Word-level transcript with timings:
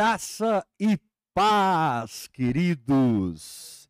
Graça 0.00 0.66
e 0.78 0.98
paz, 1.34 2.26
queridos. 2.26 3.86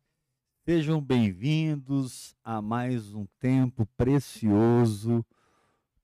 Sejam 0.65 1.01
bem-vindos 1.01 2.35
a 2.43 2.61
mais 2.61 3.13
um 3.13 3.25
tempo 3.39 3.85
precioso 3.95 5.25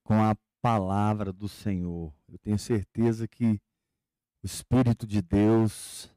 com 0.05 0.23
a 0.23 0.33
palavra 0.61 1.33
do 1.33 1.49
Senhor. 1.49 2.13
Eu 2.25 2.37
tenho 2.37 2.57
certeza 2.57 3.27
que 3.27 3.59
o 4.41 4.45
Espírito 4.45 5.05
de 5.05 5.21
Deus 5.21 6.09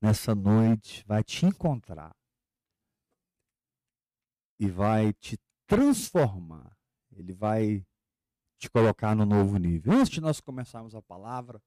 nessa 0.00 0.36
noite 0.36 1.04
vai 1.04 1.24
te 1.24 1.44
encontrar 1.44 2.14
e 4.56 4.68
vai 4.68 5.12
te 5.14 5.36
transformar. 5.66 6.78
Ele 7.10 7.32
vai 7.32 7.84
te 8.56 8.70
colocar 8.70 9.16
no 9.16 9.26
novo 9.26 9.58
nível. 9.58 9.94
Antes 9.94 10.10
de 10.10 10.20
nós 10.20 10.40
começarmos 10.40 10.94
a 10.94 11.02
palavra, 11.02 11.60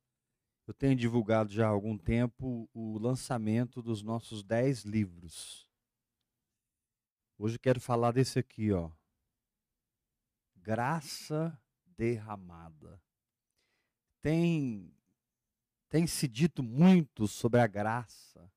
eu 0.67 0.73
tenho 0.73 0.95
divulgado 0.95 1.51
já 1.51 1.67
há 1.67 1.69
algum 1.69 1.97
tempo 1.97 2.67
o 2.73 2.97
lançamento 2.97 3.81
dos 3.81 4.01
nossos 4.01 4.43
dez 4.43 4.83
livros. 4.83 5.69
Hoje 7.37 7.59
quero 7.59 7.79
falar 7.79 8.11
desse 8.11 8.39
aqui, 8.39 8.71
ó. 8.71 8.89
Graça 10.55 11.55
derramada. 11.85 12.99
Tem 14.21 14.91
tem 15.87 16.07
se 16.07 16.27
dito 16.27 16.63
muito 16.63 17.27
sobre 17.27 17.61
a 17.61 17.67
graça 17.67 18.51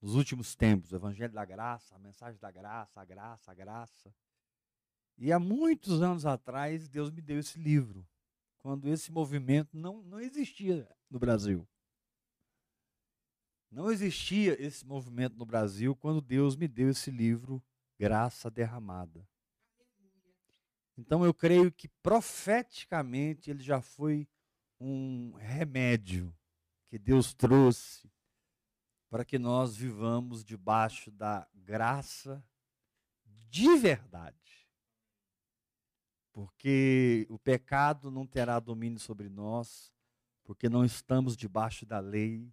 nos 0.00 0.14
últimos 0.14 0.54
tempos, 0.54 0.92
o 0.92 0.96
evangelho 0.96 1.32
da 1.32 1.44
graça, 1.44 1.96
a 1.96 1.98
mensagem 1.98 2.38
da 2.38 2.50
graça, 2.52 3.00
a 3.00 3.04
graça, 3.04 3.50
a 3.50 3.54
graça. 3.54 4.14
E 5.18 5.32
há 5.32 5.40
muitos 5.40 6.02
anos 6.02 6.24
atrás, 6.24 6.88
Deus 6.88 7.10
me 7.10 7.20
deu 7.20 7.40
esse 7.40 7.58
livro 7.58 8.06
quando 8.66 8.88
esse 8.88 9.12
movimento 9.12 9.78
não, 9.78 10.02
não 10.02 10.18
existia 10.18 10.90
no 11.08 11.20
Brasil. 11.20 11.64
Não 13.70 13.92
existia 13.92 14.60
esse 14.60 14.84
movimento 14.84 15.36
no 15.36 15.46
Brasil 15.46 15.94
quando 15.94 16.20
Deus 16.20 16.56
me 16.56 16.66
deu 16.66 16.90
esse 16.90 17.08
livro, 17.08 17.62
Graça 17.96 18.50
Derramada. 18.50 19.24
Então 20.98 21.24
eu 21.24 21.32
creio 21.32 21.70
que 21.70 21.86
profeticamente 22.02 23.52
ele 23.52 23.62
já 23.62 23.80
foi 23.80 24.26
um 24.80 25.34
remédio 25.34 26.36
que 26.88 26.98
Deus 26.98 27.32
trouxe 27.32 28.10
para 29.08 29.24
que 29.24 29.38
nós 29.38 29.76
vivamos 29.76 30.44
debaixo 30.44 31.08
da 31.12 31.46
graça 31.54 32.44
de 33.48 33.76
verdade 33.76 34.45
porque 36.36 37.26
o 37.30 37.38
pecado 37.38 38.10
não 38.10 38.26
terá 38.26 38.60
domínio 38.60 38.98
sobre 38.98 39.26
nós, 39.26 39.90
porque 40.44 40.68
não 40.68 40.84
estamos 40.84 41.34
debaixo 41.34 41.86
da 41.86 41.98
lei, 41.98 42.52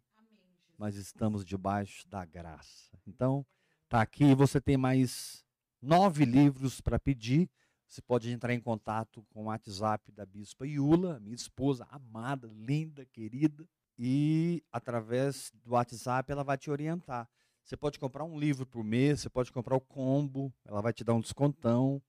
mas 0.78 0.96
estamos 0.96 1.44
debaixo 1.44 2.08
da 2.08 2.24
graça. 2.24 2.98
Então, 3.06 3.46
tá 3.90 4.02
aqui, 4.02 4.34
você 4.34 4.62
tem 4.62 4.78
mais 4.78 5.44
nove 5.82 6.24
livros 6.24 6.80
para 6.80 6.98
pedir. 6.98 7.50
Você 7.86 8.02
pode 8.02 8.32
entrar 8.32 8.54
em 8.54 8.60
contato 8.62 9.22
com 9.30 9.42
o 9.42 9.46
WhatsApp 9.48 10.14
da 10.14 10.26
Bispa 10.26 10.66
Iula, 10.66 11.20
minha 11.20 11.36
esposa 11.36 11.86
amada, 11.92 12.50
linda, 12.56 13.06
querida, 13.08 13.68
e 14.00 14.64
através 14.72 15.52
do 15.62 15.72
WhatsApp 15.72 16.32
ela 16.32 16.46
vai 16.46 16.58
te 16.58 16.72
orientar. 16.72 17.30
Você 17.66 17.76
pode 17.76 18.00
comprar 18.00 18.24
um 18.24 18.40
livro 18.40 18.66
por 18.66 18.82
mês, 18.82 19.20
você 19.20 19.30
pode 19.30 19.52
comprar 19.52 19.76
o 19.76 19.82
combo, 19.82 20.54
ela 20.64 20.82
vai 20.82 20.94
te 20.94 21.04
dar 21.04 21.16
um 21.16 21.20
descontão. 21.20 22.02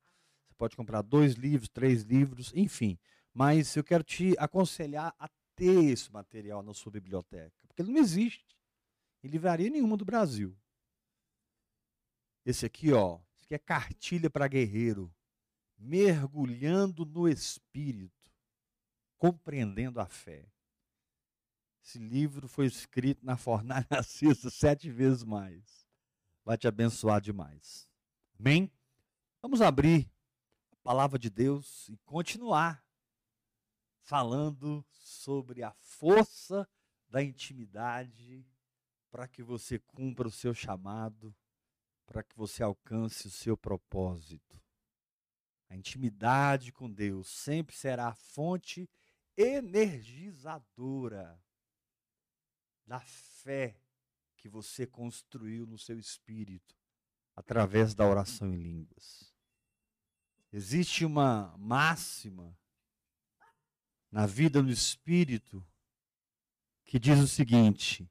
Pode 0.57 0.77
comprar 0.77 1.03
dois 1.03 1.35
livros, 1.35 1.69
três 1.69 2.03
livros, 2.03 2.53
enfim. 2.55 2.99
Mas 3.33 3.75
eu 3.77 3.85
quero 3.85 4.05
te 4.05 4.35
aconselhar 4.39 5.15
a 5.19 5.29
ter 5.57 5.85
esse 5.85 6.13
material 6.13 6.63
na 6.63 6.73
sua 6.75 6.93
biblioteca, 6.93 7.53
porque 7.67 7.83
ele 7.83 7.93
não 7.93 8.01
existe 8.01 8.57
em 9.23 9.29
livraria 9.29 9.71
nenhuma 9.71 9.97
do 9.97 10.05
Brasil. 10.05 10.57
Esse 12.45 12.67
aqui, 12.67 12.93
ó, 12.93 13.19
esse 13.37 13.45
aqui 13.47 13.55
é 13.55 13.59
cartilha 13.59 14.29
para 14.29 14.49
guerreiro, 14.49 15.13
mergulhando 15.79 17.05
no 17.05 17.29
espírito, 17.29 18.31
compreendendo 19.19 20.01
a 20.01 20.07
fé. 20.07 20.47
Esse 21.83 21.99
livro 21.99 22.49
foi 22.49 22.67
escrito 22.67 23.25
na 23.25 23.37
fornalha 23.37 23.87
acesa 23.91 24.51
sete 24.51 24.91
vezes 24.91 25.25
mais. 25.25 25.87
Vai 26.45 26.57
te 26.57 26.69
abençoar 26.69 27.21
demais. 27.21 27.89
Amém? 28.39 28.71
Vamos 29.41 29.61
abrir 29.61 30.11
palavra 30.85 31.19
de 31.19 31.29
Deus 31.31 31.89
e 31.89 31.97
continuar 32.05 32.85
falando 34.03 34.85
sobre 34.91 35.63
a 35.63 35.73
força 35.73 36.69
da 37.09 37.23
intimidade 37.23 38.47
para 39.11 39.27
que 39.27 39.43
você 39.43 39.79
cumpra 39.79 40.29
o 40.29 40.31
seu 40.31 40.53
chamado, 40.53 41.35
para 42.05 42.23
que 42.23 42.37
você 42.37 42.63
alcance 42.63 43.27
o 43.27 43.31
seu 43.31 43.57
propósito. 43.57 44.61
A 45.71 45.77
intimidade 45.77 46.71
com 46.71 46.93
Deus 46.93 47.29
sempre 47.29 47.75
será 47.75 48.09
a 48.09 48.15
fonte 48.15 48.87
energizadora 49.39 51.43
da 52.87 53.01
fé 53.01 53.81
que 54.37 54.51
você 54.51 54.87
construiu 54.87 55.67
no 55.67 55.79
seu 55.79 55.99
espírito 55.99 56.77
através 57.35 57.95
da 57.95 58.07
oração 58.07 58.53
em 58.53 58.59
línguas. 58.59 59.34
Existe 60.57 61.05
uma 61.05 61.53
máxima 61.59 62.57
na 64.09 64.25
vida 64.25 64.63
no 64.63 64.71
espírito 64.71 65.67
que 66.85 66.97
diz 66.97 67.19
o 67.19 67.27
seguinte: 67.27 68.09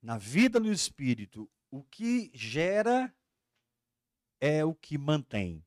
na 0.00 0.16
vida 0.16 0.58
no 0.58 0.72
espírito, 0.72 1.50
o 1.70 1.84
que 1.84 2.30
gera 2.32 3.14
é 4.40 4.64
o 4.64 4.74
que 4.74 4.96
mantém. 4.96 5.62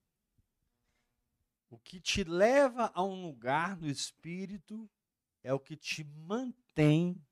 O 1.69 1.77
que 1.77 2.01
te 2.01 2.23
leva 2.23 2.91
a 2.95 3.03
um 3.03 3.27
lugar 3.27 3.77
no 3.77 3.87
espírito 3.87 4.89
é 5.43 5.53
o 5.53 5.59
que 5.59 5.77
te 5.77 6.03
mantém 6.03 7.23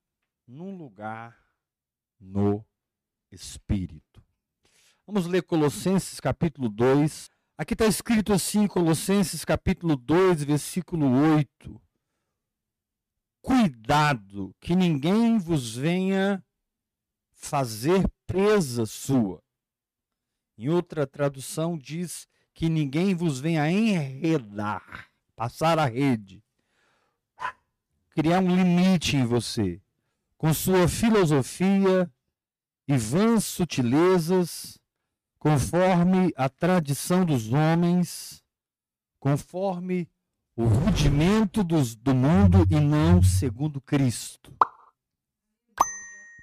num 0.46 0.78
lugar 0.78 1.36
no 2.20 2.64
espírito. 3.32 4.24
Vamos 5.04 5.26
ler 5.26 5.42
Colossenses 5.42 6.20
capítulo 6.20 6.70
2, 6.70 7.36
Aqui 7.60 7.74
está 7.74 7.88
escrito 7.88 8.32
assim, 8.34 8.68
Colossenses 8.68 9.44
capítulo 9.44 9.96
2, 9.96 10.44
versículo 10.44 11.10
8. 11.10 11.82
Cuidado 13.42 14.56
que 14.60 14.76
ninguém 14.76 15.40
vos 15.40 15.76
venha 15.76 16.46
fazer 17.34 18.08
presa 18.28 18.86
sua. 18.86 19.42
Em 20.56 20.70
outra 20.70 21.08
tradução 21.08 21.76
diz 21.76 22.28
que 22.54 22.70
ninguém 22.70 23.16
vos 23.16 23.40
venha 23.40 23.72
enredar, 23.72 25.10
passar 25.36 25.80
a 25.80 25.86
rede, 25.86 26.44
criar 28.12 28.40
um 28.40 28.56
limite 28.56 29.16
em 29.16 29.26
você, 29.26 29.82
com 30.38 30.54
sua 30.54 30.88
filosofia 30.88 32.08
e 32.88 32.96
vãs 32.96 33.46
sutilezas, 33.46 34.80
conforme 35.48 36.34
a 36.36 36.50
tradição 36.50 37.24
dos 37.24 37.54
homens, 37.54 38.44
conforme 39.18 40.10
o 40.58 40.66
rudimento 40.66 41.64
dos, 41.64 41.96
do 41.96 42.14
mundo 42.14 42.68
e 42.70 42.78
não 42.78 43.24
segundo 43.24 43.80
Cristo. 43.80 44.54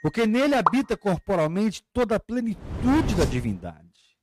Porque 0.01 0.27
nele 0.27 0.55
habita 0.55 0.97
corporalmente 0.97 1.85
toda 1.93 2.17
a 2.17 2.21
plenitude 2.21 3.15
da 3.15 3.27
divindade. 3.27 4.17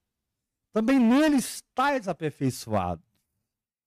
Também 0.73 0.99
nele 0.99 1.35
estáis 1.35 2.07
aperfeiçoado. 2.07 3.03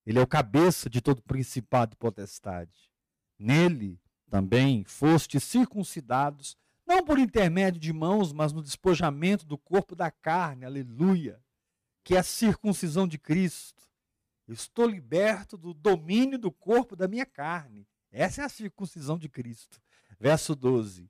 Ele 0.05 0.19
é 0.19 0.21
o 0.21 0.27
cabeça 0.27 0.89
de 0.89 1.01
todo 1.01 1.21
principado 1.21 1.93
e 1.93 1.97
potestade. 1.97 2.89
Nele 3.37 3.99
também 4.29 4.85
fostes 4.85 5.43
circuncidados 5.43 6.57
não 6.85 7.03
por 7.03 7.17
intermédio 7.17 7.79
de 7.79 7.91
mãos, 7.91 8.31
mas 8.31 8.53
no 8.53 8.61
despojamento 8.61 9.45
do 9.45 9.57
corpo 9.57 9.95
da 9.95 10.11
carne, 10.11 10.65
aleluia, 10.65 11.41
que 12.03 12.15
é 12.15 12.19
a 12.19 12.23
circuncisão 12.23 13.07
de 13.07 13.17
Cristo. 13.17 13.83
Estou 14.47 14.87
liberto 14.87 15.57
do 15.57 15.73
domínio 15.73 16.37
do 16.37 16.51
corpo 16.51 16.95
da 16.95 17.07
minha 17.07 17.25
carne. 17.25 17.87
Essa 18.11 18.43
é 18.43 18.45
a 18.45 18.49
circuncisão 18.49 19.17
de 19.17 19.27
Cristo. 19.27 19.81
Verso 20.19 20.55
12. 20.55 21.09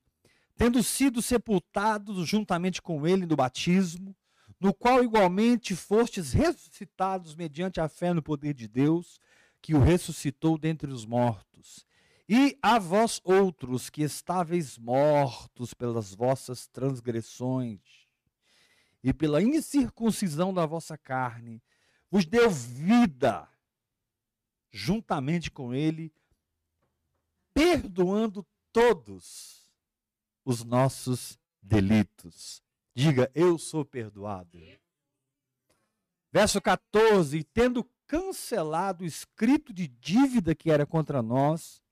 Tendo 0.56 0.82
sido 0.82 1.22
sepultados 1.22 2.26
juntamente 2.28 2.82
com 2.82 3.06
ele 3.06 3.26
no 3.26 3.36
batismo, 3.36 4.16
no 4.60 4.74
qual 4.74 5.04
igualmente 5.04 5.76
fostes 5.76 6.32
ressuscitados 6.32 7.36
mediante 7.36 7.82
a 7.82 7.90
fé 7.90 8.14
no 8.14 8.24
poder 8.24 8.54
de 8.54 8.68
Deus, 8.68 9.20
que 9.62 9.76
o 9.76 9.80
ressuscitou 9.80 10.58
dentre 10.58 10.90
os 10.90 11.06
mortos 11.06 11.86
e 12.28 12.58
a 12.62 12.80
vós 12.80 13.22
outros 13.24 13.90
que 13.90 14.02
estáveis 14.02 14.78
mortos 14.78 15.74
pelas 15.74 16.14
vossas 16.14 16.68
transgressões 16.68 17.80
e 19.04 19.14
pela 19.14 19.42
incircuncisão 19.42 20.52
da 20.52 20.66
vossa 20.66 20.98
carne, 20.98 21.62
vos 22.10 22.26
deu 22.26 22.50
vida 22.50 23.48
juntamente 24.72 25.52
com 25.52 25.74
ele, 25.74 26.12
perdoando 27.54 28.46
todos 28.74 29.72
os 30.44 30.64
nossos 30.64 31.40
delitos. 31.62 32.64
Diga, 32.96 33.32
eu 33.36 33.60
sou 33.60 33.86
perdoado. 33.86 34.60
Verso 36.32 36.60
14: 36.60 37.44
Tendo 37.44 37.88
cancelado 38.08 39.04
o 39.04 39.08
escrito 39.08 39.72
de 39.72 39.88
dívida 39.88 40.56
que 40.56 40.72
era 40.72 40.86
contra 40.86 41.22
nós 41.22 41.85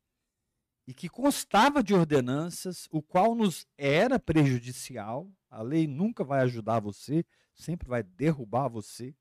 e 0.87 0.93
que 0.93 1.07
constava 1.07 1.81
de 1.81 1.93
ordenanças, 1.93 2.87
o 2.91 3.01
qual 3.01 3.35
nos 3.35 3.65
era 3.77 4.19
prejudicial. 4.19 5.31
A 5.49 5.61
lei 5.61 5.87
nunca 5.87 6.23
vai 6.23 6.41
ajudar 6.41 6.79
você, 6.79 7.25
sempre 7.55 7.87
vai 7.87 8.03
derrubar 8.03 8.67
você, 8.67 9.15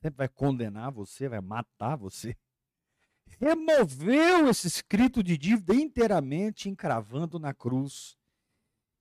sempre 0.00 0.18
vai 0.18 0.28
condenar 0.28 0.90
você, 0.90 1.28
vai 1.28 1.40
matar 1.40 1.96
você. 1.96 2.36
Removeu 3.38 4.48
esse 4.48 4.66
escrito 4.66 5.22
de 5.22 5.38
dívida 5.38 5.74
inteiramente, 5.74 6.68
encravando 6.68 7.38
na 7.38 7.54
cruz. 7.54 8.16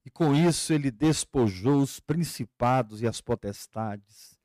E 0.06 0.10
com 0.10 0.36
isso 0.36 0.74
ele 0.74 0.92
despojou 0.92 1.82
os 1.82 2.00
principados 2.00 3.02
e 3.02 3.08
as 3.08 3.22
potestades. 3.22 4.38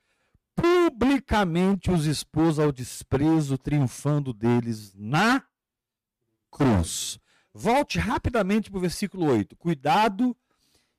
Publicamente 0.54 1.90
os 1.90 2.06
expôs 2.06 2.58
ao 2.58 2.72
desprezo, 2.72 3.58
triunfando 3.58 4.32
deles 4.32 4.94
na 4.94 5.47
cruz. 6.50 7.18
Volte 7.52 7.98
rapidamente 7.98 8.70
para 8.70 8.78
o 8.78 8.80
versículo 8.80 9.26
8. 9.26 9.56
Cuidado 9.56 10.36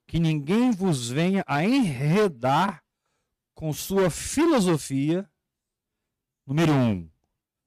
que 0.05 0.19
ninguém 0.19 0.71
vos 0.71 1.09
venha 1.09 1.43
a 1.47 1.63
enredar 1.63 2.83
com 3.53 3.71
sua 3.71 4.09
filosofia. 4.09 5.29
Número 6.45 6.73
1. 6.73 6.89
Um, 6.89 7.09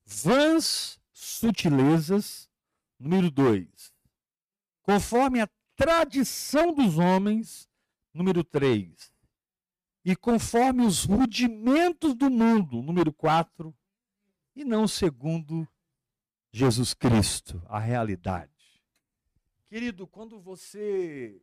vãs 0.05 1.01
sutilezas. 1.13 2.51
Número 2.99 3.31
2. 3.31 3.93
Conforme 4.83 5.41
a 5.41 5.49
tradição 5.77 6.75
dos 6.75 6.99
homens. 6.99 7.69
Número 8.13 8.43
3. 8.43 9.13
E 10.05 10.17
conforme 10.17 10.85
os 10.85 11.05
rudimentos 11.05 12.15
do 12.15 12.29
mundo. 12.29 12.83
Número 12.83 13.13
4. 13.13 13.75
E 14.55 14.65
não 14.65 14.89
segundo 14.89 15.67
Jesus 16.53 16.93
Cristo, 16.93 17.63
a 17.67 17.79
realidade. 17.79 18.53
Querido, 19.67 20.07
quando 20.07 20.39
você 20.39 21.43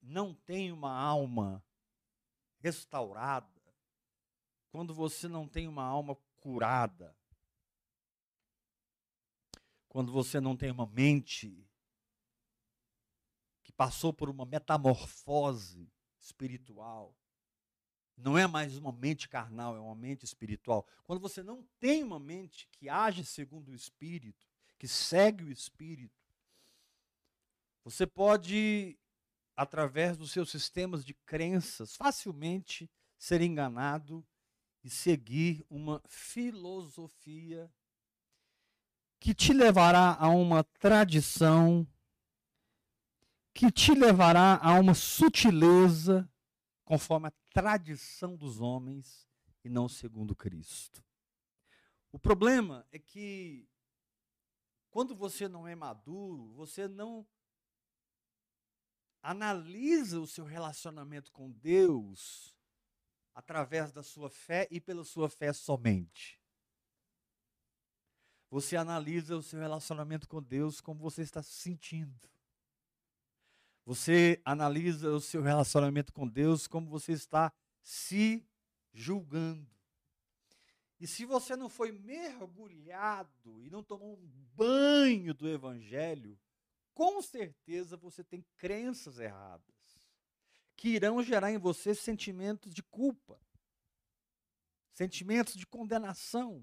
não 0.00 0.32
tem 0.32 0.70
uma 0.70 0.96
alma 0.96 1.60
restaurada, 2.60 3.60
quando 4.70 4.94
você 4.94 5.26
não 5.26 5.48
tem 5.48 5.66
uma 5.66 5.82
alma 5.82 6.16
curada, 6.36 7.16
quando 9.88 10.12
você 10.12 10.40
não 10.40 10.56
tem 10.56 10.70
uma 10.70 10.86
mente 10.86 11.68
que 13.64 13.72
passou 13.72 14.12
por 14.12 14.30
uma 14.30 14.46
metamorfose 14.46 15.90
espiritual, 16.20 17.17
não 18.18 18.36
é 18.36 18.46
mais 18.46 18.76
uma 18.76 18.92
mente 18.92 19.28
carnal, 19.28 19.76
é 19.76 19.80
uma 19.80 19.94
mente 19.94 20.24
espiritual. 20.24 20.86
Quando 21.04 21.20
você 21.20 21.42
não 21.42 21.64
tem 21.78 22.02
uma 22.02 22.18
mente 22.18 22.68
que 22.72 22.88
age 22.88 23.24
segundo 23.24 23.68
o 23.68 23.74
Espírito, 23.74 24.46
que 24.76 24.88
segue 24.88 25.44
o 25.44 25.52
Espírito, 25.52 26.18
você 27.84 28.06
pode, 28.06 28.98
através 29.56 30.16
dos 30.16 30.32
seus 30.32 30.50
sistemas 30.50 31.04
de 31.04 31.14
crenças, 31.14 31.96
facilmente 31.96 32.90
ser 33.16 33.40
enganado 33.40 34.26
e 34.82 34.90
seguir 34.90 35.64
uma 35.70 36.02
filosofia 36.06 37.70
que 39.20 39.34
te 39.34 39.52
levará 39.52 40.16
a 40.18 40.28
uma 40.28 40.62
tradição, 40.62 41.86
que 43.54 43.70
te 43.70 43.92
levará 43.92 44.58
a 44.62 44.74
uma 44.74 44.94
sutileza, 44.94 46.28
conforme 46.84 47.28
a 47.28 47.32
tradição 47.60 48.36
dos 48.36 48.60
homens 48.60 49.28
e 49.64 49.68
não 49.68 49.88
segundo 49.88 50.32
Cristo. 50.32 51.04
O 52.12 52.16
problema 52.16 52.86
é 52.92 53.00
que 53.00 53.68
quando 54.90 55.12
você 55.12 55.48
não 55.48 55.66
é 55.66 55.74
maduro, 55.74 56.52
você 56.52 56.86
não 56.86 57.26
analisa 59.20 60.20
o 60.20 60.26
seu 60.26 60.44
relacionamento 60.44 61.32
com 61.32 61.50
Deus 61.50 62.56
através 63.34 63.90
da 63.90 64.04
sua 64.04 64.30
fé 64.30 64.68
e 64.70 64.80
pela 64.80 65.02
sua 65.02 65.28
fé 65.28 65.52
somente. 65.52 66.40
Você 68.50 68.76
analisa 68.76 69.36
o 69.36 69.42
seu 69.42 69.58
relacionamento 69.58 70.28
com 70.28 70.40
Deus 70.40 70.80
como 70.80 71.00
você 71.00 71.22
está 71.22 71.42
se 71.42 71.54
sentindo. 71.54 72.30
Você 73.88 74.38
analisa 74.44 75.08
o 75.12 75.18
seu 75.18 75.40
relacionamento 75.40 76.12
com 76.12 76.28
Deus 76.28 76.66
como 76.66 76.90
você 76.90 77.12
está 77.12 77.50
se 77.80 78.46
julgando. 78.92 79.66
E 81.00 81.06
se 81.06 81.24
você 81.24 81.56
não 81.56 81.70
foi 81.70 81.90
mergulhado 81.90 83.64
e 83.64 83.70
não 83.70 83.82
tomou 83.82 84.12
um 84.12 84.28
banho 84.54 85.32
do 85.32 85.48
Evangelho, 85.48 86.38
com 86.92 87.22
certeza 87.22 87.96
você 87.96 88.22
tem 88.22 88.44
crenças 88.58 89.18
erradas, 89.18 89.74
que 90.76 90.90
irão 90.90 91.22
gerar 91.22 91.50
em 91.50 91.56
você 91.56 91.94
sentimentos 91.94 92.74
de 92.74 92.82
culpa, 92.82 93.40
sentimentos 94.92 95.54
de 95.54 95.66
condenação, 95.66 96.62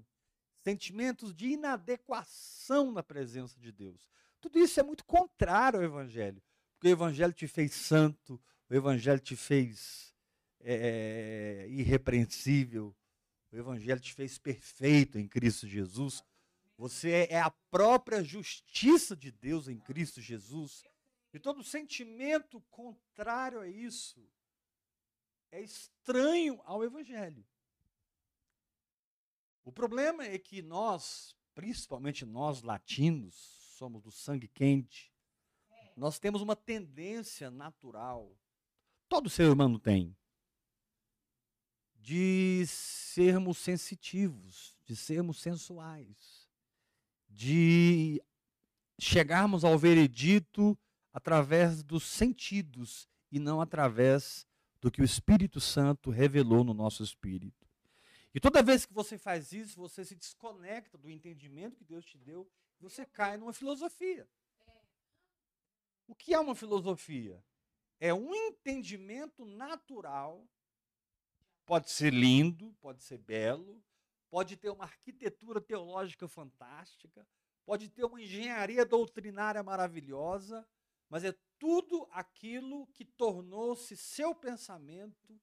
sentimentos 0.60 1.34
de 1.34 1.48
inadequação 1.48 2.92
na 2.92 3.02
presença 3.02 3.58
de 3.58 3.72
Deus. 3.72 4.08
Tudo 4.40 4.60
isso 4.60 4.78
é 4.78 4.84
muito 4.84 5.04
contrário 5.04 5.80
ao 5.80 5.84
Evangelho. 5.84 6.40
Porque 6.76 6.88
o 6.88 6.92
Evangelho 6.92 7.32
te 7.32 7.48
fez 7.48 7.72
santo, 7.72 8.40
o 8.68 8.74
Evangelho 8.74 9.20
te 9.20 9.34
fez 9.34 10.14
é, 10.60 11.64
é, 11.64 11.68
irrepreensível, 11.70 12.94
o 13.50 13.56
Evangelho 13.56 14.00
te 14.00 14.12
fez 14.12 14.38
perfeito 14.38 15.18
em 15.18 15.26
Cristo 15.26 15.66
Jesus. 15.66 16.22
Você 16.76 17.26
é 17.30 17.40
a 17.40 17.50
própria 17.50 18.22
justiça 18.22 19.16
de 19.16 19.30
Deus 19.30 19.68
em 19.68 19.78
Cristo 19.78 20.20
Jesus. 20.20 20.84
E 21.32 21.38
todo 21.38 21.64
sentimento 21.64 22.60
contrário 22.70 23.60
a 23.60 23.68
isso 23.68 24.28
é 25.50 25.62
estranho 25.62 26.60
ao 26.64 26.84
Evangelho. 26.84 27.46
O 29.64 29.72
problema 29.72 30.24
é 30.24 30.38
que 30.38 30.60
nós, 30.60 31.34
principalmente 31.54 32.26
nós 32.26 32.62
latinos, 32.62 33.34
somos 33.76 34.02
do 34.02 34.10
sangue 34.10 34.48
quente, 34.48 35.15
nós 35.96 36.18
temos 36.18 36.42
uma 36.42 36.54
tendência 36.54 37.50
natural, 37.50 38.36
todo 39.08 39.30
ser 39.30 39.50
humano 39.50 39.78
tem, 39.78 40.14
de 41.94 42.64
sermos 42.66 43.58
sensitivos, 43.58 44.78
de 44.84 44.94
sermos 44.94 45.40
sensuais, 45.40 46.46
de 47.28 48.22
chegarmos 48.98 49.64
ao 49.64 49.78
veredito 49.78 50.78
através 51.12 51.82
dos 51.82 52.04
sentidos 52.04 53.08
e 53.32 53.38
não 53.38 53.60
através 53.60 54.46
do 54.80 54.90
que 54.90 55.00
o 55.00 55.04
Espírito 55.04 55.60
Santo 55.60 56.10
revelou 56.10 56.62
no 56.62 56.74
nosso 56.74 57.02
espírito. 57.02 57.66
E 58.34 58.38
toda 58.38 58.62
vez 58.62 58.84
que 58.84 58.92
você 58.92 59.16
faz 59.16 59.50
isso, 59.52 59.76
você 59.76 60.04
se 60.04 60.14
desconecta 60.14 60.98
do 60.98 61.10
entendimento 61.10 61.76
que 61.76 61.84
Deus 61.84 62.04
te 62.04 62.18
deu, 62.18 62.46
você 62.78 63.06
cai 63.06 63.38
numa 63.38 63.52
filosofia. 63.52 64.28
O 66.06 66.14
que 66.14 66.32
é 66.32 66.38
uma 66.38 66.54
filosofia? 66.54 67.42
É 67.98 68.12
um 68.14 68.34
entendimento 68.34 69.44
natural. 69.44 70.46
Pode 71.64 71.90
ser 71.90 72.12
lindo, 72.12 72.74
pode 72.80 73.02
ser 73.02 73.18
belo, 73.18 73.82
pode 74.30 74.56
ter 74.56 74.70
uma 74.70 74.84
arquitetura 74.84 75.60
teológica 75.60 76.28
fantástica, 76.28 77.26
pode 77.64 77.88
ter 77.88 78.04
uma 78.04 78.20
engenharia 78.20 78.84
doutrinária 78.84 79.62
maravilhosa, 79.62 80.66
mas 81.08 81.24
é 81.24 81.34
tudo 81.58 82.06
aquilo 82.12 82.86
que 82.88 83.04
tornou-se 83.04 83.96
seu 83.96 84.34
pensamento, 84.34 85.40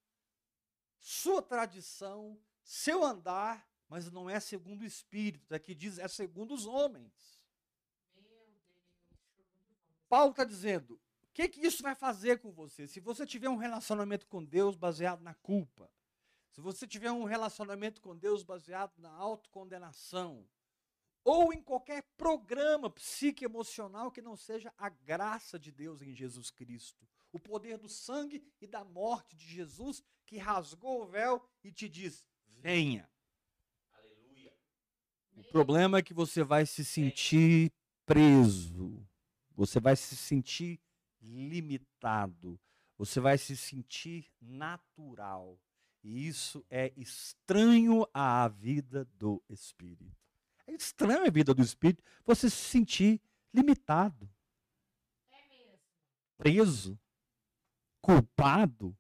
sua 0.99 1.41
tradição, 1.41 2.39
seu 2.63 3.03
andar, 3.03 3.67
mas 3.89 4.09
não 4.09 4.29
é 4.29 4.39
segundo 4.39 4.83
o 4.83 4.85
Espírito, 4.85 5.53
é 5.53 5.59
que 5.59 5.75
diz 5.75 5.99
é 5.99 6.07
segundo 6.07 6.53
os 6.53 6.65
homens. 6.65 7.32
Paulo 10.13 10.29
está 10.29 10.43
dizendo: 10.43 10.93
o 10.93 11.33
que, 11.33 11.49
que 11.49 11.65
isso 11.65 11.81
vai 11.81 11.95
fazer 11.95 12.37
com 12.37 12.51
você? 12.51 12.87
Se 12.87 12.99
você 12.99 13.25
tiver 13.25 13.49
um 13.49 13.55
relacionamento 13.55 14.27
com 14.27 14.45
Deus 14.45 14.75
baseado 14.75 15.23
na 15.23 15.33
culpa, 15.33 15.89
se 16.51 16.61
você 16.61 16.85
tiver 16.85 17.11
um 17.11 17.23
relacionamento 17.23 17.99
com 17.99 18.15
Deus 18.15 18.43
baseado 18.43 18.93
na 18.99 19.09
autocondenação, 19.09 20.47
ou 21.23 21.51
em 21.51 21.59
qualquer 21.59 22.03
programa 22.15 22.91
psique 22.91 23.43
emocional 23.43 24.11
que 24.11 24.21
não 24.21 24.37
seja 24.37 24.71
a 24.77 24.87
graça 24.87 25.57
de 25.57 25.71
Deus 25.71 25.99
em 26.03 26.13
Jesus 26.13 26.51
Cristo, 26.51 27.09
o 27.31 27.39
poder 27.39 27.79
do 27.79 27.89
sangue 27.89 28.45
e 28.61 28.67
da 28.67 28.83
morte 28.83 29.35
de 29.35 29.47
Jesus 29.47 30.03
que 30.27 30.37
rasgou 30.37 31.01
o 31.01 31.07
véu 31.07 31.43
e 31.63 31.71
te 31.71 31.89
diz: 31.89 32.23
venha. 32.61 33.09
Aleluia. 33.91 34.53
O 35.35 35.43
problema 35.45 35.97
é 35.97 36.03
que 36.03 36.13
você 36.13 36.43
vai 36.43 36.67
se 36.67 36.85
sentir 36.85 37.73
preso 38.05 39.03
você 39.55 39.79
vai 39.79 39.95
se 39.95 40.15
sentir 40.15 40.79
limitado, 41.21 42.59
você 42.97 43.19
vai 43.19 43.37
se 43.37 43.55
sentir 43.55 44.31
natural. 44.41 45.59
E 46.03 46.27
isso 46.27 46.65
é 46.69 46.91
estranho 46.97 48.05
à 48.13 48.47
vida 48.47 49.05
do 49.17 49.41
espírito. 49.49 50.15
É 50.67 50.73
estranho 50.73 51.25
a 51.25 51.29
vida 51.29 51.53
do 51.53 51.61
espírito 51.61 52.03
você 52.25 52.49
se 52.49 52.57
sentir 52.57 53.21
limitado, 53.53 54.29
preso, 56.37 56.99
culpado. 58.01 58.97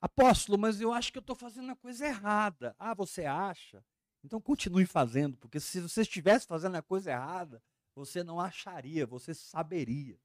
Apóstolo, 0.00 0.58
mas 0.58 0.80
eu 0.80 0.92
acho 0.92 1.10
que 1.10 1.18
eu 1.18 1.20
estou 1.20 1.34
fazendo 1.34 1.72
a 1.72 1.76
coisa 1.76 2.06
errada. 2.06 2.76
Ah, 2.78 2.94
você 2.94 3.24
acha? 3.24 3.84
Então 4.22 4.40
continue 4.40 4.84
fazendo, 4.84 5.36
porque 5.36 5.58
se 5.58 5.80
você 5.80 6.02
estivesse 6.02 6.46
fazendo 6.46 6.76
a 6.76 6.82
coisa 6.82 7.10
errada, 7.10 7.62
você 7.96 8.22
não 8.22 8.38
acharia, 8.38 9.06
você 9.06 9.32
saberia. 9.32 10.20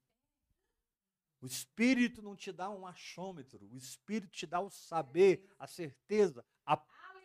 O 1.39 1.47
Espírito 1.47 2.21
não 2.21 2.35
te 2.35 2.51
dá 2.51 2.69
um 2.69 2.85
achômetro, 2.85 3.65
o 3.71 3.77
Espírito 3.77 4.31
te 4.31 4.45
dá 4.45 4.59
o 4.59 4.69
saber, 4.69 5.49
a 5.57 5.65
certeza, 5.65 6.45
a 6.65 6.77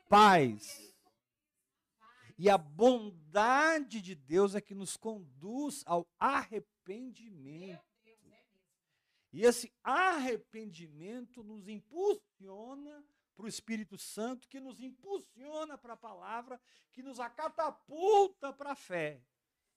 paz. 0.09 0.95
E 2.39 2.49
a 2.49 2.57
bondade 2.57 4.01
de 4.01 4.15
Deus 4.15 4.55
é 4.55 4.61
que 4.61 4.75
nos 4.75 4.97
conduz 4.97 5.83
ao 5.85 6.07
arrependimento. 6.19 7.85
E 9.33 9.43
esse 9.43 9.71
arrependimento 9.83 11.43
nos 11.43 11.69
impulsiona 11.69 13.05
para 13.35 13.45
o 13.45 13.49
Espírito 13.49 13.99
Santo, 13.99 14.49
que 14.49 14.61
nos 14.61 14.81
impulsiona 14.81 15.77
para 15.77 15.95
a 15.95 15.97
palavra, 15.97 16.59
que 16.93 17.03
nos 17.03 17.19
acatapulta 17.21 18.53
para 18.53 18.73
a 18.73 18.77
fé. 18.77 19.21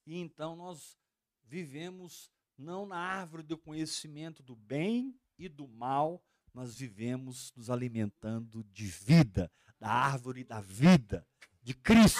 E 0.05 0.17
então 0.17 0.55
nós 0.55 0.97
vivemos 1.43 2.31
não 2.57 2.85
na 2.85 2.97
árvore 2.97 3.43
do 3.43 3.57
conhecimento 3.57 4.43
do 4.43 4.55
bem 4.55 5.19
e 5.37 5.47
do 5.47 5.67
mal, 5.67 6.23
mas 6.53 6.75
vivemos 6.75 7.53
nos 7.55 7.69
alimentando 7.69 8.63
de 8.65 8.85
vida, 8.85 9.51
da 9.79 9.89
árvore 9.89 10.43
da 10.43 10.59
vida, 10.59 11.25
de 11.61 11.73
Cristo. 11.73 12.19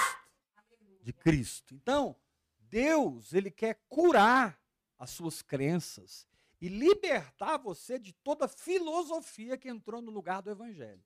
De 1.01 1.11
Cristo. 1.11 1.73
Então, 1.73 2.15
Deus, 2.59 3.33
ele 3.33 3.51
quer 3.51 3.81
curar 3.89 4.61
as 4.97 5.09
suas 5.11 5.41
crenças 5.41 6.27
e 6.61 6.67
libertar 6.67 7.57
você 7.57 7.97
de 7.97 8.13
toda 8.13 8.47
filosofia 8.47 9.57
que 9.57 9.69
entrou 9.69 10.01
no 10.01 10.11
lugar 10.11 10.41
do 10.41 10.51
evangelho. 10.51 11.03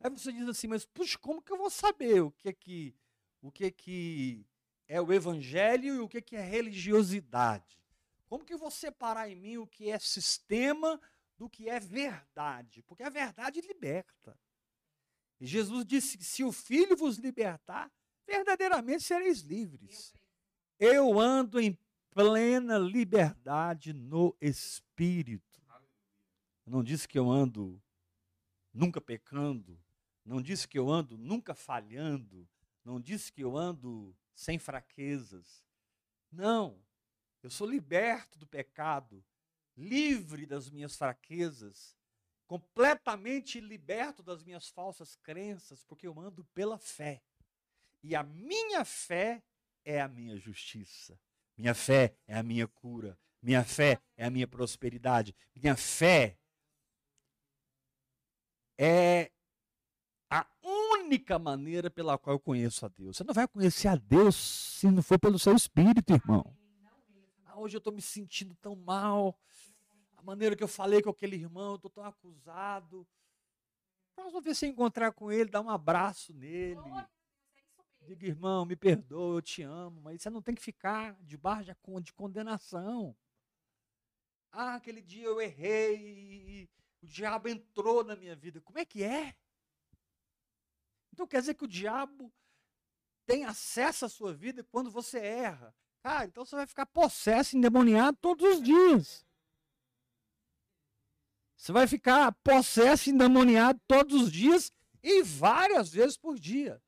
Aí 0.00 0.10
você 0.10 0.32
diz 0.32 0.48
assim, 0.48 0.66
mas 0.66 0.84
puxa, 0.84 1.16
como 1.18 1.40
que 1.40 1.52
eu 1.52 1.56
vou 1.56 1.70
saber 1.70 2.22
o 2.22 2.32
que 2.32 2.48
é 2.48 2.52
que 2.52 2.94
o 3.40 3.50
que 3.52 3.64
é 3.64 3.70
que 3.70 4.44
é 4.92 5.00
o 5.00 5.10
evangelho 5.10 5.94
e 5.94 6.00
o 6.00 6.06
que 6.06 6.36
é 6.36 6.42
religiosidade. 6.42 7.82
Como 8.26 8.44
que 8.44 8.52
eu 8.52 8.58
vou 8.58 8.70
separar 8.70 9.26
em 9.30 9.34
mim 9.34 9.56
o 9.56 9.66
que 9.66 9.90
é 9.90 9.98
sistema 9.98 11.00
do 11.38 11.48
que 11.48 11.66
é 11.66 11.80
verdade? 11.80 12.82
Porque 12.82 13.02
a 13.02 13.08
verdade 13.08 13.62
liberta. 13.62 14.38
E 15.40 15.46
Jesus 15.46 15.86
disse 15.86 16.18
que 16.18 16.24
se 16.24 16.44
o 16.44 16.52
Filho 16.52 16.94
vos 16.94 17.16
libertar, 17.16 17.90
verdadeiramente 18.26 19.02
sereis 19.02 19.40
livres. 19.40 20.12
Eu 20.78 21.18
ando 21.18 21.58
em 21.58 21.78
plena 22.10 22.76
liberdade 22.76 23.94
no 23.94 24.36
Espírito. 24.42 25.62
Não 26.66 26.84
disse 26.84 27.08
que 27.08 27.18
eu 27.18 27.30
ando 27.30 27.82
nunca 28.74 29.00
pecando, 29.00 29.80
não 30.22 30.42
disse 30.42 30.68
que 30.68 30.78
eu 30.78 30.90
ando 30.90 31.16
nunca 31.16 31.54
falhando, 31.54 32.46
não 32.84 33.00
disse 33.00 33.32
que 33.32 33.42
eu 33.42 33.56
ando 33.56 34.14
sem 34.34 34.58
fraquezas. 34.58 35.64
Não, 36.30 36.82
eu 37.42 37.50
sou 37.50 37.68
liberto 37.68 38.38
do 38.38 38.46
pecado, 38.46 39.24
livre 39.76 40.46
das 40.46 40.70
minhas 40.70 40.96
fraquezas, 40.96 41.96
completamente 42.46 43.60
liberto 43.60 44.22
das 44.22 44.42
minhas 44.42 44.68
falsas 44.68 45.16
crenças, 45.16 45.84
porque 45.84 46.06
eu 46.06 46.18
ando 46.20 46.44
pela 46.46 46.78
fé. 46.78 47.22
E 48.02 48.14
a 48.14 48.22
minha 48.22 48.84
fé 48.84 49.42
é 49.84 50.00
a 50.00 50.08
minha 50.08 50.36
justiça. 50.36 51.18
Minha 51.56 51.74
fé 51.74 52.14
é 52.26 52.36
a 52.36 52.42
minha 52.42 52.66
cura. 52.66 53.18
Minha 53.40 53.64
fé 53.64 54.00
é 54.16 54.24
a 54.24 54.30
minha 54.30 54.46
prosperidade. 54.46 55.34
Minha 55.54 55.76
fé 55.76 56.38
é 58.78 59.30
a 60.30 60.46
única 61.12 61.38
maneira 61.38 61.90
pela 61.90 62.16
qual 62.16 62.36
eu 62.36 62.40
conheço 62.40 62.86
a 62.86 62.88
Deus. 62.88 63.18
Você 63.18 63.24
não 63.24 63.34
vai 63.34 63.46
conhecer 63.46 63.88
a 63.88 63.96
Deus 63.96 64.34
se 64.34 64.90
não 64.90 65.02
for 65.02 65.18
pelo 65.18 65.38
seu 65.38 65.54
espírito, 65.54 66.14
irmão. 66.14 66.56
Ah, 67.44 67.58
hoje 67.58 67.76
eu 67.76 67.78
estou 67.78 67.92
me 67.92 68.00
sentindo 68.00 68.54
tão 68.54 68.74
mal. 68.74 69.38
A 70.16 70.22
maneira 70.22 70.56
que 70.56 70.64
eu 70.64 70.68
falei 70.68 71.02
com 71.02 71.10
aquele 71.10 71.36
irmão, 71.36 71.72
eu 71.72 71.76
estou 71.76 71.90
tão 71.90 72.04
acusado. 72.04 73.06
Próxima 74.14 74.40
vez 74.40 74.56
você 74.56 74.66
encontrar 74.68 75.12
com 75.12 75.30
ele, 75.30 75.50
dá 75.50 75.60
um 75.60 75.68
abraço 75.68 76.32
nele. 76.32 76.80
Diga, 78.00 78.26
irmão, 78.26 78.64
me 78.64 78.74
perdoa, 78.74 79.36
eu 79.36 79.42
te 79.42 79.62
amo. 79.62 80.00
Mas 80.00 80.22
você 80.22 80.30
não 80.30 80.40
tem 80.40 80.54
que 80.54 80.62
ficar 80.62 81.14
debaixo 81.20 81.74
de 82.00 82.12
condenação. 82.14 83.14
Ah, 84.50 84.76
aquele 84.76 85.02
dia 85.02 85.26
eu 85.26 85.42
errei 85.42 85.96
e 85.98 86.70
o 87.02 87.06
diabo 87.06 87.48
entrou 87.48 88.02
na 88.02 88.16
minha 88.16 88.34
vida. 88.34 88.62
Como 88.62 88.78
é 88.78 88.84
que 88.86 89.02
é? 89.02 89.34
Então 91.12 91.26
quer 91.26 91.40
dizer 91.40 91.54
que 91.54 91.64
o 91.64 91.68
diabo 91.68 92.32
tem 93.26 93.44
acesso 93.44 94.04
à 94.04 94.08
sua 94.08 94.32
vida 94.32 94.64
quando 94.70 94.90
você 94.90 95.18
erra. 95.18 95.74
Cara, 96.02 96.24
então 96.26 96.44
você 96.44 96.56
vai 96.56 96.66
ficar 96.66 96.86
possesso, 96.86 97.56
endemoniado 97.56 98.16
todos 98.20 98.56
os 98.56 98.62
dias. 98.62 99.24
Você 101.56 101.70
vai 101.70 101.86
ficar 101.86 102.32
possesso, 102.42 103.08
endemoniado 103.08 103.80
todos 103.86 104.22
os 104.22 104.32
dias 104.32 104.72
e 105.02 105.22
várias 105.22 105.90
vezes 105.90 106.16
por 106.16 106.38
dia. 106.38 106.82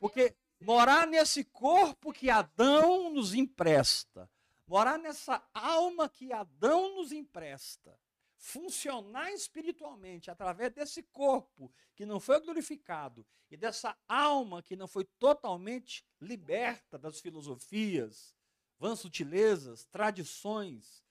Porque 0.00 0.34
morar 0.60 1.06
nesse 1.06 1.44
corpo 1.44 2.12
que 2.12 2.28
Adão 2.28 3.10
nos 3.10 3.34
empresta, 3.34 4.28
morar 4.66 4.98
nessa 4.98 5.40
alma 5.54 6.08
que 6.08 6.32
Adão 6.32 6.96
nos 6.96 7.12
empresta, 7.12 7.96
funcionar 8.36 9.32
espiritualmente 9.32 10.30
através 10.30 10.72
desse 10.72 11.02
corpo 11.02 11.72
que 11.94 12.04
não 12.04 12.20
foi 12.20 12.40
glorificado 12.40 13.26
e 13.50 13.56
dessa 13.56 13.96
alma 14.06 14.62
que 14.62 14.76
não 14.76 14.86
foi 14.86 15.04
totalmente 15.18 16.04
liberta 16.20 16.98
das 16.98 17.20
filosofias, 17.20 18.34
vãs 18.78 19.00
sutilezas, 19.00 19.84
tradições, 19.86 21.04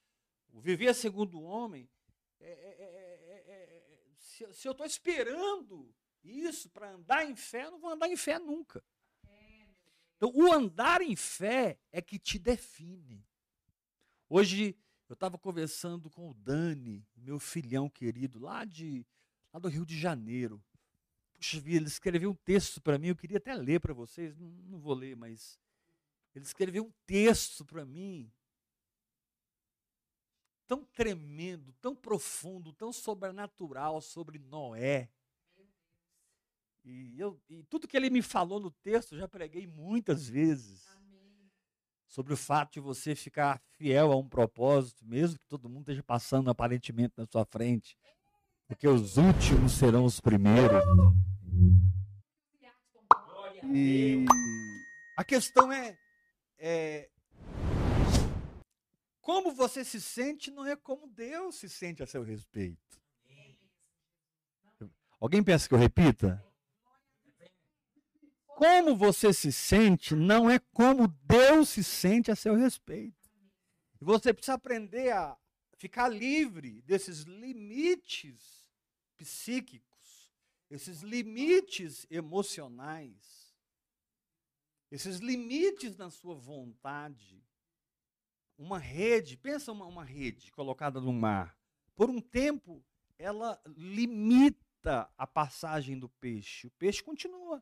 o 0.52 0.60
viver 0.60 0.94
segundo 0.94 1.40
o 1.40 1.44
homem, 1.44 1.90
é, 2.40 2.50
é, 2.50 2.84
é, 3.48 3.84
se, 4.18 4.54
se, 4.54 4.68
eu 4.68 4.72
estou 4.72 4.86
esperando 4.86 5.94
isso 6.24 6.70
para 6.70 6.92
andar 6.92 7.26
em 7.26 7.36
fé, 7.36 7.66
eu 7.66 7.72
não 7.72 7.80
vou 7.80 7.92
andar 7.92 8.10
em 8.10 8.18
fé 8.18 8.38
nunca. 8.38 8.84
Então, 10.18 10.32
o 10.34 10.52
andar 10.52 11.02
em 11.02 11.16
fé 11.16 11.78
é 11.92 12.02
que 12.02 12.18
te 12.18 12.40
define. 12.40 13.26
Hoje, 14.30 14.78
eu 15.08 15.14
estava 15.14 15.38
conversando 15.38 16.10
com 16.10 16.30
o 16.30 16.34
Dani, 16.34 17.06
meu 17.16 17.40
filhão 17.40 17.90
querido, 17.90 18.40
lá, 18.40 18.66
de, 18.66 19.06
lá 19.54 19.60
do 19.60 19.68
Rio 19.68 19.86
de 19.86 19.98
Janeiro. 19.98 20.64
Puxa 21.34 21.60
vida, 21.60 21.78
ele 21.78 21.88
escreveu 21.88 22.32
um 22.32 22.36
texto 22.36 22.82
para 22.82 22.98
mim, 22.98 23.10
eu 23.10 23.16
queria 23.16 23.38
até 23.38 23.54
ler 23.54 23.80
para 23.80 23.94
vocês, 23.94 24.36
não, 24.36 24.48
não 24.48 24.80
vou 24.80 24.94
ler, 24.94 25.16
mas 25.16 25.60
ele 26.34 26.46
escreveu 26.46 26.86
um 26.86 26.94
texto 27.06 27.64
para 27.64 27.86
mim 27.86 28.32
tão 30.66 30.84
tremendo, 30.86 31.74
tão 31.74 31.96
profundo, 31.96 32.74
tão 32.74 32.92
sobrenatural 32.92 34.02
sobre 34.02 34.40
Noé. 34.40 35.10
E, 36.84 37.20
eu, 37.20 37.40
e 37.50 37.64
tudo 37.64 37.88
que 37.88 37.98
ele 37.98 38.10
me 38.10 38.22
falou 38.22 38.60
no 38.60 38.72
texto, 38.72 39.14
eu 39.14 39.20
já 39.20 39.28
preguei 39.28 39.66
muitas 39.68 40.28
vezes 40.28 40.88
sobre 42.16 42.34
o 42.34 42.38
fato 42.38 42.76
de 42.76 42.80
você 42.80 43.14
ficar 43.14 43.60
fiel 43.78 44.10
a 44.10 44.16
um 44.16 44.26
propósito, 44.26 45.06
mesmo 45.06 45.38
que 45.38 45.46
todo 45.50 45.68
mundo 45.68 45.82
esteja 45.82 46.02
passando 46.02 46.50
aparentemente 46.50 47.14
na 47.18 47.26
sua 47.26 47.44
frente, 47.44 47.98
porque 48.66 48.88
os 48.88 49.18
últimos 49.18 49.74
serão 49.74 50.06
os 50.06 50.22
primeiros. 50.22 50.82
E 53.66 54.24
a 55.18 55.26
questão 55.26 55.70
é, 55.74 55.98
é 56.58 57.10
como 59.20 59.54
você 59.54 59.84
se 59.84 60.00
sente 60.00 60.50
não 60.52 60.66
é 60.66 60.78
como 60.78 61.08
Deus 61.08 61.56
se 61.56 61.68
sente 61.68 62.02
a 62.02 62.08
seu 62.08 62.24
respeito. 62.24 62.80
Alguém 65.20 65.44
pensa 65.44 65.68
que 65.68 65.74
eu 65.74 65.80
repita? 65.80 66.42
Como 68.56 68.96
você 68.96 69.34
se 69.34 69.52
sente 69.52 70.16
não 70.16 70.50
é 70.50 70.60
como 70.74 71.08
Deus 71.08 71.70
se 71.70 71.84
sente 71.84 72.32
a 72.32 72.36
seu 72.36 72.56
respeito. 72.56 73.30
Você 74.00 74.34
precisa 74.34 74.54
aprender 74.54 75.12
a 75.12 75.38
ficar 75.78 76.08
livre 76.08 76.82
desses 76.84 77.22
limites 77.24 78.72
psíquicos, 79.18 80.34
esses 80.70 81.02
limites 81.02 82.08
emocionais. 82.10 83.44
esses 84.90 85.18
limites 85.18 85.98
na 85.98 86.10
sua 86.10 86.36
vontade. 86.36 87.44
Uma 88.58 88.80
rede, 88.80 89.36
pensa 89.36 89.74
uma, 89.74 89.86
uma 89.86 90.06
rede 90.06 90.50
colocada 90.52 91.02
no 91.02 91.12
mar. 91.12 91.58
Por 91.94 92.10
um 92.10 92.22
tempo, 92.22 92.82
ela 93.18 93.62
limita 93.68 95.12
a 95.18 95.28
passagem 95.28 96.00
do 96.00 96.08
peixe. 96.08 96.68
O 96.68 96.72
peixe 96.72 97.04
continua 97.04 97.62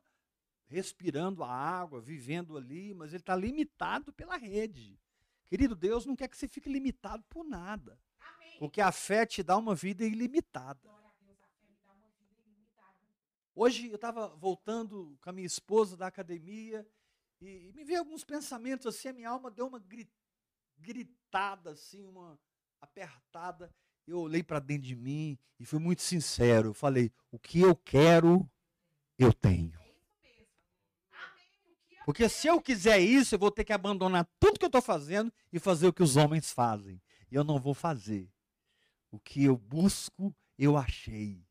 respirando 0.74 1.44
a 1.44 1.48
água, 1.48 2.00
vivendo 2.00 2.56
ali, 2.56 2.92
mas 2.92 3.10
ele 3.12 3.22
está 3.22 3.36
limitado 3.36 4.12
pela 4.12 4.36
rede. 4.36 4.98
Querido, 5.46 5.76
Deus 5.76 6.04
não 6.04 6.16
quer 6.16 6.28
que 6.28 6.36
você 6.36 6.48
fique 6.48 6.68
limitado 6.68 7.22
por 7.28 7.44
nada. 7.44 7.96
Amém. 8.20 8.56
Porque 8.58 8.80
a 8.80 8.90
fé 8.90 9.24
te 9.24 9.40
dá 9.42 9.56
uma 9.56 9.74
vida 9.74 10.04
ilimitada. 10.04 10.90
Hoje 13.54 13.88
eu 13.88 13.94
estava 13.94 14.26
voltando 14.34 15.16
com 15.22 15.30
a 15.30 15.32
minha 15.32 15.46
esposa 15.46 15.96
da 15.96 16.08
academia 16.08 16.84
e, 17.40 17.68
e, 17.68 17.72
me 17.72 17.84
veio 17.84 18.00
alguns 18.00 18.24
pensamentos 18.24 18.84
assim, 18.84 19.08
a 19.08 19.12
minha 19.12 19.30
alma 19.30 19.52
deu 19.52 19.68
uma 19.68 19.80
gritada 20.76 21.70
assim, 21.70 22.04
uma 22.04 22.36
apertada. 22.80 23.72
Eu 24.08 24.18
olhei 24.18 24.42
para 24.42 24.58
dentro 24.58 24.88
de 24.88 24.96
mim 24.96 25.38
e 25.60 25.64
fui 25.64 25.78
muito 25.78 26.02
sincero. 26.02 26.70
Eu 26.70 26.74
falei: 26.74 27.12
o 27.30 27.38
que 27.38 27.60
eu 27.60 27.76
quero, 27.76 28.50
eu 29.16 29.32
tenho. 29.32 29.83
Porque 32.04 32.28
se 32.28 32.46
eu 32.46 32.60
quiser 32.60 32.98
isso, 33.00 33.34
eu 33.34 33.38
vou 33.38 33.50
ter 33.50 33.64
que 33.64 33.72
abandonar 33.72 34.28
tudo 34.38 34.58
que 34.58 34.64
eu 34.64 34.68
estou 34.68 34.82
fazendo 34.82 35.32
e 35.50 35.58
fazer 35.58 35.86
o 35.86 35.92
que 35.92 36.02
os 36.02 36.16
homens 36.16 36.52
fazem. 36.52 37.00
E 37.30 37.34
eu 37.34 37.42
não 37.42 37.58
vou 37.58 37.72
fazer. 37.72 38.30
O 39.10 39.18
que 39.18 39.44
eu 39.44 39.56
busco, 39.56 40.36
eu 40.58 40.76
achei. 40.76 41.42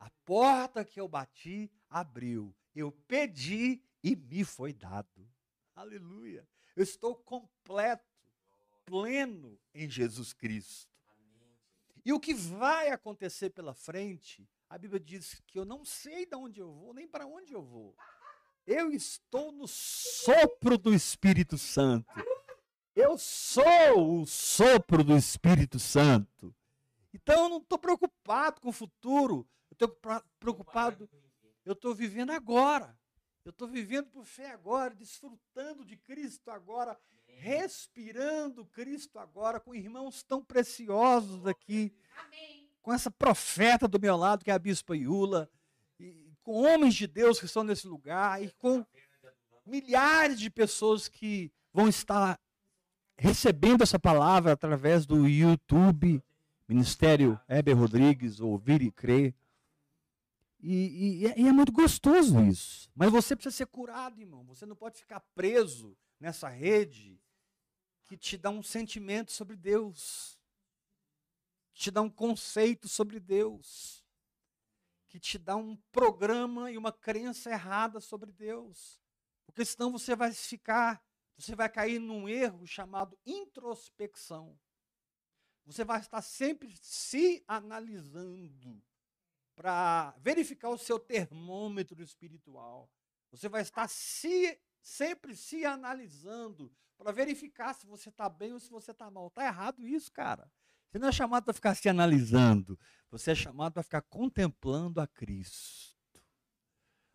A 0.00 0.10
porta 0.24 0.84
que 0.84 1.00
eu 1.00 1.06
bati, 1.06 1.70
abriu. 1.88 2.52
Eu 2.74 2.90
pedi 3.06 3.80
e 4.02 4.16
me 4.16 4.42
foi 4.42 4.72
dado. 4.72 5.30
Aleluia. 5.76 6.46
Eu 6.74 6.82
estou 6.82 7.14
completo, 7.14 8.04
pleno 8.84 9.56
em 9.72 9.88
Jesus 9.88 10.32
Cristo. 10.32 10.92
E 12.04 12.12
o 12.12 12.18
que 12.18 12.34
vai 12.34 12.90
acontecer 12.90 13.50
pela 13.50 13.72
frente, 13.72 14.46
a 14.68 14.76
Bíblia 14.76 14.98
diz 14.98 15.40
que 15.46 15.56
eu 15.56 15.64
não 15.64 15.84
sei 15.84 16.26
de 16.26 16.34
onde 16.34 16.60
eu 16.60 16.72
vou, 16.72 16.92
nem 16.92 17.06
para 17.06 17.26
onde 17.26 17.52
eu 17.52 17.62
vou. 17.62 17.96
Eu 18.66 18.90
estou 18.90 19.52
no 19.52 19.68
sopro 19.68 20.78
do 20.78 20.94
Espírito 20.94 21.58
Santo. 21.58 22.06
Eu 22.96 23.18
sou 23.18 24.20
o 24.20 24.26
sopro 24.26 25.04
do 25.04 25.14
Espírito 25.16 25.78
Santo. 25.78 26.54
Então 27.12 27.44
eu 27.44 27.48
não 27.50 27.58
estou 27.58 27.78
preocupado 27.78 28.60
com 28.62 28.70
o 28.70 28.72
futuro. 28.72 29.46
Eu 29.70 29.74
estou 29.74 29.88
preocupado. 30.40 31.08
Eu 31.64 31.74
estou 31.74 31.94
vivendo 31.94 32.30
agora. 32.30 32.96
Eu 33.44 33.50
estou 33.50 33.68
vivendo 33.68 34.08
por 34.08 34.24
fé 34.24 34.50
agora, 34.52 34.94
desfrutando 34.94 35.84
de 35.84 35.98
Cristo 35.98 36.50
agora, 36.50 36.98
respirando 37.26 38.64
Cristo 38.64 39.18
agora, 39.18 39.60
com 39.60 39.74
irmãos 39.74 40.22
tão 40.22 40.42
preciosos 40.42 41.46
aqui. 41.46 41.94
Com 42.80 42.94
essa 42.94 43.10
profeta 43.10 43.86
do 43.86 44.00
meu 44.00 44.16
lado, 44.16 44.42
que 44.42 44.50
é 44.50 44.54
a 44.54 44.58
Bispa 44.58 44.96
Iula 44.96 45.50
com 46.44 46.62
homens 46.62 46.94
de 46.94 47.06
Deus 47.06 47.40
que 47.40 47.46
estão 47.46 47.64
nesse 47.64 47.88
lugar 47.88 48.40
e 48.40 48.50
com 48.52 48.84
milhares 49.66 50.38
de 50.38 50.50
pessoas 50.50 51.08
que 51.08 51.50
vão 51.72 51.88
estar 51.88 52.38
recebendo 53.16 53.82
essa 53.82 53.98
palavra 53.98 54.52
através 54.52 55.06
do 55.06 55.26
YouTube, 55.26 56.22
Ministério 56.68 57.40
Heber 57.48 57.76
Rodrigues, 57.76 58.40
Ouvir 58.40 58.82
e 58.82 58.92
Crer. 58.92 59.34
E, 60.60 61.24
e, 61.26 61.42
e, 61.42 61.48
é 61.48 61.52
muito 61.52 61.72
gostoso 61.72 62.40
isso. 62.44 62.90
Mas 62.94 63.10
você 63.10 63.34
precisa 63.34 63.56
ser 63.56 63.66
curado, 63.66 64.20
irmão. 64.20 64.44
Você 64.44 64.66
não 64.66 64.76
pode 64.76 64.98
ficar 64.98 65.20
preso 65.34 65.96
nessa 66.20 66.48
rede 66.48 67.18
que 68.04 68.16
te 68.16 68.36
dá 68.36 68.50
um 68.50 68.62
sentimento 68.62 69.32
sobre 69.32 69.56
Deus, 69.56 70.38
te 71.72 71.90
dá 71.90 72.02
um 72.02 72.10
conceito 72.10 72.86
sobre 72.86 73.18
Deus 73.18 74.03
que 75.14 75.20
te 75.20 75.38
dá 75.38 75.54
um 75.54 75.76
programa 75.92 76.72
e 76.72 76.76
uma 76.76 76.90
crença 76.90 77.48
errada 77.48 78.00
sobre 78.00 78.32
Deus. 78.32 79.00
Porque 79.46 79.64
senão 79.64 79.92
você 79.92 80.16
vai 80.16 80.32
ficar, 80.32 81.00
você 81.36 81.54
vai 81.54 81.68
cair 81.68 82.00
num 82.00 82.28
erro 82.28 82.66
chamado 82.66 83.16
introspecção. 83.24 84.58
Você 85.64 85.84
vai 85.84 86.00
estar 86.00 86.20
sempre 86.20 86.74
se 86.82 87.44
analisando 87.46 88.82
para 89.54 90.16
verificar 90.18 90.70
o 90.70 90.78
seu 90.78 90.98
termômetro 90.98 92.02
espiritual. 92.02 92.90
Você 93.30 93.48
vai 93.48 93.62
estar 93.62 93.86
se, 93.86 94.60
sempre 94.82 95.36
se 95.36 95.64
analisando 95.64 96.74
para 96.98 97.12
verificar 97.12 97.72
se 97.72 97.86
você 97.86 98.08
está 98.08 98.28
bem 98.28 98.52
ou 98.52 98.58
se 98.58 98.68
você 98.68 98.90
está 98.90 99.08
mal. 99.12 99.28
Está 99.28 99.44
errado 99.44 99.86
isso, 99.86 100.10
cara. 100.10 100.50
Você 100.94 100.98
não 101.00 101.08
é 101.08 101.12
chamado 101.12 101.42
para 101.42 101.52
ficar 101.52 101.74
se 101.74 101.88
analisando, 101.88 102.78
você 103.10 103.32
é 103.32 103.34
chamado 103.34 103.72
para 103.72 103.82
ficar 103.82 104.02
contemplando 104.02 105.00
a 105.00 105.08
Cristo. 105.08 106.22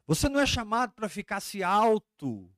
Você 0.06 0.28
não 0.28 0.38
é 0.42 0.46
chamado 0.46 0.92
para 0.92 1.08
ficar 1.08 1.40
se 1.40 1.64
auto 1.64 2.54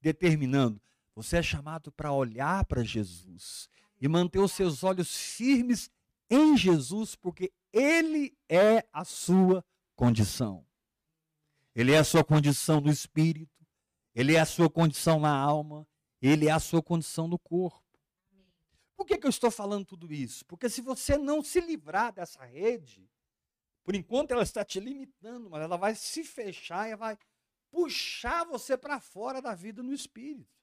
determinando, 0.00 0.82
você 1.14 1.36
é 1.36 1.42
chamado 1.42 1.92
para 1.92 2.12
olhar 2.12 2.64
para 2.64 2.82
Jesus 2.82 3.68
e 4.00 4.08
manter 4.08 4.40
os 4.40 4.50
seus 4.50 4.82
olhos 4.82 5.16
firmes 5.16 5.88
em 6.28 6.56
Jesus, 6.56 7.14
porque 7.14 7.52
ele 7.72 8.36
é 8.48 8.84
a 8.92 9.04
sua 9.04 9.64
condição. 9.94 10.66
Ele 11.76 11.92
é 11.92 11.98
a 11.98 12.04
sua 12.04 12.24
condição 12.24 12.80
no 12.80 12.90
espírito, 12.90 13.64
ele 14.16 14.34
é 14.34 14.40
a 14.40 14.46
sua 14.46 14.68
condição 14.68 15.20
na 15.20 15.32
alma, 15.32 15.86
ele 16.20 16.48
é 16.48 16.50
a 16.50 16.58
sua 16.58 16.82
condição 16.82 17.28
no 17.28 17.38
corpo. 17.38 17.81
Por 18.96 19.06
que, 19.06 19.18
que 19.18 19.26
eu 19.26 19.30
estou 19.30 19.50
falando 19.50 19.86
tudo 19.86 20.12
isso? 20.12 20.44
Porque 20.46 20.68
se 20.68 20.80
você 20.80 21.16
não 21.16 21.42
se 21.42 21.60
livrar 21.60 22.12
dessa 22.12 22.44
rede, 22.44 23.10
por 23.82 23.94
enquanto 23.94 24.32
ela 24.32 24.42
está 24.42 24.64
te 24.64 24.78
limitando, 24.78 25.50
mas 25.50 25.62
ela 25.62 25.76
vai 25.76 25.94
se 25.94 26.22
fechar 26.24 26.88
e 26.88 26.96
vai 26.96 27.18
puxar 27.70 28.44
você 28.44 28.76
para 28.76 29.00
fora 29.00 29.40
da 29.40 29.54
vida 29.54 29.82
no 29.82 29.92
espírito. 29.92 30.54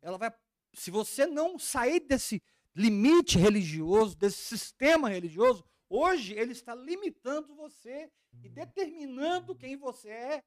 Ela 0.00 0.18
vai, 0.18 0.32
se 0.74 0.90
você 0.90 1.26
não 1.26 1.58
sair 1.58 2.00
desse 2.00 2.42
limite 2.74 3.38
religioso, 3.38 4.16
desse 4.16 4.42
sistema 4.42 5.08
religioso, 5.08 5.64
hoje 5.88 6.34
ele 6.34 6.52
está 6.52 6.74
limitando 6.74 7.54
você 7.54 8.10
e 8.42 8.48
determinando 8.48 9.54
quem 9.54 9.76
você 9.76 10.08
é 10.08 10.44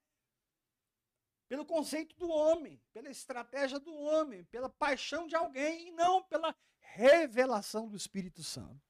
pelo 1.48 1.64
conceito 1.64 2.16
do 2.16 2.28
homem, 2.28 2.80
pela 2.92 3.08
estratégia 3.08 3.78
do 3.78 3.94
homem, 3.94 4.44
pela 4.44 4.68
paixão 4.68 5.26
de 5.26 5.34
alguém 5.34 5.88
e 5.88 5.92
não 5.92 6.22
pela 6.22 6.54
revelação 6.78 7.88
do 7.88 7.96
Espírito 7.96 8.42
Santo. 8.42 8.80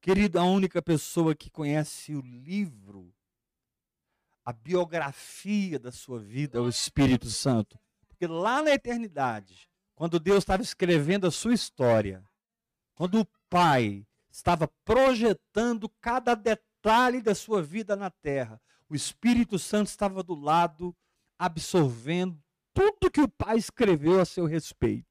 Querido, 0.00 0.38
a 0.38 0.44
única 0.44 0.82
pessoa 0.82 1.34
que 1.34 1.48
conhece 1.48 2.14
o 2.14 2.20
livro, 2.20 3.14
a 4.44 4.52
biografia 4.52 5.78
da 5.78 5.90
sua 5.90 6.18
vida 6.18 6.58
é 6.58 6.60
o 6.60 6.68
Espírito 6.68 7.30
Santo. 7.30 7.78
Porque 8.06 8.26
lá 8.26 8.62
na 8.62 8.72
eternidade, 8.72 9.68
quando 9.94 10.20
Deus 10.20 10.38
estava 10.38 10.62
escrevendo 10.62 11.26
a 11.26 11.30
sua 11.30 11.54
história, 11.54 12.22
quando 12.94 13.20
o 13.20 13.26
Pai 13.48 14.06
estava 14.30 14.68
projetando 14.84 15.88
cada 16.00 16.34
detalhe 16.34 17.22
da 17.22 17.34
sua 17.34 17.62
vida 17.62 17.96
na 17.96 18.10
terra, 18.10 18.60
o 18.88 18.94
Espírito 18.94 19.58
Santo 19.58 19.86
estava 19.86 20.22
do 20.22 20.34
lado 20.34 20.94
absorvendo 21.38 22.42
tudo 22.72 23.10
que 23.10 23.20
o 23.20 23.28
pai 23.28 23.56
escreveu 23.56 24.20
a 24.20 24.24
seu 24.24 24.46
respeito. 24.46 25.06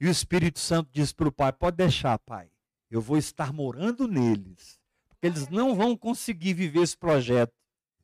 E 0.00 0.06
o 0.06 0.10
Espírito 0.10 0.58
Santo 0.58 0.90
diz 0.92 1.12
para 1.12 1.28
o 1.28 1.32
pai: 1.32 1.52
pode 1.52 1.76
deixar, 1.76 2.18
pai, 2.18 2.50
eu 2.90 3.00
vou 3.00 3.16
estar 3.16 3.52
morando 3.52 4.08
neles, 4.08 4.80
porque 5.08 5.26
eles 5.26 5.48
não 5.48 5.74
vão 5.74 5.96
conseguir 5.96 6.54
viver 6.54 6.82
esse 6.82 6.96
projeto, 6.96 7.54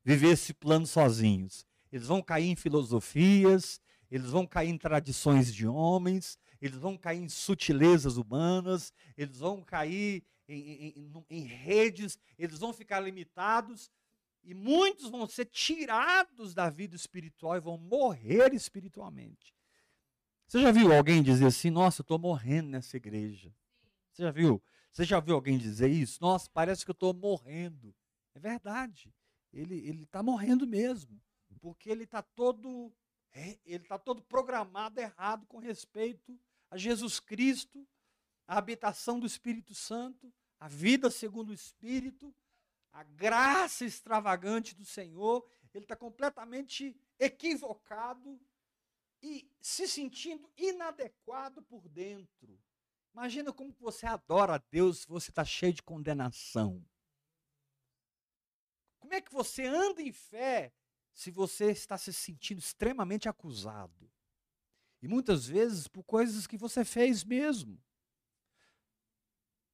viver 0.05 0.29
esse 0.29 0.55
plano 0.55 0.87
sozinhos. 0.87 1.67
Eles 1.93 2.07
vão 2.07 2.23
cair 2.23 2.49
em 2.49 2.57
filosofias, 2.57 3.81
eles 4.11 4.31
vão 4.31 4.47
cair 4.47 4.71
em 4.71 4.79
tradições 4.79 5.53
de 5.53 5.67
homens, 5.67 6.39
eles 6.61 6.79
vão 6.79 6.97
cair 6.97 7.21
em 7.23 7.29
sutilezas 7.29 8.17
humanas, 8.17 8.93
eles 9.17 9.39
vão 9.39 9.63
cair 9.63 10.23
em, 10.49 10.95
em, 10.97 11.25
em, 11.31 11.45
redes, 11.45 12.19
eles 12.39 12.59
vão 12.59 12.73
ficar 12.73 13.01
limitados, 13.01 13.91
e 14.43 14.55
muitos 14.55 15.11
vão 15.11 15.27
ser 15.27 15.47
tirados 15.47 16.55
da 16.55 16.71
vida 16.71 16.97
espiritual 16.97 17.57
e 17.57 17.61
vão 17.61 17.77
morrer 17.77 18.55
espiritualmente. 18.55 19.55
Você 20.47 20.61
já 20.61 20.73
viu 20.73 20.93
alguém 20.93 21.23
dizer 21.23 21.47
assim: 21.47 21.71
Nossa, 21.71 22.01
eu 22.01 22.03
estou 22.03 22.19
morrendo 22.19 22.71
nessa 22.71 22.97
igreja? 22.97 23.55
Você 24.11 24.23
já 24.23 24.31
viu? 24.31 24.63
Você 24.91 25.05
já 25.05 25.21
viu 25.21 25.35
alguém 25.35 25.57
dizer 25.57 25.89
isso? 25.89 26.19
Nossa, 26.21 26.51
parece 26.53 26.85
que 26.85 26.91
eu 26.91 26.95
estou 26.95 27.15
morrendo. 27.15 27.95
É 28.35 28.41
verdade. 28.41 29.15
Ele 29.53 30.03
está 30.03 30.23
morrendo 30.23 30.67
mesmo. 30.67 31.21
Porque 31.61 31.91
ele 31.91 32.05
está 32.05 32.23
todo, 32.23 32.93
ele 33.65 33.85
tá 33.85 33.99
todo 33.99 34.23
programado 34.23 34.99
errado 34.99 35.47
com 35.47 35.59
respeito 35.59 36.39
a 36.71 36.77
Jesus 36.77 37.21
Cristo, 37.21 37.87
a 38.47 38.59
habitação 38.59 39.21
do 39.21 39.27
Espírito 39.27 39.75
Santo, 39.75 40.33
a 40.59 40.69
vida 40.69 41.11
segundo 41.11 41.51
o 41.51 41.55
Espírito, 41.55 42.35
a 42.93 43.03
graça 43.03 43.85
extravagante 43.85 44.75
do 44.75 44.85
Senhor, 44.85 45.47
ele 45.73 45.85
está 45.85 45.97
completamente 45.97 46.97
equivocado 47.19 48.41
e 49.23 49.51
se 49.61 49.87
sentindo 49.87 50.51
inadequado 50.57 51.63
por 51.63 51.89
dentro. 51.89 52.59
Imagina 53.13 53.53
como 53.53 53.73
você 53.79 54.07
adora 54.07 54.55
a 54.55 54.63
Deus 54.71 55.05
você 55.05 55.31
está 55.31 55.45
cheio 55.45 55.73
de 55.73 55.83
condenação. 55.83 56.85
Como 58.99 59.15
é 59.15 59.21
que 59.21 59.33
você 59.33 59.67
anda 59.67 60.01
em 60.01 60.13
fé 60.13 60.73
se 61.13 61.31
você 61.31 61.71
está 61.71 61.99
se 61.99 62.13
sentindo 62.13 62.59
extremamente 62.59 63.29
acusado? 63.29 64.11
E 65.03 65.09
muitas 65.09 65.47
vezes 65.47 65.89
por 65.89 66.05
coisas 66.05 66.47
que 66.47 66.57
você 66.57 66.85
fez 66.85 67.25
mesmo. 67.25 67.83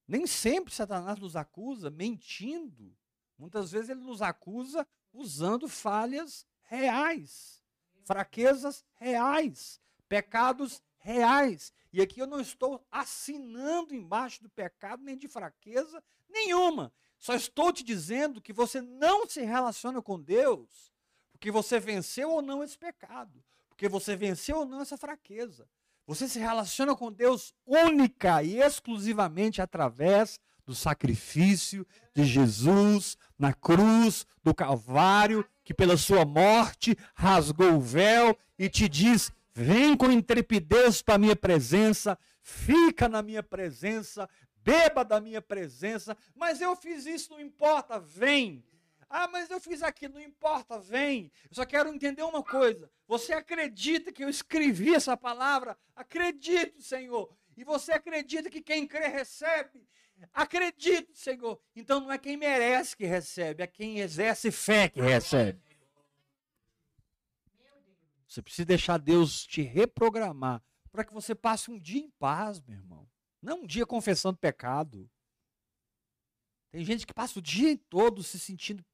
Nem 0.06 0.26
sempre 0.26 0.72
Satanás 0.72 1.18
nos 1.18 1.34
acusa 1.34 1.90
mentindo. 1.90 2.96
Muitas 3.38 3.72
vezes 3.72 3.90
ele 3.90 4.00
nos 4.00 4.22
acusa 4.22 4.86
usando 5.12 5.68
falhas 5.68 6.46
reais, 6.62 7.62
fraquezas 8.04 8.84
reais, 8.94 9.80
pecados 10.08 10.82
reais. 10.98 11.72
E 11.92 12.00
aqui 12.00 12.20
eu 12.20 12.26
não 12.26 12.40
estou 12.40 12.84
assinando 12.90 13.94
embaixo 13.94 14.42
do 14.42 14.50
pecado, 14.50 15.02
nem 15.02 15.16
de 15.16 15.28
fraqueza 15.28 16.02
nenhuma. 16.28 16.92
Só 17.18 17.34
estou 17.34 17.72
te 17.72 17.82
dizendo 17.82 18.40
que 18.40 18.52
você 18.52 18.80
não 18.80 19.26
se 19.26 19.42
relaciona 19.42 20.02
com 20.02 20.20
Deus 20.20 20.92
porque 21.36 21.50
você 21.50 21.78
venceu 21.78 22.30
ou 22.30 22.40
não 22.40 22.64
esse 22.64 22.78
pecado, 22.78 23.44
porque 23.68 23.88
você 23.88 24.16
venceu 24.16 24.58
ou 24.58 24.64
não 24.64 24.80
essa 24.80 24.96
fraqueza. 24.96 25.68
Você 26.06 26.28
se 26.28 26.38
relaciona 26.38 26.96
com 26.96 27.12
Deus 27.12 27.54
única 27.66 28.42
e 28.42 28.58
exclusivamente 28.58 29.60
através 29.60 30.40
do 30.66 30.74
sacrifício 30.74 31.86
de 32.14 32.24
Jesus 32.24 33.16
na 33.38 33.54
cruz 33.54 34.26
do 34.42 34.54
Calvário, 34.54 35.46
que 35.64 35.72
pela 35.72 35.96
sua 35.96 36.24
morte 36.24 36.96
rasgou 37.14 37.74
o 37.74 37.80
véu 37.80 38.36
e 38.58 38.68
te 38.68 38.88
diz: 38.88 39.30
vem 39.54 39.96
com 39.96 40.10
intrepidez 40.10 41.00
para 41.00 41.14
a 41.14 41.18
minha 41.18 41.36
presença, 41.36 42.18
fica 42.42 43.08
na 43.08 43.22
minha 43.22 43.42
presença, 43.42 44.28
beba 44.56 45.04
da 45.04 45.20
minha 45.20 45.40
presença, 45.40 46.16
mas 46.34 46.60
eu 46.60 46.74
fiz 46.74 47.06
isso, 47.06 47.30
não 47.30 47.40
importa, 47.40 48.00
vem. 48.00 48.64
Ah, 49.08 49.28
mas 49.28 49.48
eu 49.48 49.60
fiz 49.60 49.84
aquilo, 49.84 50.14
não 50.14 50.20
importa, 50.20 50.80
vem. 50.80 51.30
Eu 51.48 51.54
só 51.54 51.64
quero 51.64 51.88
entender 51.94 52.24
uma 52.24 52.42
coisa. 52.42 52.90
Você 53.06 53.32
acredita 53.32 54.10
que 54.10 54.24
eu 54.24 54.28
escrevi 54.28 54.92
essa 54.92 55.16
palavra? 55.16 55.78
Acredito, 55.94 56.82
Senhor. 56.82 57.30
E 57.56 57.62
você 57.62 57.92
acredita 57.92 58.50
que 58.50 58.60
quem 58.60 58.84
crê 58.84 59.06
recebe? 59.06 59.86
Acredito, 60.32 61.14
Senhor. 61.14 61.60
Então 61.74 62.00
não 62.00 62.12
é 62.12 62.18
quem 62.18 62.36
merece 62.36 62.96
que 62.96 63.04
recebe, 63.04 63.62
é 63.62 63.66
quem 63.66 63.98
exerce 63.98 64.50
fé 64.50 64.88
que 64.88 65.00
recebe. 65.00 65.60
Você 68.26 68.42
precisa 68.42 68.66
deixar 68.66 68.98
Deus 68.98 69.46
te 69.46 69.62
reprogramar 69.62 70.62
para 70.90 71.04
que 71.04 71.12
você 71.12 71.34
passe 71.34 71.70
um 71.70 71.78
dia 71.78 72.00
em 72.00 72.10
paz, 72.18 72.60
meu 72.60 72.76
irmão. 72.76 73.08
Não 73.40 73.62
um 73.62 73.66
dia 73.66 73.86
confessando 73.86 74.38
pecado. 74.38 75.10
Tem 76.70 76.84
gente 76.84 77.06
que 77.06 77.14
passa 77.14 77.38
o 77.38 77.42
dia 77.42 77.78
todo 77.88 78.22
se 78.22 78.38
sentindo 78.38 78.84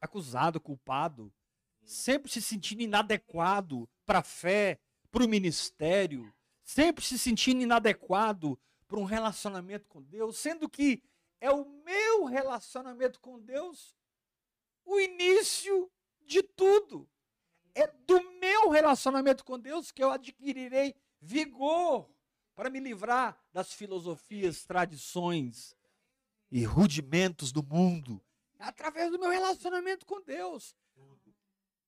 acusado, 0.00 0.60
culpado, 0.60 1.32
sempre 1.84 2.30
se 2.30 2.40
sentindo 2.40 2.82
inadequado 2.82 3.88
para 4.04 4.20
a 4.20 4.24
fé, 4.24 4.80
para 5.10 5.24
o 5.24 5.28
ministério, 5.28 6.32
sempre 6.64 7.04
se 7.04 7.18
sentindo 7.18 7.62
inadequado 7.62 8.58
para 8.92 9.00
um 9.00 9.04
relacionamento 9.04 9.88
com 9.88 10.02
Deus, 10.02 10.36
sendo 10.36 10.68
que 10.68 11.02
é 11.40 11.50
o 11.50 11.64
meu 11.64 12.24
relacionamento 12.24 13.20
com 13.20 13.40
Deus 13.40 13.96
o 14.84 15.00
início 15.00 15.90
de 16.26 16.42
tudo. 16.42 17.08
É 17.74 17.86
do 17.86 18.22
meu 18.38 18.68
relacionamento 18.68 19.46
com 19.46 19.58
Deus 19.58 19.90
que 19.90 20.04
eu 20.04 20.10
adquirirei 20.10 20.94
vigor 21.22 22.06
para 22.54 22.68
me 22.68 22.80
livrar 22.80 23.42
das 23.50 23.72
filosofias, 23.72 24.66
tradições 24.66 25.74
e 26.50 26.62
rudimentos 26.62 27.50
do 27.50 27.62
mundo, 27.62 28.22
é 28.58 28.64
através 28.64 29.10
do 29.10 29.18
meu 29.18 29.30
relacionamento 29.30 30.04
com 30.04 30.20
Deus. 30.20 30.76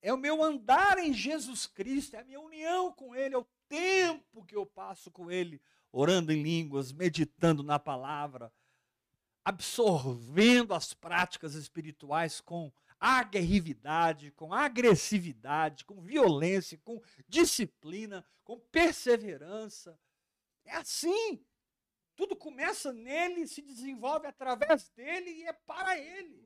É 0.01 0.11
o 0.11 0.17
meu 0.17 0.43
andar 0.43 0.99
em 0.99 1.13
Jesus 1.13 1.67
Cristo, 1.67 2.17
é 2.17 2.21
a 2.21 2.25
minha 2.25 2.41
união 2.41 2.91
com 2.93 3.15
Ele, 3.15 3.35
é 3.35 3.39
o 3.39 3.47
tempo 3.69 4.43
que 4.47 4.57
eu 4.57 4.65
passo 4.65 5.11
com 5.11 5.31
Ele, 5.31 5.61
orando 5.95 6.33
em 6.33 6.43
línguas, 6.43 6.93
meditando 6.93 7.63
na 7.63 7.79
palavra, 7.79 8.53
absorvendo 9.45 10.75
as 10.75 10.93
práticas 10.93 11.55
espirituais 11.55 12.41
com 12.41 12.73
aguerrividade, 12.99 14.33
com 14.33 14.53
agressividade, 14.53 15.85
com 15.85 16.01
violência, 16.01 16.81
com 16.83 17.01
disciplina, 17.29 18.27
com 18.43 18.59
perseverança. 18.59 19.97
É 20.65 20.75
assim. 20.77 21.45
Tudo 22.17 22.35
começa 22.35 22.93
nele, 22.93 23.47
se 23.47 23.63
desenvolve 23.63 24.27
através 24.27 24.89
dele 24.91 25.31
e 25.31 25.45
é 25.45 25.53
para 25.53 25.99
ele. 25.99 26.45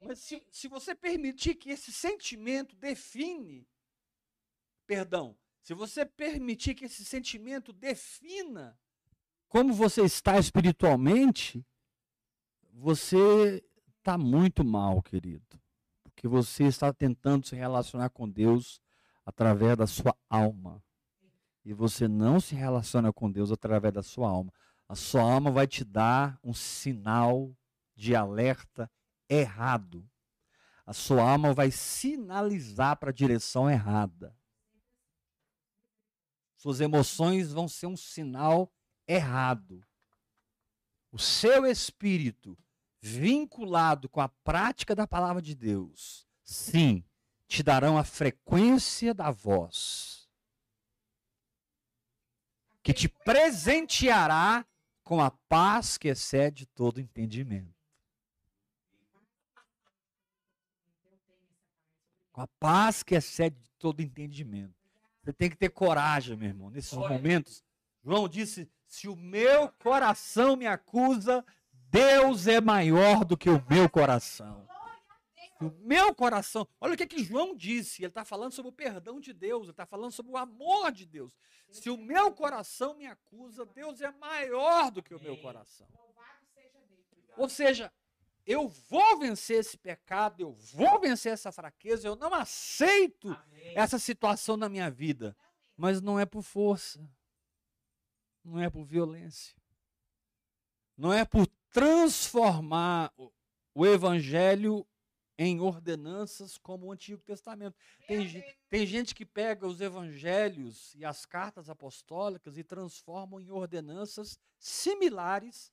Mas 0.00 0.20
se, 0.20 0.46
se 0.50 0.68
você 0.68 0.94
permitir 0.94 1.56
que 1.56 1.70
esse 1.70 1.92
sentimento 1.92 2.76
define, 2.76 3.66
perdão, 4.86 5.36
se 5.68 5.74
você 5.74 6.06
permitir 6.06 6.74
que 6.74 6.86
esse 6.86 7.04
sentimento 7.04 7.74
defina 7.74 8.74
como 9.50 9.74
você 9.74 10.00
está 10.00 10.38
espiritualmente, 10.38 11.62
você 12.72 13.62
está 13.98 14.16
muito 14.16 14.64
mal, 14.64 15.02
querido. 15.02 15.60
Porque 16.02 16.26
você 16.26 16.64
está 16.64 16.90
tentando 16.90 17.46
se 17.46 17.54
relacionar 17.54 18.08
com 18.08 18.26
Deus 18.26 18.80
através 19.26 19.76
da 19.76 19.86
sua 19.86 20.16
alma. 20.30 20.82
E 21.62 21.74
você 21.74 22.08
não 22.08 22.40
se 22.40 22.54
relaciona 22.54 23.12
com 23.12 23.30
Deus 23.30 23.52
através 23.52 23.92
da 23.92 24.02
sua 24.02 24.30
alma. 24.30 24.50
A 24.88 24.94
sua 24.94 25.20
alma 25.20 25.50
vai 25.50 25.66
te 25.66 25.84
dar 25.84 26.40
um 26.42 26.54
sinal 26.54 27.54
de 27.94 28.16
alerta 28.16 28.90
errado. 29.28 30.02
A 30.86 30.94
sua 30.94 31.30
alma 31.30 31.52
vai 31.52 31.70
sinalizar 31.70 32.96
para 32.96 33.10
a 33.10 33.12
direção 33.12 33.68
errada. 33.68 34.34
Suas 36.58 36.80
emoções 36.80 37.52
vão 37.52 37.66
ser 37.66 37.86
um 37.86 37.96
sinal 37.96 38.70
errado. 39.06 39.82
O 41.10 41.18
seu 41.18 41.64
espírito, 41.64 42.58
vinculado 43.00 44.10
com 44.10 44.20
a 44.20 44.28
prática 44.28 44.94
da 44.94 45.06
palavra 45.06 45.40
de 45.40 45.54
Deus, 45.54 46.26
sim, 46.42 47.02
te 47.46 47.62
darão 47.62 47.96
a 47.96 48.04
frequência 48.04 49.14
da 49.14 49.30
voz, 49.30 50.28
que 52.82 52.92
te 52.92 53.08
presenteará 53.08 54.66
com 55.02 55.22
a 55.22 55.30
paz 55.30 55.96
que 55.96 56.08
excede 56.08 56.66
todo 56.66 57.00
entendimento. 57.00 57.78
com 62.38 62.42
a 62.42 62.46
paz 62.46 63.02
que 63.02 63.16
excede 63.16 63.58
todo 63.80 64.00
entendimento. 64.00 64.77
Você 65.28 65.32
tem 65.34 65.50
que 65.50 65.58
ter 65.58 65.68
coragem, 65.68 66.34
meu 66.38 66.48
irmão, 66.48 66.70
nesses 66.70 66.94
momentos. 66.94 67.62
João 68.02 68.26
disse: 68.26 68.66
se 68.86 69.06
o 69.06 69.14
meu 69.14 69.68
coração 69.72 70.56
me 70.56 70.66
acusa, 70.66 71.44
Deus 71.90 72.46
é 72.46 72.62
maior 72.62 73.26
do 73.26 73.36
que 73.36 73.50
o 73.50 73.62
meu 73.68 73.90
coração. 73.90 74.66
O 75.60 75.70
meu 75.86 76.14
coração, 76.14 76.66
olha 76.80 76.94
o 76.94 76.96
que, 76.96 77.06
que 77.06 77.22
João 77.22 77.54
disse, 77.54 78.00
ele 78.00 78.08
está 78.08 78.24
falando 78.24 78.52
sobre 78.52 78.70
o 78.70 78.72
perdão 78.72 79.20
de 79.20 79.34
Deus, 79.34 79.64
ele 79.64 79.72
está 79.72 79.84
falando 79.84 80.12
sobre 80.12 80.32
o 80.32 80.36
amor 80.38 80.90
de 80.92 81.04
Deus. 81.04 81.36
Se 81.70 81.90
o 81.90 81.98
meu 81.98 82.32
coração 82.32 82.96
me 82.96 83.04
acusa, 83.04 83.66
Deus 83.66 84.00
é 84.00 84.10
maior 84.12 84.90
do 84.90 85.02
que 85.02 85.14
o 85.14 85.20
meu 85.20 85.36
coração. 85.42 85.86
Ou 87.36 87.50
seja, 87.50 87.92
eu 88.48 88.66
vou 88.66 89.18
vencer 89.18 89.58
esse 89.58 89.76
pecado, 89.76 90.40
eu 90.40 90.52
vou 90.52 90.98
vencer 90.98 91.34
essa 91.34 91.52
fraqueza, 91.52 92.08
eu 92.08 92.16
não 92.16 92.32
aceito 92.32 93.28
Amém. 93.28 93.72
essa 93.76 93.98
situação 93.98 94.56
na 94.56 94.70
minha 94.70 94.90
vida. 94.90 95.36
Mas 95.76 96.00
não 96.00 96.18
é 96.18 96.24
por 96.24 96.42
força, 96.42 97.06
não 98.42 98.58
é 98.58 98.70
por 98.70 98.84
violência, 98.84 99.54
não 100.96 101.12
é 101.12 101.26
por 101.26 101.46
transformar 101.70 103.12
o 103.74 103.86
evangelho 103.86 104.84
em 105.36 105.60
ordenanças 105.60 106.56
como 106.56 106.86
o 106.86 106.92
Antigo 106.92 107.22
Testamento. 107.22 107.76
Tem, 108.06 108.56
tem 108.70 108.86
gente 108.86 109.14
que 109.14 109.26
pega 109.26 109.66
os 109.66 109.80
evangelhos 109.82 110.94
e 110.94 111.04
as 111.04 111.26
cartas 111.26 111.68
apostólicas 111.68 112.56
e 112.56 112.64
transformam 112.64 113.38
em 113.38 113.50
ordenanças 113.50 114.40
similares 114.58 115.70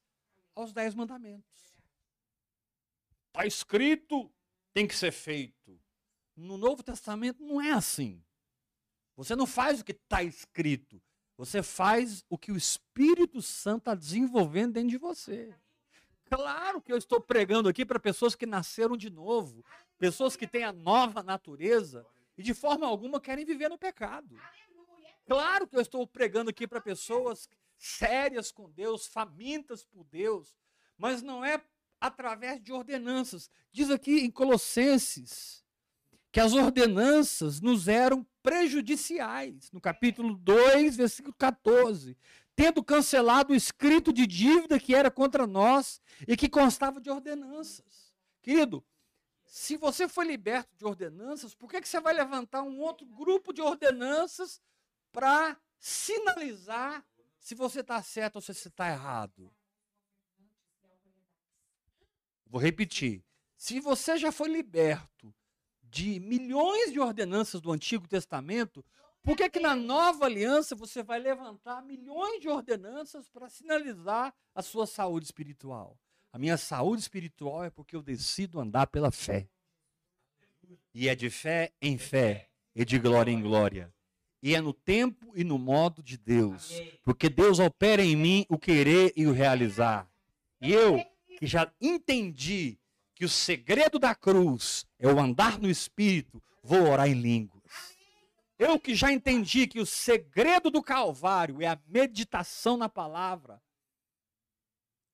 aos 0.54 0.74
Dez 0.74 0.94
Mandamentos. 0.94 1.75
Está 3.36 3.46
escrito, 3.46 4.32
tem 4.74 4.88
que 4.88 4.96
ser 4.96 5.12
feito. 5.12 5.78
No 6.38 6.58
Novo 6.58 6.82
Testamento 6.82 7.44
não 7.44 7.60
é 7.60 7.74
assim. 7.74 8.24
Você 9.18 9.36
não 9.36 9.46
faz 9.46 9.82
o 9.82 9.84
que 9.84 9.92
está 9.92 10.24
escrito. 10.24 11.02
Você 11.36 11.62
faz 11.62 12.24
o 12.30 12.38
que 12.38 12.50
o 12.50 12.56
Espírito 12.56 13.42
Santo 13.42 13.80
está 13.80 13.94
desenvolvendo 13.94 14.76
dentro 14.76 14.92
de 14.92 14.98
você. 14.98 15.54
Claro 16.24 16.82
que 16.82 16.94
eu 16.94 16.98
estou 16.98 17.20
pregando 17.20 17.68
aqui 17.68 17.86
para 17.86 18.00
pessoas 18.00 18.36
que 18.36 18.46
nasceram 18.46 18.96
de 18.96 19.10
novo, 19.10 19.66
pessoas 19.98 20.38
que 20.38 20.48
têm 20.48 20.64
a 20.64 20.72
nova 20.72 21.22
natureza 21.22 22.08
e 22.38 22.42
de 22.42 22.54
forma 22.54 22.88
alguma 22.88 23.20
querem 23.20 23.44
viver 23.44 23.68
no 23.68 23.78
pecado. 23.78 24.40
Claro 25.26 25.68
que 25.68 25.76
eu 25.76 25.82
estou 25.82 26.08
pregando 26.08 26.52
aqui 26.52 26.66
para 26.66 26.80
pessoas 26.80 27.50
sérias 27.78 28.50
com 28.50 28.72
Deus, 28.72 29.06
famintas 29.08 29.84
por 29.84 30.06
Deus, 30.06 30.56
mas 30.98 31.22
não 31.22 31.44
é 31.44 31.62
através 32.06 32.62
de 32.62 32.72
ordenanças. 32.72 33.50
Diz 33.72 33.90
aqui 33.90 34.20
em 34.20 34.30
Colossenses 34.30 35.64
que 36.32 36.40
as 36.40 36.54
ordenanças 36.54 37.62
nos 37.62 37.88
eram 37.88 38.26
prejudiciais, 38.44 39.72
no 39.72 39.82
capítulo 39.82 40.36
2, 40.36 40.98
versículo 40.98 41.34
14, 41.34 42.16
tendo 42.56 42.84
cancelado 42.84 43.54
o 43.54 43.56
escrito 43.56 44.14
de 44.14 44.28
dívida 44.28 44.80
que 44.80 44.94
era 44.94 45.10
contra 45.10 45.48
nós 45.48 46.00
e 46.28 46.38
que 46.38 46.48
constava 46.48 47.02
de 47.02 47.10
ordenanças. 47.10 48.14
Querido, 48.42 48.86
se 49.46 49.78
você 49.78 50.08
foi 50.08 50.26
liberto 50.26 50.76
de 50.76 50.86
ordenanças, 50.86 51.56
por 51.56 51.70
que, 51.72 51.82
que 51.82 51.88
você 51.88 52.00
vai 52.00 52.14
levantar 52.14 52.62
um 52.62 52.80
outro 52.80 53.08
grupo 53.08 53.52
de 53.52 53.62
ordenanças 53.62 54.62
para 55.12 55.58
sinalizar 55.80 57.04
se 57.40 57.56
você 57.56 57.80
está 57.80 58.02
certo 58.04 58.36
ou 58.36 58.42
se 58.42 58.54
você 58.54 58.68
está 58.68 58.90
errado? 58.92 59.52
Vou 62.46 62.62
repetir. 62.62 63.24
Se 63.58 63.80
você 63.80 64.18
já 64.18 64.32
foi 64.32 64.50
liberto 64.50 65.34
de 65.84 66.20
milhões 66.20 66.92
de 66.92 67.00
ordenanças 67.00 67.62
do 67.62 67.72
Antigo 67.72 68.08
Testamento, 68.08 68.84
por 69.24 69.36
que, 69.36 69.50
que 69.50 69.60
na 69.60 69.76
nova 69.76 70.26
aliança 70.26 70.76
você 70.76 71.02
vai 71.02 71.20
levantar 71.20 71.82
milhões 71.82 72.40
de 72.40 72.48
ordenanças 72.48 73.28
para 73.30 73.50
sinalizar 73.50 74.34
a 74.54 74.62
sua 74.62 74.86
saúde 74.86 75.26
espiritual? 75.26 75.98
A 76.32 76.38
minha 76.38 76.58
saúde 76.58 77.02
espiritual 77.02 77.64
é 77.64 77.70
porque 77.70 77.96
eu 77.96 78.04
decido 78.04 78.60
andar 78.60 78.88
pela 78.88 79.10
fé. 79.10 79.48
E 80.94 81.08
é 81.08 81.16
de 81.16 81.30
fé 81.30 81.72
em 81.82 81.98
fé, 81.98 82.50
e 82.76 82.84
de 82.86 83.00
glória 83.00 83.32
em 83.32 83.42
glória. 83.42 83.92
E 84.44 84.54
é 84.54 84.62
no 84.62 84.74
tempo 84.74 85.32
e 85.36 85.44
no 85.44 85.58
modo 85.58 86.04
de 86.04 86.18
Deus. 86.18 86.72
Porque 87.04 87.30
Deus 87.30 87.58
opera 87.58 88.04
em 88.04 88.16
mim 88.16 88.46
o 88.48 88.60
querer 88.60 89.12
e 89.16 89.26
o 89.26 89.32
realizar. 89.32 90.08
E 90.62 90.72
eu, 90.72 91.04
que 91.38 91.46
já 91.46 91.72
entendi 91.80 92.80
que 93.14 93.26
o 93.26 93.30
segredo 93.30 93.98
da 93.98 94.14
cruz 94.14 94.86
é 95.00 95.08
o 95.08 95.20
andar 95.20 95.60
no 95.60 95.70
espírito, 95.70 96.42
vou 96.62 96.90
orar 96.90 97.08
em 97.08 97.14
línguas. 97.14 97.64
Eu 98.58 98.80
que 98.80 98.96
já 98.96 99.12
entendi 99.12 99.68
que 99.68 99.80
o 99.80 99.86
segredo 99.86 100.72
do 100.72 100.82
Calvário 100.82 101.62
é 101.62 101.68
a 101.68 101.80
meditação 101.88 102.78
na 102.78 102.88
palavra, 102.88 103.62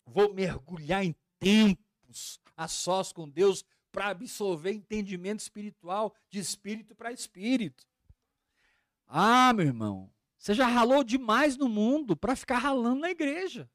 vou 0.06 0.34
mergulhar 0.34 1.04
em 1.04 1.16
tempos 1.40 2.40
a 2.56 2.68
sós 2.68 3.12
com 3.12 3.28
Deus 3.28 3.64
para 3.92 4.10
absorver 4.10 4.72
entendimento 4.72 5.40
espiritual 5.40 6.16
de 6.30 6.40
espírito 6.40 6.96
para 6.96 7.12
espírito. 7.12 7.86
Ah, 9.08 9.52
meu 9.54 9.66
irmão, 9.66 10.12
você 10.38 10.54
já 10.54 10.68
ralou 10.68 11.04
demais 11.04 11.58
no 11.58 11.68
mundo 11.68 12.16
para 12.16 12.36
ficar 12.36 12.60
ralando 12.60 13.02
na 13.02 13.12
igreja. 13.12 13.70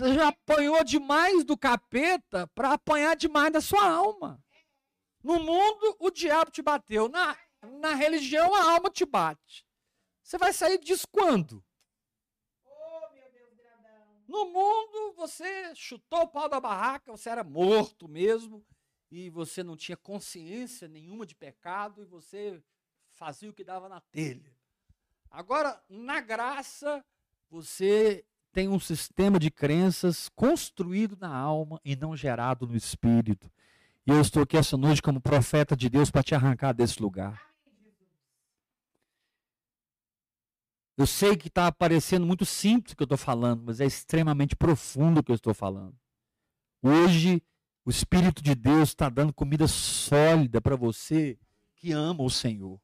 Você 0.00 0.14
já 0.14 0.28
apanhou 0.28 0.82
demais 0.82 1.44
do 1.44 1.58
capeta 1.58 2.46
para 2.54 2.72
apanhar 2.72 3.14
demais 3.14 3.52
da 3.52 3.60
sua 3.60 3.86
alma. 3.86 4.42
No 5.22 5.38
mundo, 5.38 5.94
o 5.98 6.10
diabo 6.10 6.50
te 6.50 6.62
bateu. 6.62 7.06
Na, 7.06 7.36
na 7.78 7.94
religião, 7.94 8.54
a 8.54 8.72
alma 8.72 8.88
te 8.88 9.04
bate. 9.04 9.66
Você 10.22 10.38
vai 10.38 10.54
sair 10.54 10.78
disso 10.78 11.06
quando? 11.12 11.62
No 14.26 14.46
mundo, 14.46 15.12
você 15.16 15.74
chutou 15.74 16.22
o 16.22 16.28
pau 16.28 16.48
da 16.48 16.58
barraca, 16.58 17.12
você 17.12 17.28
era 17.28 17.44
morto 17.44 18.08
mesmo, 18.08 18.64
e 19.10 19.28
você 19.28 19.62
não 19.62 19.76
tinha 19.76 19.98
consciência 19.98 20.88
nenhuma 20.88 21.26
de 21.26 21.34
pecado, 21.34 22.00
e 22.00 22.06
você 22.06 22.64
fazia 23.10 23.50
o 23.50 23.52
que 23.52 23.62
dava 23.62 23.86
na 23.86 24.00
telha. 24.00 24.56
Agora, 25.30 25.84
na 25.90 26.22
graça, 26.22 27.04
você 27.50 28.24
tem 28.52 28.68
um 28.68 28.80
sistema 28.80 29.38
de 29.38 29.50
crenças 29.50 30.28
construído 30.30 31.16
na 31.20 31.34
alma 31.34 31.80
e 31.84 31.94
não 31.94 32.16
gerado 32.16 32.66
no 32.66 32.76
espírito. 32.76 33.50
E 34.06 34.10
eu 34.10 34.20
estou 34.20 34.42
aqui 34.42 34.56
essa 34.56 34.76
noite 34.76 35.02
como 35.02 35.20
profeta 35.20 35.76
de 35.76 35.88
Deus 35.88 36.10
para 36.10 36.22
te 36.22 36.34
arrancar 36.34 36.72
desse 36.72 37.00
lugar. 37.00 37.50
Eu 40.96 41.06
sei 41.06 41.36
que 41.36 41.48
está 41.48 41.72
parecendo 41.72 42.26
muito 42.26 42.44
simples 42.44 42.92
o 42.92 42.96
que 42.96 43.02
eu 43.02 43.06
estou 43.06 43.16
falando, 43.16 43.62
mas 43.64 43.80
é 43.80 43.86
extremamente 43.86 44.54
profundo 44.54 45.20
o 45.20 45.22
que 45.22 45.30
eu 45.30 45.36
estou 45.36 45.54
falando. 45.54 45.96
Hoje, 46.82 47.42
o 47.84 47.90
Espírito 47.90 48.42
de 48.42 48.54
Deus 48.54 48.90
está 48.90 49.08
dando 49.08 49.32
comida 49.32 49.66
sólida 49.66 50.60
para 50.60 50.76
você 50.76 51.38
que 51.76 51.92
ama 51.92 52.22
o 52.22 52.28
Senhor, 52.28 52.78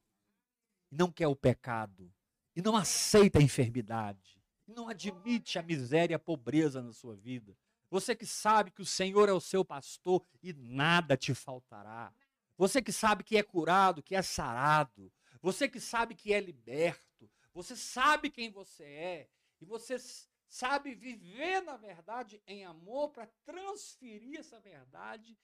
não 0.90 1.10
quer 1.10 1.26
o 1.26 1.36
pecado, 1.36 2.10
e 2.54 2.62
não 2.62 2.74
aceita 2.74 3.38
a 3.38 3.42
enfermidade, 3.42 4.35
não 4.76 4.88
admite 4.88 5.58
a 5.58 5.62
miséria 5.62 6.12
e 6.12 6.16
a 6.16 6.18
pobreza 6.18 6.82
na 6.82 6.92
sua 6.92 7.16
vida. 7.16 7.56
Você 7.90 8.14
que 8.14 8.26
sabe 8.26 8.70
que 8.70 8.82
o 8.82 8.86
Senhor 8.86 9.28
é 9.28 9.32
o 9.32 9.40
seu 9.40 9.64
pastor 9.64 10.22
e 10.42 10.52
nada 10.52 11.16
te 11.16 11.32
faltará. 11.34 12.12
Você 12.58 12.82
que 12.82 12.92
sabe 12.92 13.24
que 13.24 13.38
é 13.38 13.42
curado, 13.42 14.02
que 14.02 14.14
é 14.14 14.20
sarado. 14.20 15.10
Você 15.40 15.68
que 15.68 15.80
sabe 15.80 16.14
que 16.14 16.32
é 16.32 16.40
liberto. 16.40 17.30
Você 17.54 17.74
sabe 17.74 18.28
quem 18.28 18.50
você 18.50 18.84
é 18.84 19.28
e 19.60 19.64
você 19.64 19.96
sabe 20.46 20.94
viver 20.94 21.62
na 21.62 21.76
verdade 21.76 22.42
em 22.46 22.64
amor 22.64 23.10
para 23.10 23.26
transferir 23.44 24.40
essa 24.40 24.60
verdade 24.60 25.36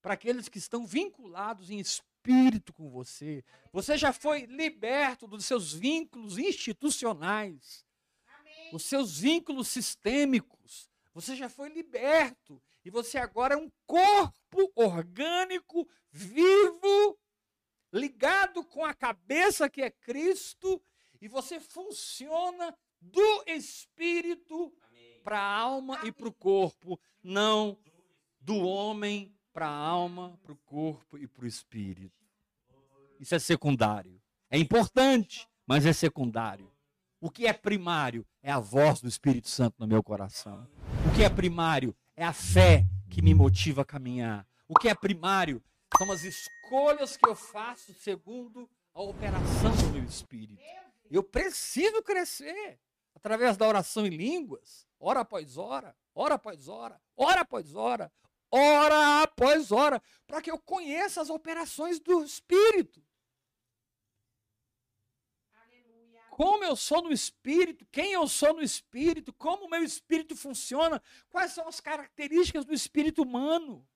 para 0.00 0.14
aqueles 0.14 0.48
que 0.48 0.58
estão 0.58 0.84
vinculados 0.84 1.70
em 1.70 1.78
espírito 1.78 2.72
com 2.72 2.90
você. 2.90 3.44
Você 3.72 3.96
já 3.96 4.12
foi 4.12 4.46
liberto 4.46 5.28
dos 5.28 5.44
seus 5.44 5.72
vínculos 5.72 6.38
institucionais. 6.38 7.84
Os 8.76 8.84
seus 8.84 9.18
vínculos 9.18 9.68
sistêmicos. 9.68 10.90
Você 11.14 11.36
já 11.36 11.48
foi 11.48 11.68
liberto 11.68 12.60
e 12.84 12.90
você 12.90 13.18
agora 13.18 13.54
é 13.54 13.56
um 13.56 13.70
corpo 13.86 14.72
orgânico, 14.74 15.86
vivo, 16.10 17.18
ligado 17.92 18.64
com 18.64 18.84
a 18.84 18.94
cabeça 18.94 19.68
que 19.68 19.82
é 19.82 19.90
Cristo 19.90 20.82
e 21.20 21.28
você 21.28 21.60
funciona 21.60 22.76
do 23.00 23.44
espírito 23.46 24.72
para 25.22 25.38
a 25.38 25.58
alma 25.58 25.96
Amém. 25.96 26.08
e 26.08 26.12
para 26.12 26.28
o 26.28 26.32
corpo, 26.32 26.98
não 27.22 27.78
do 28.40 28.56
homem 28.58 29.32
para 29.52 29.68
a 29.68 29.76
alma, 29.76 30.38
para 30.42 30.52
o 30.52 30.56
corpo 30.56 31.18
e 31.18 31.26
para 31.26 31.44
o 31.44 31.46
espírito. 31.46 32.22
Isso 33.20 33.34
é 33.34 33.38
secundário. 33.38 34.20
É 34.50 34.58
importante, 34.58 35.46
mas 35.66 35.86
é 35.86 35.92
secundário. 35.92 36.72
O 37.24 37.30
que 37.30 37.46
é 37.46 37.52
primário 37.52 38.26
é 38.42 38.50
a 38.50 38.58
voz 38.58 39.00
do 39.00 39.06
Espírito 39.06 39.48
Santo 39.48 39.76
no 39.78 39.86
meu 39.86 40.02
coração. 40.02 40.66
O 41.08 41.14
que 41.14 41.22
é 41.22 41.30
primário 41.30 41.94
é 42.16 42.24
a 42.24 42.32
fé 42.32 42.84
que 43.08 43.22
me 43.22 43.32
motiva 43.32 43.82
a 43.82 43.84
caminhar. 43.84 44.44
O 44.66 44.74
que 44.74 44.88
é 44.88 44.94
primário 44.96 45.62
são 45.96 46.10
as 46.10 46.24
escolhas 46.24 47.16
que 47.16 47.28
eu 47.28 47.36
faço 47.36 47.94
segundo 47.94 48.68
a 48.92 49.00
operação 49.02 49.70
do 49.70 49.90
meu 49.90 50.02
espírito. 50.02 50.60
Eu 51.08 51.22
preciso 51.22 52.02
crescer 52.02 52.80
através 53.14 53.56
da 53.56 53.68
oração 53.68 54.04
em 54.04 54.10
línguas, 54.10 54.84
hora 54.98 55.20
após 55.20 55.56
hora, 55.56 55.94
hora 56.12 56.34
após 56.34 56.66
hora, 56.66 57.00
hora 57.16 57.42
após 57.42 57.76
hora, 57.76 58.12
hora 58.50 59.22
após 59.22 59.70
hora, 59.70 60.02
para 60.26 60.42
que 60.42 60.50
eu 60.50 60.58
conheça 60.58 61.22
as 61.22 61.30
operações 61.30 62.00
do 62.00 62.24
Espírito. 62.24 63.00
Como 66.42 66.64
eu 66.64 66.74
sou 66.74 67.00
no 67.02 67.12
Espírito, 67.12 67.86
quem 67.92 68.14
eu 68.14 68.26
sou 68.26 68.52
no 68.52 68.62
Espírito, 68.62 69.32
como 69.32 69.66
o 69.66 69.70
meu 69.70 69.84
Espírito 69.84 70.34
funciona, 70.34 71.00
quais 71.30 71.52
são 71.52 71.68
as 71.68 71.78
características 71.78 72.64
do 72.64 72.74
Espírito 72.74 73.22
humano 73.22 73.86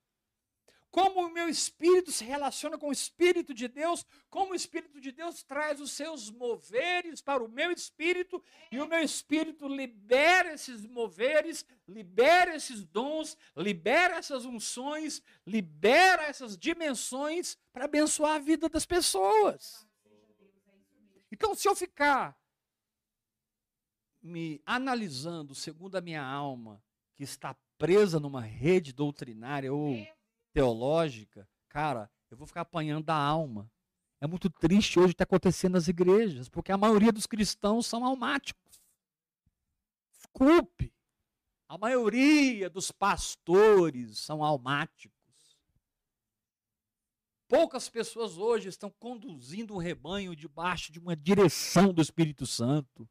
como 0.97 1.27
o 1.27 1.31
meu 1.31 1.47
espírito 1.47 2.11
se 2.11 2.25
relaciona 2.25 2.79
com 2.79 2.89
o 2.89 2.93
Espírito 2.93 3.53
de 3.53 3.69
Deus, 3.69 4.03
como 4.31 4.53
o 4.53 4.55
Espírito 4.55 4.99
de 4.99 5.13
Deus 5.13 5.43
traz 5.43 5.79
os 5.79 5.93
seus 5.93 6.31
moveres 6.31 7.21
para 7.21 7.45
o 7.45 7.49
meu 7.51 7.71
espírito, 7.71 8.43
e 8.73 8.81
o 8.81 8.89
meu 8.89 9.01
espírito 9.01 9.69
libera 9.69 10.55
esses 10.55 10.87
moveres, 10.87 11.67
libera 11.87 12.57
esses 12.57 12.83
dons, 12.83 13.37
libera 13.55 14.17
essas 14.17 14.47
unções, 14.47 15.23
libera 15.47 16.23
essas 16.23 16.57
dimensões 16.57 17.59
para 17.75 17.85
abençoar 17.85 18.37
a 18.37 18.39
vida 18.39 18.67
das 18.67 18.87
pessoas. 18.87 19.86
Então, 21.37 21.55
se 21.55 21.68
eu 21.68 21.77
ficar 21.77 22.35
me 24.22 24.62
analisando 24.64 25.55
segundo 25.55 25.94
a 25.96 26.01
minha 26.01 26.25
alma, 26.25 26.83
que 27.14 27.22
está 27.22 27.55
presa 27.77 28.18
numa 28.18 28.40
rede 28.40 28.90
doutrinária 28.90 29.70
ou 29.70 29.94
teológica, 30.55 31.46
cara, 31.68 32.11
eu 32.31 32.38
vou 32.38 32.46
ficar 32.46 32.62
apanhando 32.62 33.05
da 33.05 33.14
alma. 33.14 33.70
É 34.18 34.27
muito 34.27 34.49
triste 34.49 34.99
hoje 34.99 35.09
o 35.09 35.11
que 35.11 35.14
está 35.16 35.25
acontecendo 35.25 35.75
nas 35.75 35.88
igrejas, 35.88 36.49
porque 36.49 36.72
a 36.72 36.79
maioria 36.79 37.12
dos 37.12 37.27
cristãos 37.27 37.85
são 37.85 38.03
almáticos. 38.03 38.81
Desculpe. 40.11 40.90
A 41.68 41.77
maioria 41.77 42.70
dos 42.70 42.90
pastores 42.90 44.20
são 44.20 44.42
almáticos. 44.42 45.15
Poucas 47.49 47.89
pessoas 47.89 48.37
hoje 48.37 48.69
estão 48.69 48.91
conduzindo 48.91 49.75
o 49.75 49.79
rebanho 49.79 50.35
debaixo 50.35 50.91
de 50.91 50.99
uma 50.99 51.15
direção 51.15 51.93
do 51.93 52.03
Espírito 52.03 52.45
Santo, 52.45 53.09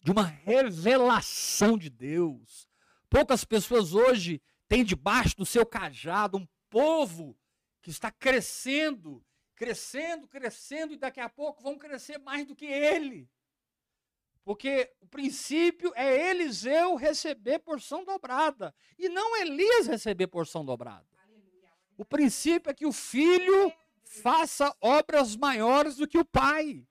de 0.00 0.10
uma 0.10 0.24
revelação 0.24 1.78
de 1.78 1.88
Deus. 1.88 2.68
Poucas 3.08 3.44
pessoas 3.44 3.94
hoje 3.94 4.42
têm 4.66 4.84
debaixo 4.84 5.36
do 5.36 5.46
seu 5.46 5.64
cajado 5.64 6.36
um 6.36 6.48
povo 6.68 7.38
que 7.80 7.90
está 7.90 8.10
crescendo, 8.10 9.24
crescendo, 9.54 10.26
crescendo, 10.26 10.92
e 10.92 10.98
daqui 10.98 11.20
a 11.20 11.28
pouco 11.28 11.62
vão 11.62 11.78
crescer 11.78 12.18
mais 12.18 12.44
do 12.44 12.56
que 12.56 12.66
ele. 12.66 13.30
Porque 14.42 14.92
o 15.00 15.06
princípio 15.06 15.92
é 15.94 16.30
Eliseu 16.30 16.96
receber 16.96 17.60
porção 17.60 18.04
dobrada, 18.04 18.74
e 18.98 19.08
não 19.08 19.36
Elias 19.36 19.86
receber 19.86 20.26
porção 20.26 20.64
dobrada. 20.64 21.17
O 21.98 22.04
princípio 22.04 22.70
é 22.70 22.74
que 22.74 22.86
o 22.86 22.92
filho 22.92 23.72
faça 24.04 24.72
obras 24.80 25.36
maiores 25.36 25.96
do 25.96 26.06
que 26.06 26.16
o 26.16 26.24
pai. 26.24 26.84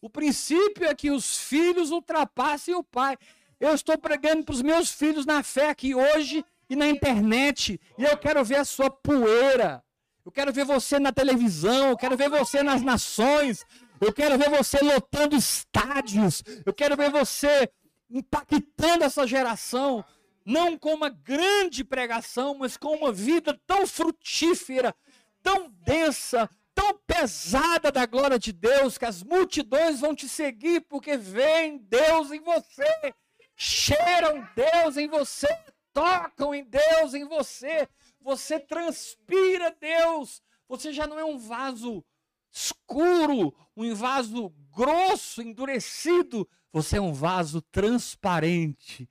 O 0.00 0.10
princípio 0.10 0.86
é 0.86 0.94
que 0.94 1.08
os 1.08 1.38
filhos 1.38 1.92
ultrapassem 1.92 2.74
o 2.74 2.82
pai. 2.82 3.16
Eu 3.60 3.72
estou 3.72 3.96
pregando 3.96 4.44
para 4.44 4.52
os 4.52 4.60
meus 4.60 4.90
filhos 4.90 5.24
na 5.24 5.44
fé 5.44 5.70
aqui 5.70 5.94
hoje 5.94 6.44
e 6.68 6.74
na 6.74 6.88
internet, 6.88 7.80
e 7.96 8.04
eu 8.04 8.16
quero 8.18 8.44
ver 8.44 8.56
a 8.56 8.64
sua 8.64 8.90
poeira. 8.90 9.84
Eu 10.24 10.32
quero 10.32 10.52
ver 10.52 10.64
você 10.64 10.98
na 10.98 11.12
televisão, 11.12 11.90
eu 11.90 11.96
quero 11.96 12.16
ver 12.16 12.28
você 12.28 12.62
nas 12.62 12.82
nações, 12.82 13.64
eu 14.00 14.12
quero 14.12 14.36
ver 14.36 14.50
você 14.50 14.78
lotando 14.80 15.36
estádios, 15.36 16.42
eu 16.66 16.72
quero 16.72 16.96
ver 16.96 17.10
você 17.10 17.70
impactando 18.10 19.04
essa 19.04 19.26
geração 19.26 20.04
não 20.50 20.76
com 20.76 20.94
uma 20.94 21.08
grande 21.08 21.84
pregação, 21.84 22.54
mas 22.58 22.76
com 22.76 22.96
uma 22.96 23.12
vida 23.12 23.58
tão 23.68 23.86
frutífera, 23.86 24.92
tão 25.40 25.70
densa, 25.70 26.50
tão 26.74 26.98
pesada 27.06 27.92
da 27.92 28.04
glória 28.04 28.36
de 28.36 28.52
Deus, 28.52 28.98
que 28.98 29.04
as 29.04 29.22
multidões 29.22 30.00
vão 30.00 30.12
te 30.12 30.28
seguir 30.28 30.80
porque 30.88 31.16
veem 31.16 31.78
Deus 31.78 32.32
em 32.32 32.40
você, 32.40 33.14
cheiram 33.54 34.44
Deus 34.56 34.96
em 34.96 35.06
você, 35.06 35.46
tocam 35.92 36.52
em 36.52 36.64
Deus 36.64 37.14
em 37.14 37.24
você, 37.26 37.88
você 38.20 38.58
transpira 38.58 39.76
Deus, 39.80 40.42
você 40.68 40.92
já 40.92 41.06
não 41.06 41.18
é 41.18 41.24
um 41.24 41.38
vaso 41.38 42.04
escuro, 42.50 43.54
um 43.76 43.94
vaso 43.94 44.52
grosso, 44.72 45.42
endurecido, 45.42 46.48
você 46.72 46.96
é 46.96 47.00
um 47.00 47.12
vaso 47.12 47.62
transparente 47.62 49.08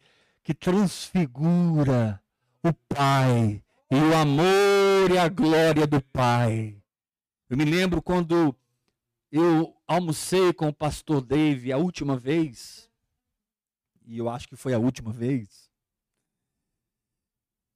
que 0.50 0.54
transfigura 0.56 2.20
o 2.64 2.74
Pai 2.74 3.64
e 3.92 3.96
o 3.96 4.16
amor 4.16 5.12
e 5.12 5.16
a 5.16 5.30
glória 5.30 5.86
do 5.86 6.02
Pai. 6.02 6.82
Eu 7.48 7.56
me 7.56 7.64
lembro 7.64 8.02
quando 8.02 8.56
eu 9.32 9.78
almocei 9.86 10.52
com 10.52 10.70
o 10.70 10.74
pastor 10.74 11.22
Dave 11.22 11.72
a 11.72 11.78
última 11.78 12.18
vez, 12.18 12.90
e 14.08 14.18
eu 14.18 14.28
acho 14.28 14.48
que 14.50 14.56
foi 14.56 14.74
a 14.74 14.80
última 14.80 15.14
vez. 15.14 15.70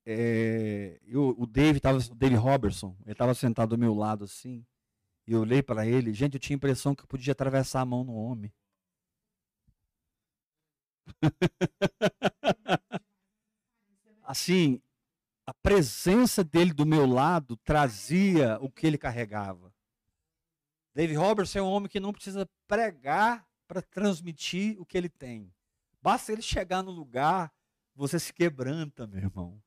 É, 0.04 1.00
eu, 1.06 1.36
o 1.38 1.46
Dave 1.46 1.78
estava, 1.78 2.00
Dave 2.16 2.36
Robertson, 2.36 2.98
ele 3.04 3.12
estava 3.12 3.36
sentado 3.36 3.70
do 3.70 3.78
meu 3.78 3.94
lado 3.94 4.24
assim, 4.24 4.66
e 5.28 5.34
eu 5.34 5.42
olhei 5.42 5.62
para 5.62 5.86
ele, 5.86 6.12
gente, 6.12 6.34
eu 6.34 6.40
tinha 6.40 6.56
a 6.56 6.58
impressão 6.58 6.96
que 6.96 7.04
eu 7.04 7.08
podia 7.08 7.34
atravessar 7.34 7.82
a 7.82 7.86
mão 7.86 8.04
no 8.04 8.16
homem. 8.16 8.52
assim, 14.34 14.82
a 15.46 15.54
presença 15.54 16.44
dele 16.44 16.74
do 16.74 16.88
meu 16.88 17.06
lado 17.06 17.56
trazia 17.58 18.58
o 18.62 18.70
que 18.70 18.88
ele 18.88 18.98
carregava. 18.98 19.72
David 20.96 21.18
Roberts 21.18 21.56
é 21.56 21.62
um 21.62 21.68
homem 21.68 21.88
que 21.88 22.00
não 22.00 22.12
precisa 22.12 22.50
pregar 22.68 23.48
para 23.68 23.80
transmitir 23.80 24.80
o 24.82 24.86
que 24.86 24.98
ele 24.98 25.10
tem. 25.10 25.54
Basta 26.02 26.32
ele 26.32 26.42
chegar 26.42 26.82
no 26.82 26.90
lugar, 26.90 27.54
você 27.96 28.20
se 28.20 28.34
quebranta, 28.34 29.06
meu 29.06 29.20
irmão. 29.20 29.62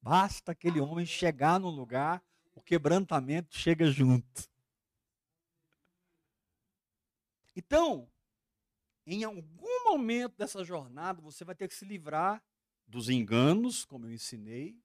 Basta 0.00 0.52
aquele 0.52 0.80
homem 0.80 1.04
chegar 1.04 1.58
no 1.58 1.68
lugar, 1.68 2.22
o 2.54 2.62
quebrantamento 2.62 3.56
chega 3.56 3.90
junto. 3.90 4.48
Então, 7.56 8.08
em 9.04 9.24
algum 9.24 9.84
momento 9.84 10.36
dessa 10.36 10.62
jornada, 10.62 11.20
você 11.20 11.44
vai 11.44 11.56
ter 11.56 11.66
que 11.66 11.74
se 11.74 11.84
livrar 11.84 12.40
dos 12.90 13.08
enganos, 13.08 13.84
como 13.84 14.06
eu 14.06 14.12
ensinei, 14.12 14.76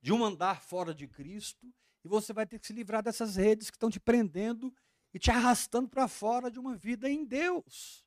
de 0.00 0.12
um 0.12 0.24
andar 0.24 0.62
fora 0.62 0.94
de 0.94 1.06
Cristo, 1.06 1.72
e 2.02 2.08
você 2.08 2.32
vai 2.32 2.46
ter 2.46 2.58
que 2.58 2.66
se 2.66 2.72
livrar 2.72 3.02
dessas 3.02 3.36
redes 3.36 3.70
que 3.70 3.76
estão 3.76 3.90
te 3.90 4.00
prendendo 4.00 4.74
e 5.12 5.18
te 5.18 5.30
arrastando 5.30 5.88
para 5.88 6.08
fora 6.08 6.50
de 6.50 6.58
uma 6.58 6.74
vida 6.74 7.10
em 7.10 7.24
Deus. 7.24 8.04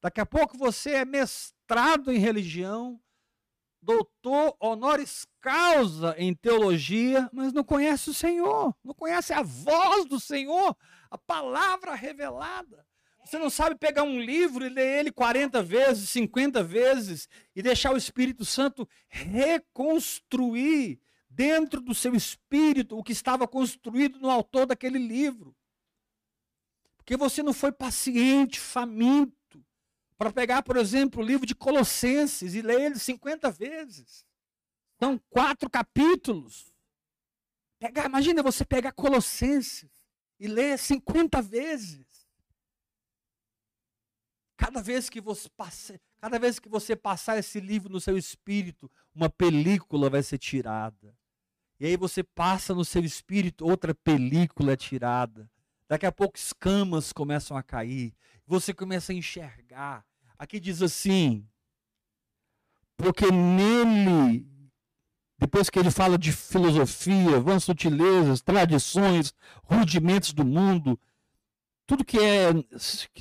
Daqui 0.00 0.20
a 0.20 0.26
pouco 0.26 0.56
você 0.56 0.90
é 0.90 1.04
mestrado 1.04 2.12
em 2.12 2.18
religião, 2.18 3.00
doutor 3.82 4.56
honoris 4.60 5.26
causa 5.40 6.14
em 6.16 6.34
teologia, 6.34 7.28
mas 7.32 7.52
não 7.52 7.64
conhece 7.64 8.10
o 8.10 8.14
Senhor, 8.14 8.74
não 8.84 8.94
conhece 8.94 9.32
a 9.32 9.42
voz 9.42 10.04
do 10.04 10.20
Senhor, 10.20 10.76
a 11.10 11.18
palavra 11.18 11.94
revelada. 11.94 12.86
Você 13.24 13.38
não 13.38 13.48
sabe 13.48 13.74
pegar 13.76 14.02
um 14.02 14.20
livro 14.20 14.66
e 14.66 14.68
ler 14.68 15.00
ele 15.00 15.10
40 15.10 15.62
vezes, 15.62 16.10
50 16.10 16.62
vezes 16.62 17.28
e 17.56 17.62
deixar 17.62 17.92
o 17.92 17.96
Espírito 17.96 18.44
Santo 18.44 18.86
reconstruir 19.08 21.00
dentro 21.28 21.80
do 21.80 21.94
seu 21.94 22.14
espírito 22.14 22.96
o 22.96 23.02
que 23.02 23.12
estava 23.12 23.48
construído 23.48 24.20
no 24.20 24.30
autor 24.30 24.66
daquele 24.66 24.98
livro. 24.98 25.56
Porque 26.96 27.16
você 27.16 27.42
não 27.42 27.52
foi 27.52 27.72
paciente, 27.72 28.60
faminto, 28.60 29.64
para 30.16 30.30
pegar, 30.30 30.62
por 30.62 30.76
exemplo, 30.76 31.22
o 31.22 31.26
livro 31.26 31.46
de 31.46 31.54
Colossenses 31.54 32.54
e 32.54 32.62
ler 32.62 32.80
ele 32.80 32.98
50 32.98 33.50
vezes. 33.50 34.24
São 34.98 35.18
quatro 35.30 35.68
capítulos. 35.68 36.72
Pegar, 37.78 38.04
imagina 38.06 38.42
você 38.42 38.64
pegar 38.64 38.92
Colossenses 38.92 39.90
e 40.38 40.46
ler 40.46 40.78
50 40.78 41.42
vezes. 41.42 42.03
Cada 44.56 44.80
vez 44.80 45.10
que 45.10 45.20
você 45.20 45.48
cada 46.20 46.38
vez 46.38 46.58
que 46.58 46.68
você 46.68 46.96
passar 46.96 47.38
esse 47.38 47.60
livro 47.60 47.92
no 47.92 48.00
seu 48.00 48.16
espírito, 48.16 48.90
uma 49.14 49.28
película 49.28 50.08
vai 50.08 50.22
ser 50.22 50.38
tirada. 50.38 51.14
E 51.78 51.86
aí 51.86 51.96
você 51.96 52.22
passa 52.22 52.74
no 52.74 52.84
seu 52.84 53.04
espírito, 53.04 53.66
outra 53.66 53.94
película 53.94 54.72
é 54.72 54.76
tirada. 54.76 55.50
Daqui 55.88 56.06
a 56.06 56.12
pouco 56.12 56.38
escamas 56.38 57.12
começam 57.12 57.56
a 57.56 57.62
cair. 57.62 58.14
Você 58.46 58.72
começa 58.72 59.12
a 59.12 59.14
enxergar. 59.14 60.04
Aqui 60.38 60.58
diz 60.58 60.80
assim: 60.80 61.46
porque 62.96 63.30
nele, 63.30 64.46
depois 65.38 65.68
que 65.68 65.78
ele 65.78 65.90
fala 65.90 66.16
de 66.16 66.32
filosofia, 66.32 67.40
vãs 67.40 67.64
sutilezas, 67.64 68.40
tradições, 68.40 69.34
rudimentos 69.64 70.32
do 70.32 70.44
mundo, 70.44 70.98
tudo 71.86 72.04
que 72.04 72.18
é 72.18 72.52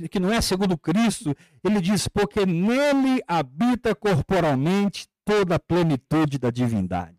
que 0.09 0.19
não 0.19 0.31
é 0.31 0.41
segundo 0.41 0.77
Cristo, 0.77 1.35
ele 1.63 1.81
diz 1.81 2.07
porque 2.07 2.45
nele 2.45 3.21
habita 3.27 3.93
corporalmente 3.93 5.07
toda 5.25 5.55
a 5.55 5.59
plenitude 5.59 6.37
da 6.37 6.49
divindade. 6.49 7.17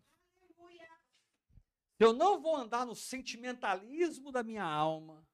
Eu 1.99 2.11
não 2.11 2.41
vou 2.41 2.57
andar 2.57 2.85
no 2.85 2.95
sentimentalismo 2.95 4.31
da 4.31 4.43
minha 4.43 4.65
alma, 4.65 5.25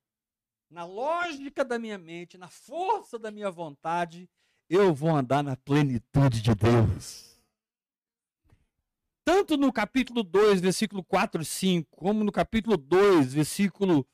na 0.69 0.85
lógica 0.85 1.65
da 1.65 1.79
minha 1.79 1.97
mente, 1.97 2.37
na 2.37 2.47
força 2.47 3.17
da 3.17 3.31
minha 3.31 3.49
vontade, 3.49 4.29
eu 4.69 4.93
vou 4.93 5.09
andar 5.09 5.43
na 5.43 5.57
plenitude 5.57 6.41
de 6.41 6.55
Deus. 6.55 7.31
Tanto 9.25 9.57
no 9.57 9.71
capítulo 9.73 10.23
2, 10.23 10.61
versículo 10.61 11.03
4 11.03 11.41
e 11.41 11.45
5, 11.45 11.89
como 11.97 12.23
no 12.23 12.31
capítulo 12.31 12.77
2, 12.77 13.33
versículo 13.33 14.07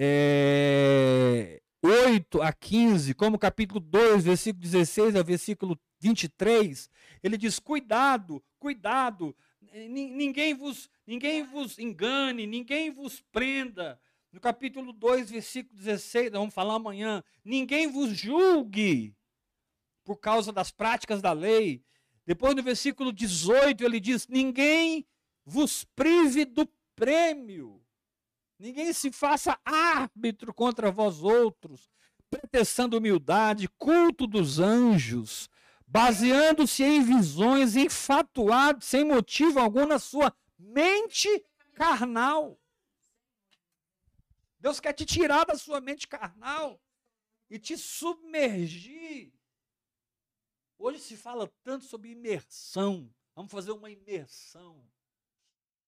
é, 0.00 1.60
8 1.82 2.40
a 2.40 2.52
15, 2.52 3.14
como 3.14 3.36
capítulo 3.36 3.80
2, 3.80 4.22
versículo 4.22 4.62
16 4.62 5.16
a 5.16 5.22
versículo 5.24 5.76
23, 5.98 6.88
ele 7.20 7.36
diz: 7.36 7.58
cuidado, 7.58 8.40
cuidado, 8.60 9.36
ninguém 9.90 10.54
vos, 10.54 10.88
ninguém 11.04 11.42
vos 11.42 11.80
engane, 11.80 12.46
ninguém 12.46 12.92
vos 12.92 13.20
prenda. 13.32 14.00
No 14.30 14.38
capítulo 14.38 14.92
2, 14.92 15.32
versículo 15.32 15.76
16, 15.76 16.30
nós 16.30 16.40
vamos 16.40 16.54
falar 16.54 16.74
amanhã, 16.74 17.24
ninguém 17.44 17.90
vos 17.90 18.16
julgue 18.16 19.16
por 20.04 20.18
causa 20.18 20.52
das 20.52 20.70
práticas 20.70 21.20
da 21.20 21.32
lei. 21.32 21.82
Depois 22.24 22.54
no 22.54 22.62
versículo 22.62 23.12
18 23.12 23.84
ele 23.84 23.98
diz: 23.98 24.28
ninguém 24.28 25.04
vos 25.44 25.82
prive 25.96 26.44
do 26.44 26.70
prêmio. 26.94 27.77
Ninguém 28.58 28.92
se 28.92 29.12
faça 29.12 29.58
árbitro 29.64 30.52
contra 30.52 30.90
vós 30.90 31.22
outros, 31.22 31.88
pretextando 32.28 32.98
humildade, 32.98 33.68
culto 33.78 34.26
dos 34.26 34.58
anjos, 34.58 35.48
baseando-se 35.86 36.82
em 36.82 37.02
visões, 37.02 37.76
enfatuado, 37.76 38.84
sem 38.84 39.04
motivo 39.04 39.60
algum 39.60 39.86
na 39.86 39.98
sua 39.98 40.34
mente 40.58 41.28
carnal. 41.74 42.58
Deus 44.58 44.80
quer 44.80 44.92
te 44.92 45.06
tirar 45.06 45.44
da 45.44 45.56
sua 45.56 45.80
mente 45.80 46.08
carnal 46.08 46.80
e 47.48 47.58
te 47.60 47.78
submergir. 47.78 49.32
Hoje 50.76 50.98
se 50.98 51.16
fala 51.16 51.50
tanto 51.62 51.84
sobre 51.84 52.10
imersão. 52.10 53.08
Vamos 53.36 53.52
fazer 53.52 53.70
uma 53.70 53.88
imersão. 53.88 54.84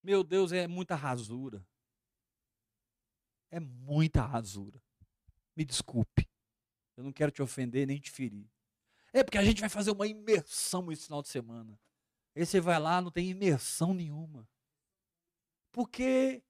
Meu 0.02 0.22
Deus, 0.22 0.52
é 0.52 0.68
muita 0.68 0.94
rasura. 0.94 1.66
É 3.51 3.59
muita 3.59 4.22
rasura. 4.22 4.82
Me 5.57 5.64
desculpe. 5.64 6.28
Eu 6.96 7.05
não 7.05 7.12
quero 7.12 7.32
te 7.32 7.42
ofender 7.42 7.86
nem 7.86 7.98
te 7.98 8.11
ferir. 8.11 8.48
É 9.12 9.24
porque 9.24 9.38
a 9.38 9.44
gente 9.44 9.61
vai 9.61 9.68
fazer 9.68 9.90
uma 9.90 10.07
imersão 10.07 10.90
esse 10.92 11.05
final 11.05 11.22
de 11.22 11.28
semana. 11.28 11.78
Aí 12.34 12.46
você 12.46 12.61
vai 12.61 12.78
lá, 12.78 13.01
não 13.01 13.11
tem 13.11 13.28
imersão 13.28 13.92
nenhuma. 13.92 14.48
Porque 15.72 16.42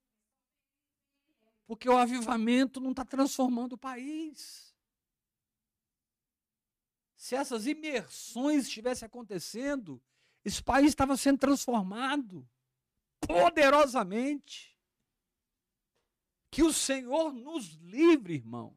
porque 1.65 1.87
o 1.87 1.97
avivamento 1.97 2.81
não 2.81 2.91
está 2.91 3.05
transformando 3.05 3.73
o 3.73 3.77
país. 3.77 4.75
Se 7.15 7.33
essas 7.33 7.65
imersões 7.65 8.63
estivessem 8.65 9.05
acontecendo, 9.05 10.01
esse 10.43 10.61
país 10.61 10.87
estava 10.87 11.15
sendo 11.15 11.37
transformado 11.39 12.45
poderosamente. 13.21 14.70
Que 16.51 16.61
o 16.61 16.73
Senhor 16.73 17.31
nos 17.31 17.69
livre, 17.75 18.33
irmãos. 18.35 18.75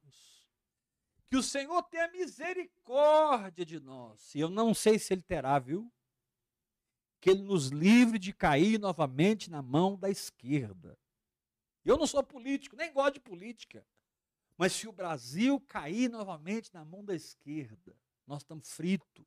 Que 1.27 1.37
o 1.37 1.43
Senhor 1.43 1.83
tenha 1.83 2.09
misericórdia 2.09 3.67
de 3.67 3.81
nós. 3.81 4.33
E 4.35 4.41
eu 4.41 4.49
não 4.49 4.73
sei 4.73 4.99
se 4.99 5.13
Ele 5.13 5.23
terá, 5.23 5.59
viu? 5.59 5.93
Que 7.21 7.31
Ele 7.31 7.43
nos 7.43 7.69
livre 7.69 8.19
de 8.19 8.33
cair 8.33 8.79
novamente 8.79 9.51
na 9.51 9.61
mão 9.61 9.99
da 9.99 10.09
esquerda. 10.09 10.97
Eu 11.85 11.97
não 11.99 12.07
sou 12.07 12.23
político, 12.23 12.77
nem 12.77 12.93
gosto 12.93 13.15
de 13.15 13.21
política. 13.21 13.85
Mas 14.57 14.73
se 14.73 14.87
o 14.87 14.93
Brasil 14.93 15.61
cair 15.63 16.09
novamente 16.09 16.73
na 16.73 16.85
mão 16.85 17.05
da 17.05 17.15
esquerda, 17.15 17.99
nós 18.25 18.43
estamos 18.43 18.71
fritos. 18.71 19.27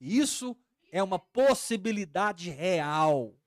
Isso 0.00 0.56
é 0.90 1.02
uma 1.02 1.18
possibilidade 1.18 2.48
real. 2.48 3.38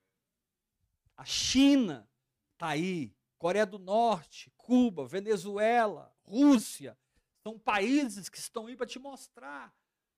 A 1.16 1.24
China 1.24 2.08
está 2.54 2.68
aí, 2.68 3.12
Coreia 3.42 3.66
do 3.66 3.76
Norte, 3.76 4.52
Cuba, 4.56 5.04
Venezuela, 5.04 6.14
Rússia, 6.22 6.96
são 7.42 7.58
países 7.58 8.28
que 8.28 8.38
estão 8.38 8.68
aí 8.68 8.76
para 8.76 8.86
te 8.86 9.00
mostrar. 9.00 9.74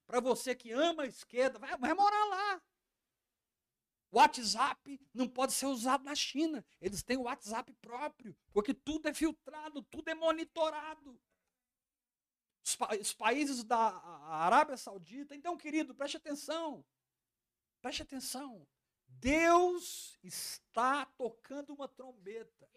Para 0.06 0.20
você 0.20 0.54
que 0.54 0.70
ama 0.72 1.04
a 1.04 1.06
esquerda, 1.06 1.58
vai, 1.58 1.74
vai 1.78 1.94
morar 1.94 2.24
lá. 2.26 2.62
O 4.10 4.18
WhatsApp 4.18 5.00
não 5.14 5.26
pode 5.26 5.54
ser 5.54 5.64
usado 5.64 6.04
na 6.04 6.14
China. 6.14 6.62
Eles 6.78 7.02
têm 7.02 7.16
o 7.16 7.22
WhatsApp 7.22 7.72
próprio, 7.80 8.36
porque 8.52 8.74
tudo 8.74 9.08
é 9.08 9.14
filtrado, 9.14 9.82
tudo 9.84 10.06
é 10.10 10.14
monitorado. 10.14 11.18
Os, 12.62 12.76
pa 12.76 12.94
os 12.94 13.14
países 13.14 13.64
da 13.64 13.88
Arábia 14.26 14.76
Saudita. 14.76 15.34
Então, 15.34 15.56
querido, 15.56 15.94
preste 15.94 16.18
atenção. 16.18 16.84
Preste 17.80 18.02
atenção. 18.02 18.68
Deus 19.06 20.18
está 20.22 21.06
tocando 21.16 21.72
uma 21.72 21.88
trombeta. 21.88 22.68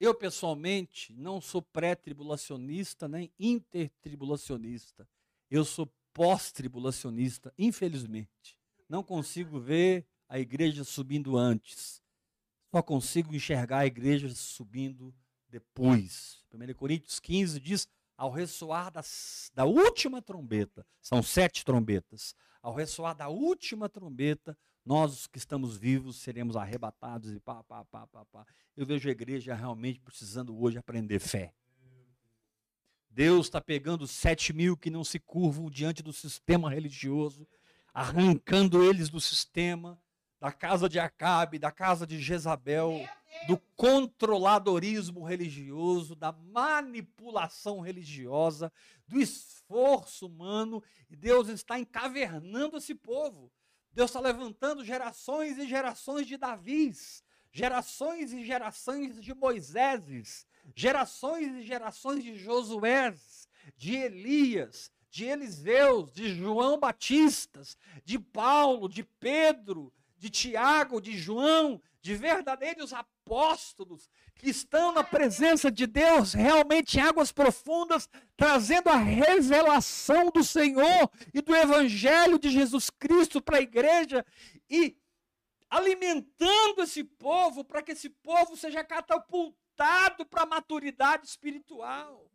Eu, 0.00 0.14
pessoalmente, 0.14 1.12
não 1.12 1.40
sou 1.40 1.62
pré-tribulacionista 1.62 3.08
nem 3.08 3.32
intertribulacionista. 3.38 5.08
Eu 5.50 5.64
sou 5.64 5.92
pós-tribulacionista, 6.12 7.52
infelizmente. 7.56 8.58
Não 8.88 9.02
consigo 9.02 9.58
ver 9.60 10.06
a 10.28 10.38
igreja 10.38 10.84
subindo 10.84 11.36
antes. 11.36 12.02
Só 12.70 12.82
consigo 12.82 13.34
enxergar 13.34 13.78
a 13.78 13.86
igreja 13.86 14.28
subindo 14.30 15.14
depois. 15.48 16.42
1 16.52 16.74
Coríntios 16.74 17.20
15 17.20 17.60
diz: 17.60 17.88
ao 18.16 18.30
ressoar 18.30 18.90
das, 18.90 19.50
da 19.54 19.64
última 19.64 20.22
trombeta, 20.22 20.86
são 21.00 21.22
sete 21.22 21.64
trombetas, 21.64 22.34
ao 22.62 22.74
ressoar 22.74 23.14
da 23.14 23.28
última 23.28 23.88
trombeta, 23.88 24.56
nós 24.84 25.26
que 25.26 25.38
estamos 25.38 25.76
vivos 25.76 26.16
seremos 26.16 26.56
arrebatados 26.56 27.32
e 27.32 27.40
pá, 27.40 27.62
pá, 27.62 27.84
pá, 27.84 28.06
pá, 28.06 28.24
pá. 28.26 28.46
Eu 28.76 28.84
vejo 28.84 29.08
a 29.08 29.12
igreja 29.12 29.54
realmente 29.54 30.00
precisando 30.00 30.60
hoje 30.60 30.76
aprender 30.76 31.18
fé. 31.18 31.54
Deus 33.08 33.46
está 33.46 33.60
pegando 33.60 34.06
sete 34.06 34.52
mil 34.52 34.76
que 34.76 34.90
não 34.90 35.04
se 35.04 35.18
curvam 35.18 35.70
diante 35.70 36.02
do 36.02 36.12
sistema 36.12 36.68
religioso, 36.68 37.46
arrancando 37.94 38.84
eles 38.84 39.08
do 39.08 39.20
sistema, 39.20 39.98
da 40.40 40.52
casa 40.52 40.88
de 40.88 40.98
Acabe, 40.98 41.58
da 41.58 41.70
casa 41.70 42.06
de 42.06 42.20
Jezabel, 42.20 43.08
do 43.46 43.56
controladorismo 43.76 45.24
religioso, 45.24 46.14
da 46.14 46.32
manipulação 46.32 47.80
religiosa, 47.80 48.70
do 49.06 49.18
esforço 49.18 50.26
humano, 50.26 50.82
e 51.08 51.16
Deus 51.16 51.48
está 51.48 51.78
encavernando 51.78 52.76
esse 52.76 52.94
povo. 52.94 53.50
Deus 53.94 54.10
está 54.10 54.20
levantando 54.20 54.84
gerações 54.84 55.56
e 55.56 55.68
gerações 55.68 56.26
de 56.26 56.36
Davis, 56.36 57.22
gerações 57.52 58.32
e 58.32 58.44
gerações 58.44 59.20
de 59.20 59.32
Moiséses, 59.32 60.46
gerações 60.74 61.54
e 61.54 61.62
gerações 61.62 62.24
de 62.24 62.36
Josué, 62.36 63.14
de 63.76 63.94
Elias, 63.94 64.90
de 65.08 65.26
Eliseus, 65.26 66.12
de 66.12 66.34
João 66.34 66.78
Batistas, 66.78 67.78
de 68.04 68.18
Paulo, 68.18 68.88
de 68.88 69.04
Pedro, 69.04 69.92
de 70.18 70.28
Tiago, 70.28 71.00
de 71.00 71.16
João, 71.16 71.80
de 72.02 72.16
verdadeiros 72.16 72.92
apóstolos 72.92 73.13
que 74.34 74.50
estão 74.50 74.92
na 74.92 75.02
presença 75.02 75.70
de 75.70 75.86
Deus, 75.86 76.34
realmente 76.34 76.98
em 76.98 77.00
águas 77.00 77.32
profundas, 77.32 78.08
trazendo 78.36 78.88
a 78.88 78.96
revelação 78.96 80.30
do 80.30 80.44
Senhor 80.44 81.10
e 81.32 81.40
do 81.40 81.54
Evangelho 81.54 82.38
de 82.38 82.50
Jesus 82.50 82.90
Cristo 82.90 83.40
para 83.40 83.58
a 83.58 83.62
igreja 83.62 84.24
e 84.68 84.96
alimentando 85.70 86.82
esse 86.82 87.02
povo 87.02 87.64
para 87.64 87.82
que 87.82 87.92
esse 87.92 88.10
povo 88.10 88.56
seja 88.56 88.84
catapultado 88.84 90.24
para 90.26 90.42
a 90.42 90.46
maturidade 90.46 91.26
espiritual. 91.26 92.30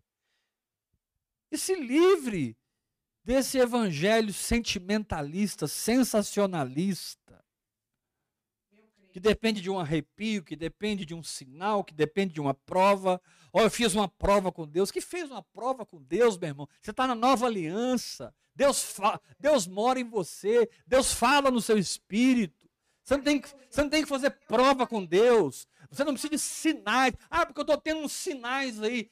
E 1.52 1.58
se 1.58 1.76
livre 1.76 2.58
desse 3.24 3.58
evangelho 3.58 4.34
sentimentalista, 4.34 5.68
sensacionalista, 5.68 7.44
que 9.20 9.24
depende 9.24 9.59
de 9.59 9.70
um 9.70 9.78
arrepio, 9.78 10.41
que 10.41 10.55
depende 10.55 11.05
de 11.05 11.13
um 11.13 11.22
sinal, 11.22 11.84
que 11.84 11.93
depende 11.93 12.34
de 12.34 12.39
uma 12.39 12.53
prova. 12.53 13.22
Ó, 13.51 13.59
oh, 13.59 13.63
eu 13.63 13.70
fiz 13.70 13.93
uma 13.93 14.07
prova 14.07 14.49
com 14.49 14.65
Deus. 14.65 14.91
Que 14.91 15.01
fez 15.01 15.30
uma 15.30 15.43
prova 15.43 15.86
com 15.86 16.01
Deus, 16.01 16.38
meu 16.38 16.47
irmão? 16.47 16.70
Você 16.82 16.91
está 16.91 17.05
na 17.05 17.13
nova 17.13 17.45
aliança. 17.45 18.34
Deus, 18.55 18.97
Deus 19.38 19.67
mora 19.67 19.99
em 19.99 20.05
você. 20.05 20.70
Deus 20.88 21.13
fala 21.13 21.51
no 21.51 21.59
seu 21.59 21.78
espírito. 21.78 22.70
Você 23.03 23.17
não, 23.17 23.24
tem 23.24 23.41
que, 23.41 23.49
você 23.70 23.82
não 23.82 23.89
tem 23.89 24.03
que 24.03 24.09
fazer 24.09 24.30
prova 24.47 24.88
com 24.88 25.03
Deus. 25.03 25.67
Você 25.91 26.03
não 26.05 26.13
precisa 26.13 26.32
de 26.32 26.39
sinais. 26.39 27.13
Ah, 27.30 27.45
porque 27.45 27.59
eu 27.59 27.63
estou 27.63 27.78
tendo 27.78 27.99
uns 27.99 28.13
sinais 28.13 28.82
aí 28.82 29.11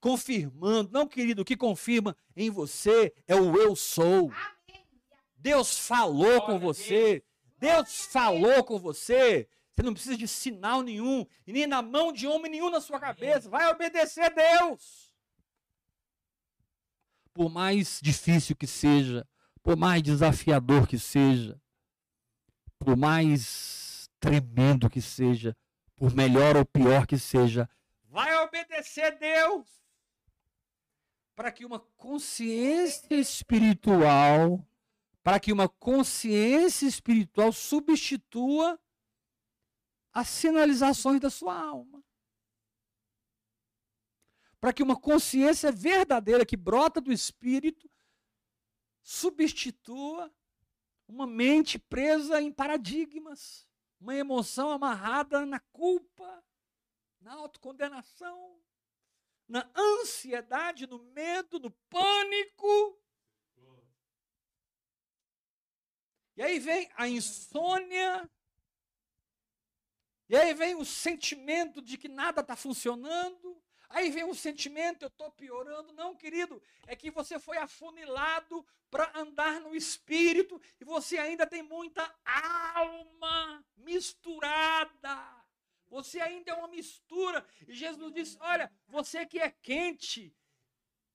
confirmando. 0.00 0.92
Não, 0.92 1.06
querido, 1.06 1.42
o 1.42 1.44
que 1.44 1.56
confirma 1.56 2.16
em 2.36 2.48
você 2.48 3.12
é 3.26 3.34
o 3.34 3.56
eu 3.56 3.74
sou. 3.74 4.30
Deus 5.36 5.76
falou 5.78 6.42
com 6.42 6.60
você. 6.60 7.24
Deus 7.62 8.06
falou 8.06 8.64
com 8.64 8.76
você. 8.76 9.48
Você 9.72 9.82
não 9.84 9.94
precisa 9.94 10.16
de 10.16 10.26
sinal 10.26 10.82
nenhum, 10.82 11.24
e 11.46 11.52
nem 11.52 11.64
na 11.64 11.80
mão 11.80 12.12
de 12.12 12.26
homem 12.26 12.50
nenhum 12.50 12.68
na 12.68 12.80
sua 12.80 12.98
cabeça. 12.98 13.48
Vai 13.48 13.70
obedecer 13.70 14.24
a 14.24 14.28
Deus. 14.28 15.14
Por 17.32 17.48
mais 17.48 18.00
difícil 18.02 18.56
que 18.56 18.66
seja, 18.66 19.26
por 19.62 19.76
mais 19.76 20.02
desafiador 20.02 20.88
que 20.88 20.98
seja, 20.98 21.58
por 22.80 22.96
mais 22.96 24.10
tremendo 24.18 24.90
que 24.90 25.00
seja, 25.00 25.56
por 25.94 26.12
melhor 26.14 26.56
ou 26.56 26.66
pior 26.66 27.06
que 27.06 27.16
seja, 27.16 27.70
vai 28.10 28.34
obedecer 28.42 29.04
a 29.04 29.10
Deus. 29.10 29.66
Para 31.36 31.52
que 31.52 31.64
uma 31.64 31.78
consciência 31.96 33.14
espiritual, 33.14 34.66
para 35.22 35.38
que 35.38 35.52
uma 35.52 35.68
consciência 35.68 36.86
espiritual 36.86 37.52
substitua 37.52 38.78
as 40.12 40.28
sinalizações 40.28 41.20
da 41.20 41.30
sua 41.30 41.58
alma. 41.58 42.02
Para 44.60 44.72
que 44.72 44.82
uma 44.82 44.98
consciência 44.98 45.72
verdadeira 45.72 46.46
que 46.46 46.56
brota 46.56 47.00
do 47.00 47.12
espírito 47.12 47.90
substitua 49.02 50.32
uma 51.08 51.26
mente 51.26 51.78
presa 51.78 52.40
em 52.40 52.52
paradigmas 52.52 53.66
uma 54.02 54.16
emoção 54.16 54.70
amarrada 54.70 55.46
na 55.46 55.60
culpa, 55.60 56.44
na 57.20 57.34
autocondenação. 57.34 58.60
na 59.48 59.70
ansiedade, 59.76 60.86
no 60.86 60.98
medo, 60.98 61.58
no 61.58 61.70
pânico. 61.90 63.01
E 66.42 66.44
aí 66.44 66.58
vem 66.58 66.90
a 66.96 67.06
insônia. 67.06 68.28
E 70.28 70.34
aí 70.34 70.52
vem 70.52 70.74
o 70.74 70.84
sentimento 70.84 71.80
de 71.80 71.96
que 71.96 72.08
nada 72.08 72.40
está 72.40 72.56
funcionando. 72.56 73.62
Aí 73.88 74.10
vem 74.10 74.24
o 74.24 74.34
sentimento, 74.34 75.02
eu 75.04 75.08
estou 75.08 75.30
piorando. 75.30 75.92
Não, 75.92 76.16
querido, 76.16 76.60
é 76.88 76.96
que 76.96 77.12
você 77.12 77.38
foi 77.38 77.58
afunilado 77.58 78.66
para 78.90 79.16
andar 79.20 79.60
no 79.60 79.72
espírito 79.72 80.60
e 80.80 80.84
você 80.84 81.16
ainda 81.16 81.46
tem 81.46 81.62
muita 81.62 82.12
alma 82.24 83.64
misturada. 83.76 85.46
Você 85.86 86.18
ainda 86.18 86.50
é 86.50 86.54
uma 86.54 86.66
mistura. 86.66 87.46
E 87.68 87.72
Jesus 87.72 88.12
disse: 88.12 88.36
Olha, 88.40 88.68
você 88.88 89.24
que 89.24 89.38
é 89.38 89.48
quente, 89.48 90.36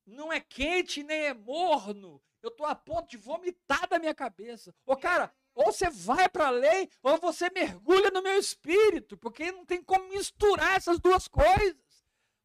não 0.05 0.31
é 0.31 0.39
quente 0.39 1.03
nem 1.03 1.23
é 1.23 1.33
morno. 1.33 2.23
Eu 2.47 2.51
estou 2.51 2.65
a 2.65 2.73
ponto 2.73 3.09
de 3.09 3.17
vomitar 3.17 3.87
da 3.89 3.99
minha 3.99 4.15
cabeça. 4.15 4.73
Ô, 4.85 4.95
cara, 4.95 5.33
ou 5.53 5.65
você 5.65 5.89
vai 5.89 6.29
para 6.29 6.47
a 6.47 6.51
lei, 6.51 6.89
ou 7.03 7.19
você 7.19 7.49
mergulha 7.49 8.09
no 8.09 8.23
meu 8.23 8.39
espírito, 8.39 9.17
porque 9.17 9.51
não 9.51 9.65
tem 9.65 9.83
como 9.83 10.07
misturar 10.09 10.77
essas 10.77 10.97
duas 10.97 11.27
coisas. 11.27 11.75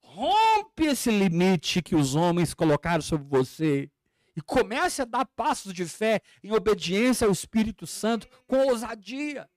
Rompe 0.01 0.87
esse 0.87 1.11
limite 1.11 1.81
que 1.81 1.95
os 1.95 2.17
homens 2.17 2.53
colocaram 2.53 3.01
sobre 3.01 3.29
você 3.29 3.91
e 4.35 4.41
comece 4.41 5.03
a 5.03 5.05
dar 5.05 5.25
passos 5.25 5.73
de 5.73 5.87
fé 5.87 6.21
em 6.43 6.53
obediência 6.53 7.27
ao 7.27 7.33
Espírito 7.33 7.87
Santo 7.87 8.27
com 8.47 8.67
ousadia. 8.67 9.49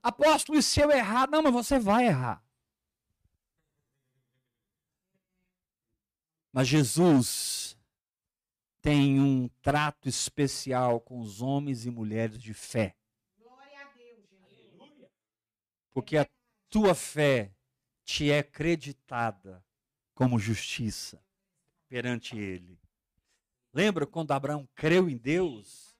Apóstolo, 0.00 0.58
e 0.58 0.62
se 0.62 0.80
eu 0.80 0.90
errar? 0.90 1.28
Não, 1.28 1.42
mas 1.42 1.52
você 1.52 1.78
vai 1.78 2.06
errar. 2.06 2.42
Mas 6.52 6.68
Jesus 6.68 7.71
tem 8.82 9.20
um 9.20 9.48
trato 9.62 10.08
especial 10.08 11.00
com 11.00 11.20
os 11.20 11.40
homens 11.40 11.86
e 11.86 11.90
mulheres 11.90 12.38
de 12.42 12.52
fé. 12.52 12.96
Porque 15.92 16.16
a 16.18 16.28
tua 16.68 16.94
fé 16.94 17.54
te 18.04 18.30
é 18.30 18.42
creditada 18.42 19.64
como 20.14 20.38
justiça 20.38 21.24
perante 21.88 22.36
Ele. 22.36 22.80
Lembra 23.72 24.06
quando 24.06 24.32
Abraão 24.32 24.68
creu 24.74 25.08
em 25.08 25.16
Deus? 25.16 25.96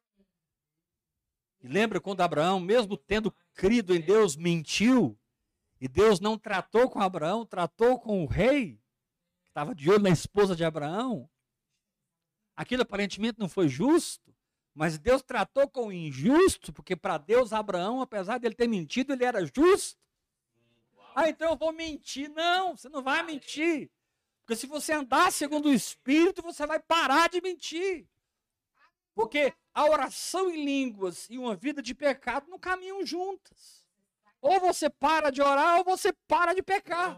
E 1.61 1.69
lembra 1.69 2.01
quando 2.01 2.21
Abraão, 2.21 2.59
mesmo 2.59 2.97
tendo 2.97 3.33
crido 3.55 3.95
em 3.95 4.01
Deus, 4.01 4.35
mentiu? 4.35 5.17
E 5.81 5.87
Deus 5.87 6.19
não 6.19 6.37
tratou 6.37 6.91
com 6.91 7.01
Abraão, 7.01 7.47
tratou 7.47 8.01
com 8.01 8.25
o 8.25 8.27
rei, 8.27 8.77
que 9.43 9.49
estava 9.49 9.75
de 9.75 9.89
olho 9.89 10.03
na 10.03 10.11
esposa 10.11 10.57
de 10.57 10.65
Abraão. 10.65 11.31
Aquilo 12.57 12.83
aparentemente 12.83 13.39
não 13.39 13.49
foi 13.49 13.69
justo, 13.69 14.35
mas 14.75 14.99
Deus 14.99 15.23
tratou 15.23 15.69
com 15.69 15.89
o 15.89 15.93
injusto, 15.93 16.73
porque 16.73 16.97
para 16.97 17.19
Deus, 17.19 17.53
Abraão, 17.53 18.01
apesar 18.01 18.39
de 18.39 18.47
ele 18.47 18.55
ter 18.55 18.69
mentido, 18.69 19.13
ele 19.13 19.25
era 19.25 19.45
justo. 19.45 20.01
Ah, 21.15 21.29
então 21.29 21.51
eu 21.51 21.57
vou 21.57 21.73
mentir. 21.73 22.31
Não, 22.31 22.77
você 22.77 22.89
não 22.89 23.03
vai 23.03 23.23
mentir. 23.23 23.91
Porque 24.41 24.57
se 24.57 24.67
você 24.67 24.93
andar 24.93 25.31
segundo 25.31 25.69
o 25.69 25.73
Espírito, 25.73 26.43
você 26.43 26.67
vai 26.67 26.81
parar 26.81 27.29
de 27.29 27.41
mentir. 27.41 28.09
Porque 29.15 29.53
a 29.75 29.85
oração 29.85 30.51
em 30.51 30.65
línguas 30.65 31.29
e 31.29 31.39
uma 31.39 31.55
vida 31.55 31.83
de 31.83 31.95
pecado 31.95 32.49
não 32.49 32.59
caminham 32.59 33.05
juntas. 33.05 33.87
Ou 34.41 34.59
você 34.59 34.91
para 34.91 35.31
de 35.31 35.41
orar, 35.43 35.79
ou 35.79 35.85
você 35.85 36.13
para 36.27 36.55
de 36.55 36.63
pecar. 36.63 37.17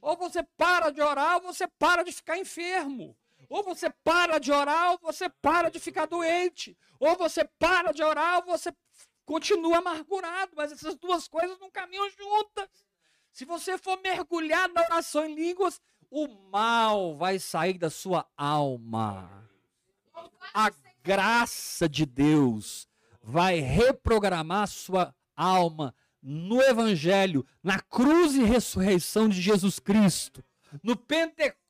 Ou 0.00 0.16
você 0.16 0.42
para 0.56 0.90
de 0.90 1.00
orar, 1.00 1.36
ou 1.36 1.42
você 1.42 1.68
para 1.78 2.02
de 2.02 2.10
ficar 2.10 2.38
enfermo. 2.38 3.16
Ou 3.52 3.62
você 3.62 3.90
para 4.02 4.38
de 4.38 4.50
orar, 4.50 4.92
ou 4.92 4.98
você 5.02 5.28
para 5.28 5.70
de 5.70 5.78
ficar 5.78 6.06
doente. 6.06 6.74
Ou 6.98 7.14
você 7.18 7.44
para 7.44 7.92
de 7.92 8.02
orar, 8.02 8.38
ou 8.38 8.46
você 8.46 8.74
continua 9.26 9.76
amargurado. 9.76 10.52
Mas 10.56 10.72
essas 10.72 10.96
duas 10.96 11.28
coisas 11.28 11.58
não 11.58 11.70
caminham 11.70 12.08
juntas. 12.08 12.66
Se 13.30 13.44
você 13.44 13.76
for 13.76 14.00
mergulhar 14.00 14.70
na 14.70 14.80
oração 14.80 15.26
em 15.26 15.34
línguas, 15.34 15.82
o 16.10 16.28
mal 16.50 17.14
vai 17.14 17.38
sair 17.38 17.76
da 17.76 17.90
sua 17.90 18.26
alma. 18.38 19.46
A 20.54 20.70
graça 21.02 21.86
de 21.86 22.06
Deus 22.06 22.88
vai 23.22 23.58
reprogramar 23.58 24.66
sua 24.66 25.14
alma 25.36 25.94
no 26.22 26.62
Evangelho, 26.62 27.46
na 27.62 27.78
cruz 27.78 28.34
e 28.34 28.44
ressurreição 28.44 29.28
de 29.28 29.42
Jesus 29.42 29.78
Cristo, 29.78 30.42
no 30.82 30.96
Pentecostes, 30.96 31.61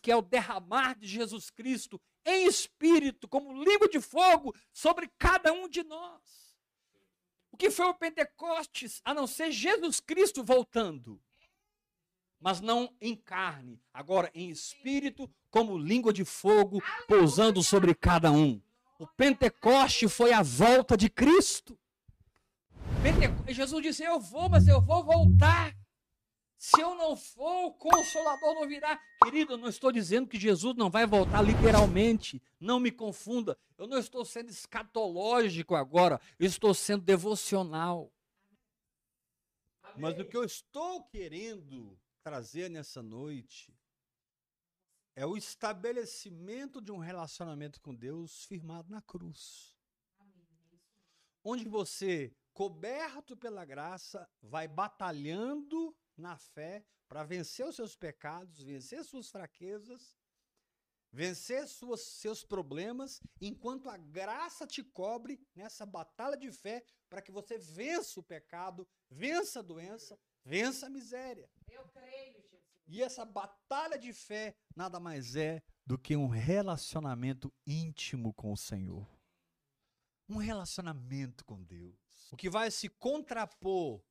que 0.00 0.10
é 0.10 0.16
o 0.16 0.22
derramar 0.22 0.98
de 0.98 1.06
Jesus 1.06 1.50
Cristo 1.50 2.00
em 2.24 2.46
espírito, 2.46 3.28
como 3.28 3.62
língua 3.62 3.88
de 3.88 4.00
fogo 4.00 4.54
sobre 4.72 5.10
cada 5.18 5.52
um 5.52 5.68
de 5.68 5.82
nós. 5.82 6.54
O 7.50 7.56
que 7.56 7.70
foi 7.70 7.86
o 7.86 7.94
Pentecostes, 7.94 9.00
a 9.04 9.12
não 9.14 9.26
ser 9.26 9.52
Jesus 9.52 10.00
Cristo 10.00 10.42
voltando? 10.42 11.20
Mas 12.40 12.60
não 12.60 12.94
em 13.00 13.14
carne, 13.14 13.80
agora 13.92 14.30
em 14.34 14.50
espírito, 14.50 15.30
como 15.50 15.78
língua 15.78 16.12
de 16.12 16.24
fogo 16.24 16.82
pousando 17.06 17.62
sobre 17.62 17.94
cada 17.94 18.30
um. 18.32 18.60
O 18.98 19.06
Pentecoste 19.06 20.08
foi 20.08 20.32
a 20.32 20.42
volta 20.42 20.96
de 20.96 21.08
Cristo. 21.08 21.78
Jesus 23.48 23.82
disse: 23.82 24.02
Eu 24.02 24.18
vou, 24.18 24.48
mas 24.48 24.66
eu 24.66 24.80
vou 24.80 25.04
voltar. 25.04 25.76
Se 26.64 26.80
eu 26.80 26.94
não 26.94 27.14
for, 27.14 27.66
o 27.66 27.74
consolador 27.74 28.54
não 28.54 28.66
virá. 28.66 28.98
Querido, 29.22 29.52
eu 29.52 29.58
não 29.58 29.68
estou 29.68 29.92
dizendo 29.92 30.26
que 30.26 30.40
Jesus 30.40 30.74
não 30.74 30.88
vai 30.88 31.06
voltar 31.06 31.42
literalmente. 31.42 32.42
Não 32.58 32.80
me 32.80 32.90
confunda. 32.90 33.58
Eu 33.76 33.86
não 33.86 33.98
estou 33.98 34.24
sendo 34.24 34.48
escatológico 34.48 35.74
agora. 35.74 36.18
Eu 36.38 36.46
estou 36.46 36.72
sendo 36.72 37.02
devocional. 37.02 38.10
Mas 39.98 40.18
o 40.18 40.24
que 40.24 40.34
eu 40.34 40.42
estou 40.42 41.04
querendo 41.04 42.00
trazer 42.22 42.70
nessa 42.70 43.02
noite 43.02 43.70
é 45.14 45.26
o 45.26 45.36
estabelecimento 45.36 46.80
de 46.80 46.90
um 46.90 46.98
relacionamento 46.98 47.78
com 47.78 47.94
Deus 47.94 48.46
firmado 48.46 48.90
na 48.90 49.02
cruz. 49.02 49.76
Onde 51.44 51.68
você, 51.68 52.34
coberto 52.54 53.36
pela 53.36 53.66
graça, 53.66 54.26
vai 54.40 54.66
batalhando 54.66 55.94
na 56.16 56.36
fé 56.36 56.84
para 57.08 57.24
vencer 57.24 57.66
os 57.66 57.76
seus 57.76 57.96
pecados, 57.96 58.62
vencer 58.62 59.04
suas 59.04 59.30
fraquezas, 59.30 60.18
vencer 61.12 61.68
suas, 61.68 62.00
seus 62.00 62.44
problemas, 62.44 63.20
enquanto 63.40 63.88
a 63.88 63.96
graça 63.96 64.66
te 64.66 64.82
cobre 64.82 65.40
nessa 65.54 65.86
batalha 65.86 66.36
de 66.36 66.50
fé 66.50 66.84
para 67.08 67.22
que 67.22 67.30
você 67.30 67.56
vença 67.56 68.18
o 68.18 68.22
pecado, 68.22 68.86
vença 69.08 69.60
a 69.60 69.62
doença, 69.62 70.18
vença 70.44 70.86
a 70.86 70.90
miséria. 70.90 71.48
Eu 71.70 71.86
creio, 71.88 72.42
Jesus. 72.42 72.64
E 72.86 73.00
essa 73.00 73.24
batalha 73.24 73.96
de 73.96 74.12
fé 74.12 74.56
nada 74.74 74.98
mais 74.98 75.36
é 75.36 75.62
do 75.86 75.96
que 75.96 76.16
um 76.16 76.26
relacionamento 76.26 77.52
íntimo 77.64 78.34
com 78.34 78.52
o 78.52 78.56
Senhor. 78.56 79.08
Um 80.28 80.38
relacionamento 80.38 81.44
com 81.44 81.62
Deus. 81.62 81.96
O 82.32 82.36
que 82.36 82.50
vai 82.50 82.70
se 82.70 82.88
contrapor 82.88 84.02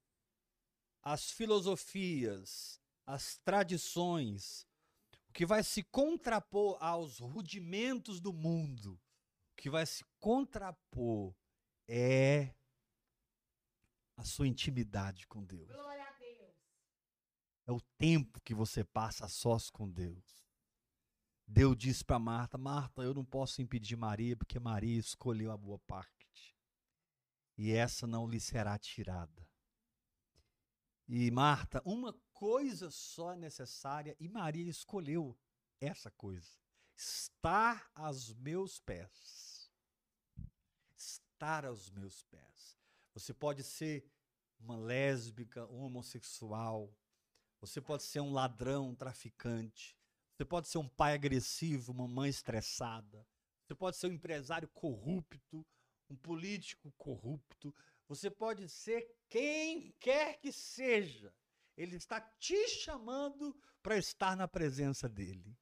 as 1.03 1.29
filosofias, 1.29 2.81
as 3.05 3.37
tradições, 3.39 4.65
o 5.29 5.33
que 5.33 5.45
vai 5.45 5.61
se 5.63 5.83
contrapor 5.83 6.77
aos 6.81 7.19
rudimentos 7.19 8.21
do 8.21 8.31
mundo, 8.31 8.93
o 9.51 9.55
que 9.57 9.69
vai 9.69 9.85
se 9.85 10.05
contrapor 10.19 11.35
é 11.87 12.53
a 14.15 14.23
sua 14.23 14.47
intimidade 14.47 15.27
com 15.27 15.43
Deus. 15.43 15.67
Glória 15.67 16.03
a 16.03 16.11
Deus. 16.13 16.55
É 17.67 17.71
o 17.71 17.81
tempo 17.97 18.39
que 18.41 18.53
você 18.53 18.83
passa 18.83 19.25
a 19.25 19.29
sós 19.29 19.69
com 19.69 19.89
Deus. 19.89 20.41
Deus 21.45 21.75
disse 21.75 22.05
para 22.05 22.19
Marta: 22.19 22.57
Marta, 22.57 23.01
eu 23.01 23.13
não 23.13 23.25
posso 23.25 23.61
impedir 23.61 23.97
Maria, 23.97 24.37
porque 24.37 24.59
Maria 24.59 24.97
escolheu 24.97 25.51
a 25.51 25.57
boa 25.57 25.79
parte. 25.79 26.55
E 27.57 27.71
essa 27.71 28.07
não 28.07 28.27
lhe 28.27 28.39
será 28.39 28.77
tirada. 28.79 29.52
E 31.07 31.29
Marta, 31.31 31.81
uma 31.85 32.13
coisa 32.31 32.89
só 32.89 33.33
é 33.33 33.35
necessária, 33.35 34.15
e 34.19 34.27
Maria 34.27 34.69
escolheu 34.69 35.37
essa 35.79 36.09
coisa: 36.11 36.57
estar 36.95 37.89
aos 37.93 38.33
meus 38.33 38.79
pés. 38.79 39.71
Estar 40.95 41.65
aos 41.65 41.89
meus 41.89 42.23
pés. 42.23 42.77
Você 43.13 43.33
pode 43.33 43.63
ser 43.63 44.09
uma 44.59 44.77
lésbica, 44.77 45.67
um 45.67 45.81
homossexual, 45.81 46.95
você 47.59 47.81
pode 47.81 48.03
ser 48.03 48.21
um 48.21 48.31
ladrão, 48.31 48.89
um 48.89 48.95
traficante, 48.95 49.97
você 50.33 50.45
pode 50.45 50.67
ser 50.67 50.77
um 50.77 50.87
pai 50.87 51.13
agressivo, 51.13 51.91
uma 51.91 52.07
mãe 52.07 52.29
estressada, 52.29 53.27
você 53.63 53.75
pode 53.75 53.97
ser 53.97 54.07
um 54.07 54.13
empresário 54.13 54.67
corrupto, 54.69 55.65
um 56.09 56.15
político 56.15 56.91
corrupto, 56.97 57.73
você 58.16 58.30
pode 58.30 58.70
ser 58.70 59.07
quem 59.28 59.91
quer 59.99 60.39
que 60.39 60.51
seja. 60.51 61.34
Ele 61.76 61.95
está 61.95 62.22
te 62.22 62.68
chamando 62.68 63.55
para 63.82 63.97
estar 63.97 64.38
na 64.38 64.47
presença 64.47 65.09
dele. 65.09 65.57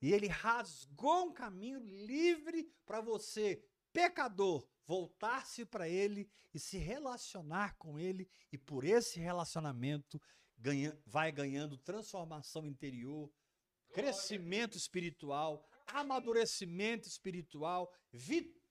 E 0.00 0.12
ele 0.12 0.26
rasgou 0.28 1.28
um 1.28 1.32
caminho 1.32 1.80
livre 1.80 2.70
para 2.84 3.00
você, 3.00 3.64
pecador, 3.92 4.68
voltar-se 4.84 5.64
para 5.64 5.88
ele 5.88 6.28
e 6.52 6.58
se 6.58 6.76
relacionar 6.76 7.76
com 7.78 7.98
ele, 7.98 8.28
e 8.50 8.58
por 8.58 8.84
esse 8.84 9.18
relacionamento 9.18 10.20
ganha, 10.58 11.00
vai 11.06 11.32
ganhando 11.32 11.78
transformação 11.78 12.66
interior, 12.66 13.32
crescimento 13.94 14.76
espiritual, 14.76 15.66
amadurecimento 15.86 17.08
espiritual, 17.08 17.90
vitória 18.12 18.61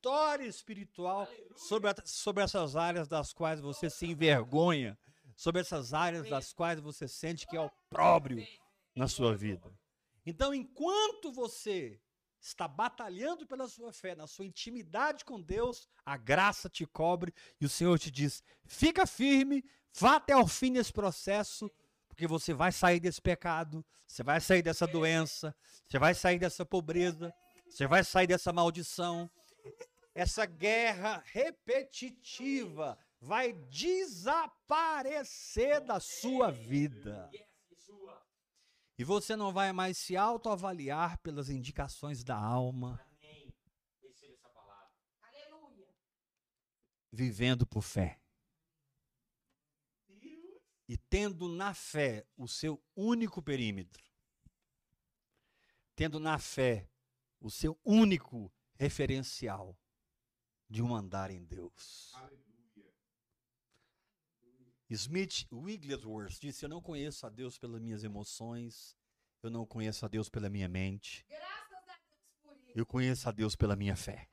espiritual 0.42 1.28
sobre, 1.56 1.94
sobre 2.06 2.44
essas 2.44 2.76
áreas 2.76 3.08
das 3.08 3.34
quais 3.34 3.60
você 3.60 3.90
se 3.90 4.06
envergonha, 4.06 4.98
sobre 5.36 5.62
essas 5.62 5.94
áreas 5.94 6.30
das 6.30 6.54
quais 6.54 6.80
você 6.80 7.08
sente 7.08 7.48
que 7.48 7.56
é 7.58 7.62
opróbrio 7.62 8.46
na 8.96 9.08
sua 9.08 9.36
vida. 9.36 9.72
Então, 10.26 10.54
enquanto 10.54 11.32
você 11.32 12.00
está 12.40 12.68
batalhando 12.68 13.46
pela 13.46 13.68
sua 13.68 13.94
fé, 13.94 14.16
na 14.16 14.28
sua 14.28 14.46
intimidade 14.46 15.24
com 15.24 15.40
Deus, 15.40 15.88
a 16.06 16.18
graça 16.18 16.70
te 16.70 16.86
cobre 16.86 17.34
e 17.60 17.66
o 17.66 17.70
Senhor 17.70 17.98
te 18.00 18.10
diz: 18.10 18.44
fica 18.66 19.06
firme, 19.06 19.64
vá 19.94 20.16
até 20.16 20.36
o 20.36 20.48
fim 20.48 20.74
desse 20.74 20.92
processo, 20.92 21.72
porque 22.08 22.28
você 22.28 22.54
vai 22.54 22.72
sair 22.72 23.00
desse 23.00 23.22
pecado, 23.22 23.86
você 24.08 24.24
vai 24.24 24.42
sair 24.42 24.62
dessa 24.62 24.88
doença, 24.88 25.56
você 25.88 25.98
vai 25.98 26.14
sair 26.14 26.40
dessa 26.40 26.66
pobreza, 26.66 27.34
você 27.70 27.88
vai 27.88 28.04
sair 28.04 28.28
dessa 28.28 28.52
maldição. 28.52 29.30
Essa 30.14 30.46
guerra 30.46 31.24
repetitiva 31.26 33.00
vai 33.20 33.54
desaparecer 33.54 34.20
da 35.86 36.02
sua 36.02 36.52
vida. 36.52 37.32
E 38.98 39.04
você 39.04 39.36
não 39.36 39.54
vai 39.54 39.72
mais 39.72 39.98
se 39.98 40.18
autoavaliar 40.18 41.18
pelas 41.20 41.50
indicações 41.50 42.24
da 42.24 42.36
alma. 42.38 43.04
Vivendo 47.12 47.66
por 47.66 47.82
fé. 47.82 48.20
E 50.88 50.98
tendo 50.98 51.48
na 51.48 51.74
fé 51.74 52.28
o 52.36 52.48
seu 52.48 52.84
único 52.96 53.42
perímetro. 53.42 54.04
Tendo 55.96 56.20
na 56.20 56.38
fé 56.38 56.90
o 57.40 57.50
seu 57.50 57.80
único 57.84 58.54
referencial 58.76 59.78
de 60.72 60.82
um 60.82 60.96
andar 60.96 61.30
em 61.30 61.44
Deus. 61.44 62.14
Smith 64.90 65.46
Wigglesworth 65.52 66.40
disse: 66.40 66.64
Eu 66.64 66.70
não 66.70 66.82
conheço 66.82 67.28
a 67.28 67.30
Deus 67.30 67.58
pelas 67.58 67.82
minhas 67.82 68.06
emoções, 68.06 68.98
eu 69.44 69.50
não 69.50 69.66
conheço 69.66 70.06
a 70.06 70.08
Deus 70.08 70.30
pela 70.30 70.50
minha 70.50 70.70
mente. 70.70 71.26
Graças 71.28 71.90
a 71.90 71.98
Deus 71.98 72.38
por 72.42 72.56
isso. 72.56 72.72
Eu 72.74 72.86
conheço 72.86 73.28
a 73.28 73.32
Deus 73.34 73.56
pela 73.56 73.76
minha 73.76 73.96
fé. 73.98 74.30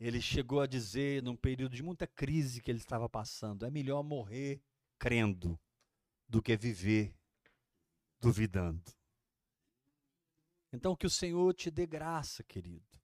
Ele 0.00 0.22
chegou 0.22 0.60
a 0.60 0.66
dizer, 0.68 1.24
num 1.24 1.34
período 1.34 1.74
de 1.74 1.82
muita 1.82 2.06
crise 2.06 2.60
que 2.60 2.70
ele 2.70 2.78
estava 2.78 3.08
passando: 3.08 3.66
é 3.66 3.70
melhor 3.70 4.04
morrer 4.04 4.62
crendo 4.96 5.58
do 6.28 6.40
que 6.40 6.56
viver 6.56 7.12
duvidando. 8.20 8.97
Então, 10.72 10.96
que 10.96 11.06
o 11.06 11.10
Senhor 11.10 11.54
te 11.54 11.70
dê 11.70 11.86
graça, 11.86 12.42
querido 12.42 12.98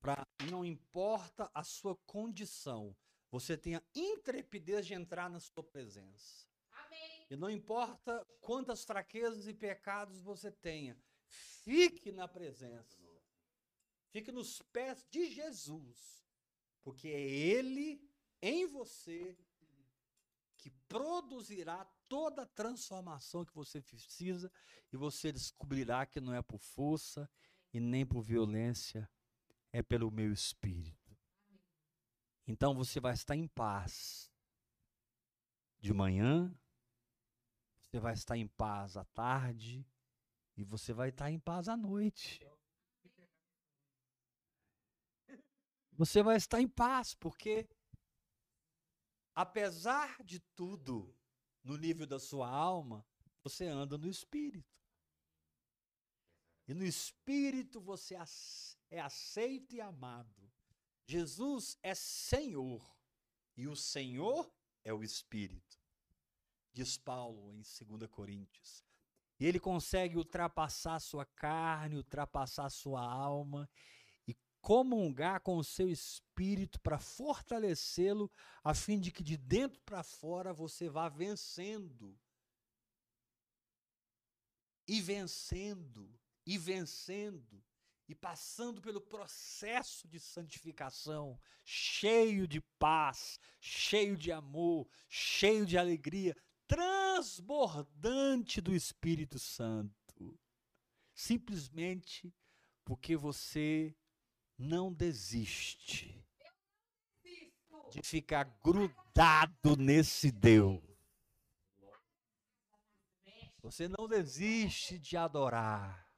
para 0.00 0.26
não 0.50 0.64
importa 0.64 1.50
a 1.52 1.62
sua 1.62 1.96
condição, 2.06 2.96
você 3.30 3.56
tenha 3.56 3.84
intrepidez 3.94 4.86
de 4.86 4.94
entrar 4.94 5.28
na 5.28 5.40
sua 5.40 5.62
presença. 5.62 6.46
Amém. 6.72 7.26
E 7.30 7.36
não 7.36 7.50
importa 7.50 8.24
quantas 8.40 8.84
fraquezas 8.84 9.46
e 9.46 9.54
pecados 9.54 10.20
você 10.20 10.50
tenha, 10.50 10.96
fique 11.28 12.12
na 12.12 12.26
presença. 12.26 13.06
Fique 14.10 14.32
nos 14.32 14.62
pés 14.72 15.06
de 15.10 15.30
Jesus, 15.30 16.26
porque 16.82 17.08
é 17.08 17.20
ele 17.20 18.02
em 18.40 18.66
você 18.66 19.36
que 20.56 20.70
produzirá 20.88 21.84
toda 22.08 22.42
a 22.42 22.46
transformação 22.46 23.44
que 23.44 23.54
você 23.54 23.80
precisa 23.80 24.50
e 24.92 24.96
você 24.96 25.30
descobrirá 25.30 26.06
que 26.06 26.20
não 26.20 26.34
é 26.34 26.42
por 26.42 26.58
força 26.58 27.30
e 27.72 27.78
nem 27.78 28.06
por 28.06 28.22
violência, 28.22 29.08
é 29.72 29.82
pelo 29.82 30.10
meu 30.10 30.32
espírito. 30.32 31.16
Então 32.46 32.74
você 32.74 32.98
vai 32.98 33.12
estar 33.12 33.36
em 33.36 33.46
paz 33.46 34.30
de 35.78 35.92
manhã, 35.92 36.52
você 37.78 38.00
vai 38.00 38.14
estar 38.14 38.36
em 38.36 38.48
paz 38.48 38.96
à 38.96 39.04
tarde 39.04 39.86
e 40.56 40.64
você 40.64 40.92
vai 40.92 41.10
estar 41.10 41.30
em 41.30 41.38
paz 41.38 41.68
à 41.68 41.76
noite. 41.76 42.40
Você 45.92 46.22
vai 46.22 46.36
estar 46.36 46.60
em 46.60 46.68
paz, 46.68 47.14
porque 47.14 47.68
apesar 49.34 50.22
de 50.22 50.38
tudo, 50.54 51.17
no 51.68 51.76
nível 51.76 52.06
da 52.06 52.18
sua 52.18 52.48
alma, 52.48 53.04
você 53.42 53.66
anda 53.66 53.98
no 53.98 54.08
espírito. 54.08 54.74
E 56.66 56.72
no 56.72 56.82
espírito 56.82 57.78
você 57.78 58.16
é 58.90 58.98
aceito 58.98 59.74
e 59.74 59.80
amado. 59.80 60.50
Jesus 61.06 61.78
é 61.82 61.94
Senhor 61.94 62.82
e 63.54 63.68
o 63.68 63.76
Senhor 63.76 64.50
é 64.82 64.94
o 64.94 65.02
Espírito. 65.02 65.78
Diz 66.72 66.96
Paulo 66.96 67.52
em 67.52 67.62
2 67.62 68.10
Coríntios. 68.10 68.82
E 69.38 69.46
ele 69.46 69.60
consegue 69.60 70.16
ultrapassar 70.16 70.98
sua 71.00 71.26
carne, 71.26 71.96
ultrapassar 71.96 72.70
sua 72.70 73.02
alma 73.02 73.68
comungar 74.68 75.40
com 75.40 75.56
o 75.56 75.64
seu 75.64 75.88
espírito 75.88 76.78
para 76.82 76.98
fortalecê-lo, 76.98 78.30
a 78.62 78.74
fim 78.74 79.00
de 79.00 79.10
que 79.10 79.22
de 79.22 79.34
dentro 79.34 79.80
para 79.80 80.02
fora 80.02 80.52
você 80.52 80.90
vá 80.90 81.08
vencendo. 81.08 82.14
E 84.86 85.00
vencendo, 85.00 86.14
e 86.44 86.58
vencendo, 86.58 87.64
e 88.06 88.14
passando 88.14 88.82
pelo 88.82 89.00
processo 89.00 90.06
de 90.06 90.20
santificação, 90.20 91.40
cheio 91.64 92.46
de 92.46 92.60
paz, 92.78 93.40
cheio 93.58 94.18
de 94.18 94.30
amor, 94.30 94.86
cheio 95.08 95.64
de 95.64 95.78
alegria, 95.78 96.36
transbordante 96.66 98.60
do 98.60 98.74
Espírito 98.74 99.38
Santo. 99.38 100.38
Simplesmente 101.14 102.30
porque 102.84 103.16
você 103.16 103.96
não 104.58 104.92
desiste 104.92 106.22
de 107.90 108.02
ficar 108.02 108.44
grudado 108.62 109.76
nesse 109.78 110.30
Deus. 110.30 110.82
Você 113.62 113.88
não 113.88 114.08
desiste 114.08 114.98
de 114.98 115.16
adorar 115.16 116.08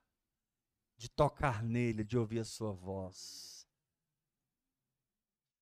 de 1.00 1.08
tocar 1.08 1.62
nele, 1.62 2.04
de 2.04 2.18
ouvir 2.18 2.40
a 2.40 2.44
sua 2.44 2.72
voz. 2.74 3.66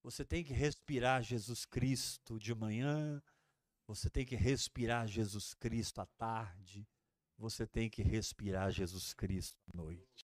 Você 0.03 0.25
tem 0.25 0.43
que 0.43 0.53
respirar 0.53 1.23
Jesus 1.23 1.65
Cristo 1.65 2.41
de 2.41 2.53
manhã, 2.53 3.23
você 3.87 4.11
tem 4.11 4.27
que 4.27 4.35
respirar 4.35 5.07
Jesus 5.07 5.55
Cristo 5.55 6.01
à 6.01 6.07
tarde, 6.07 6.85
você 7.37 7.69
tem 7.69 7.89
que 7.89 8.03
respirar 8.03 8.73
Jesus 8.73 9.15
Cristo 9.15 9.57
à 9.73 9.77
noite. 9.77 10.28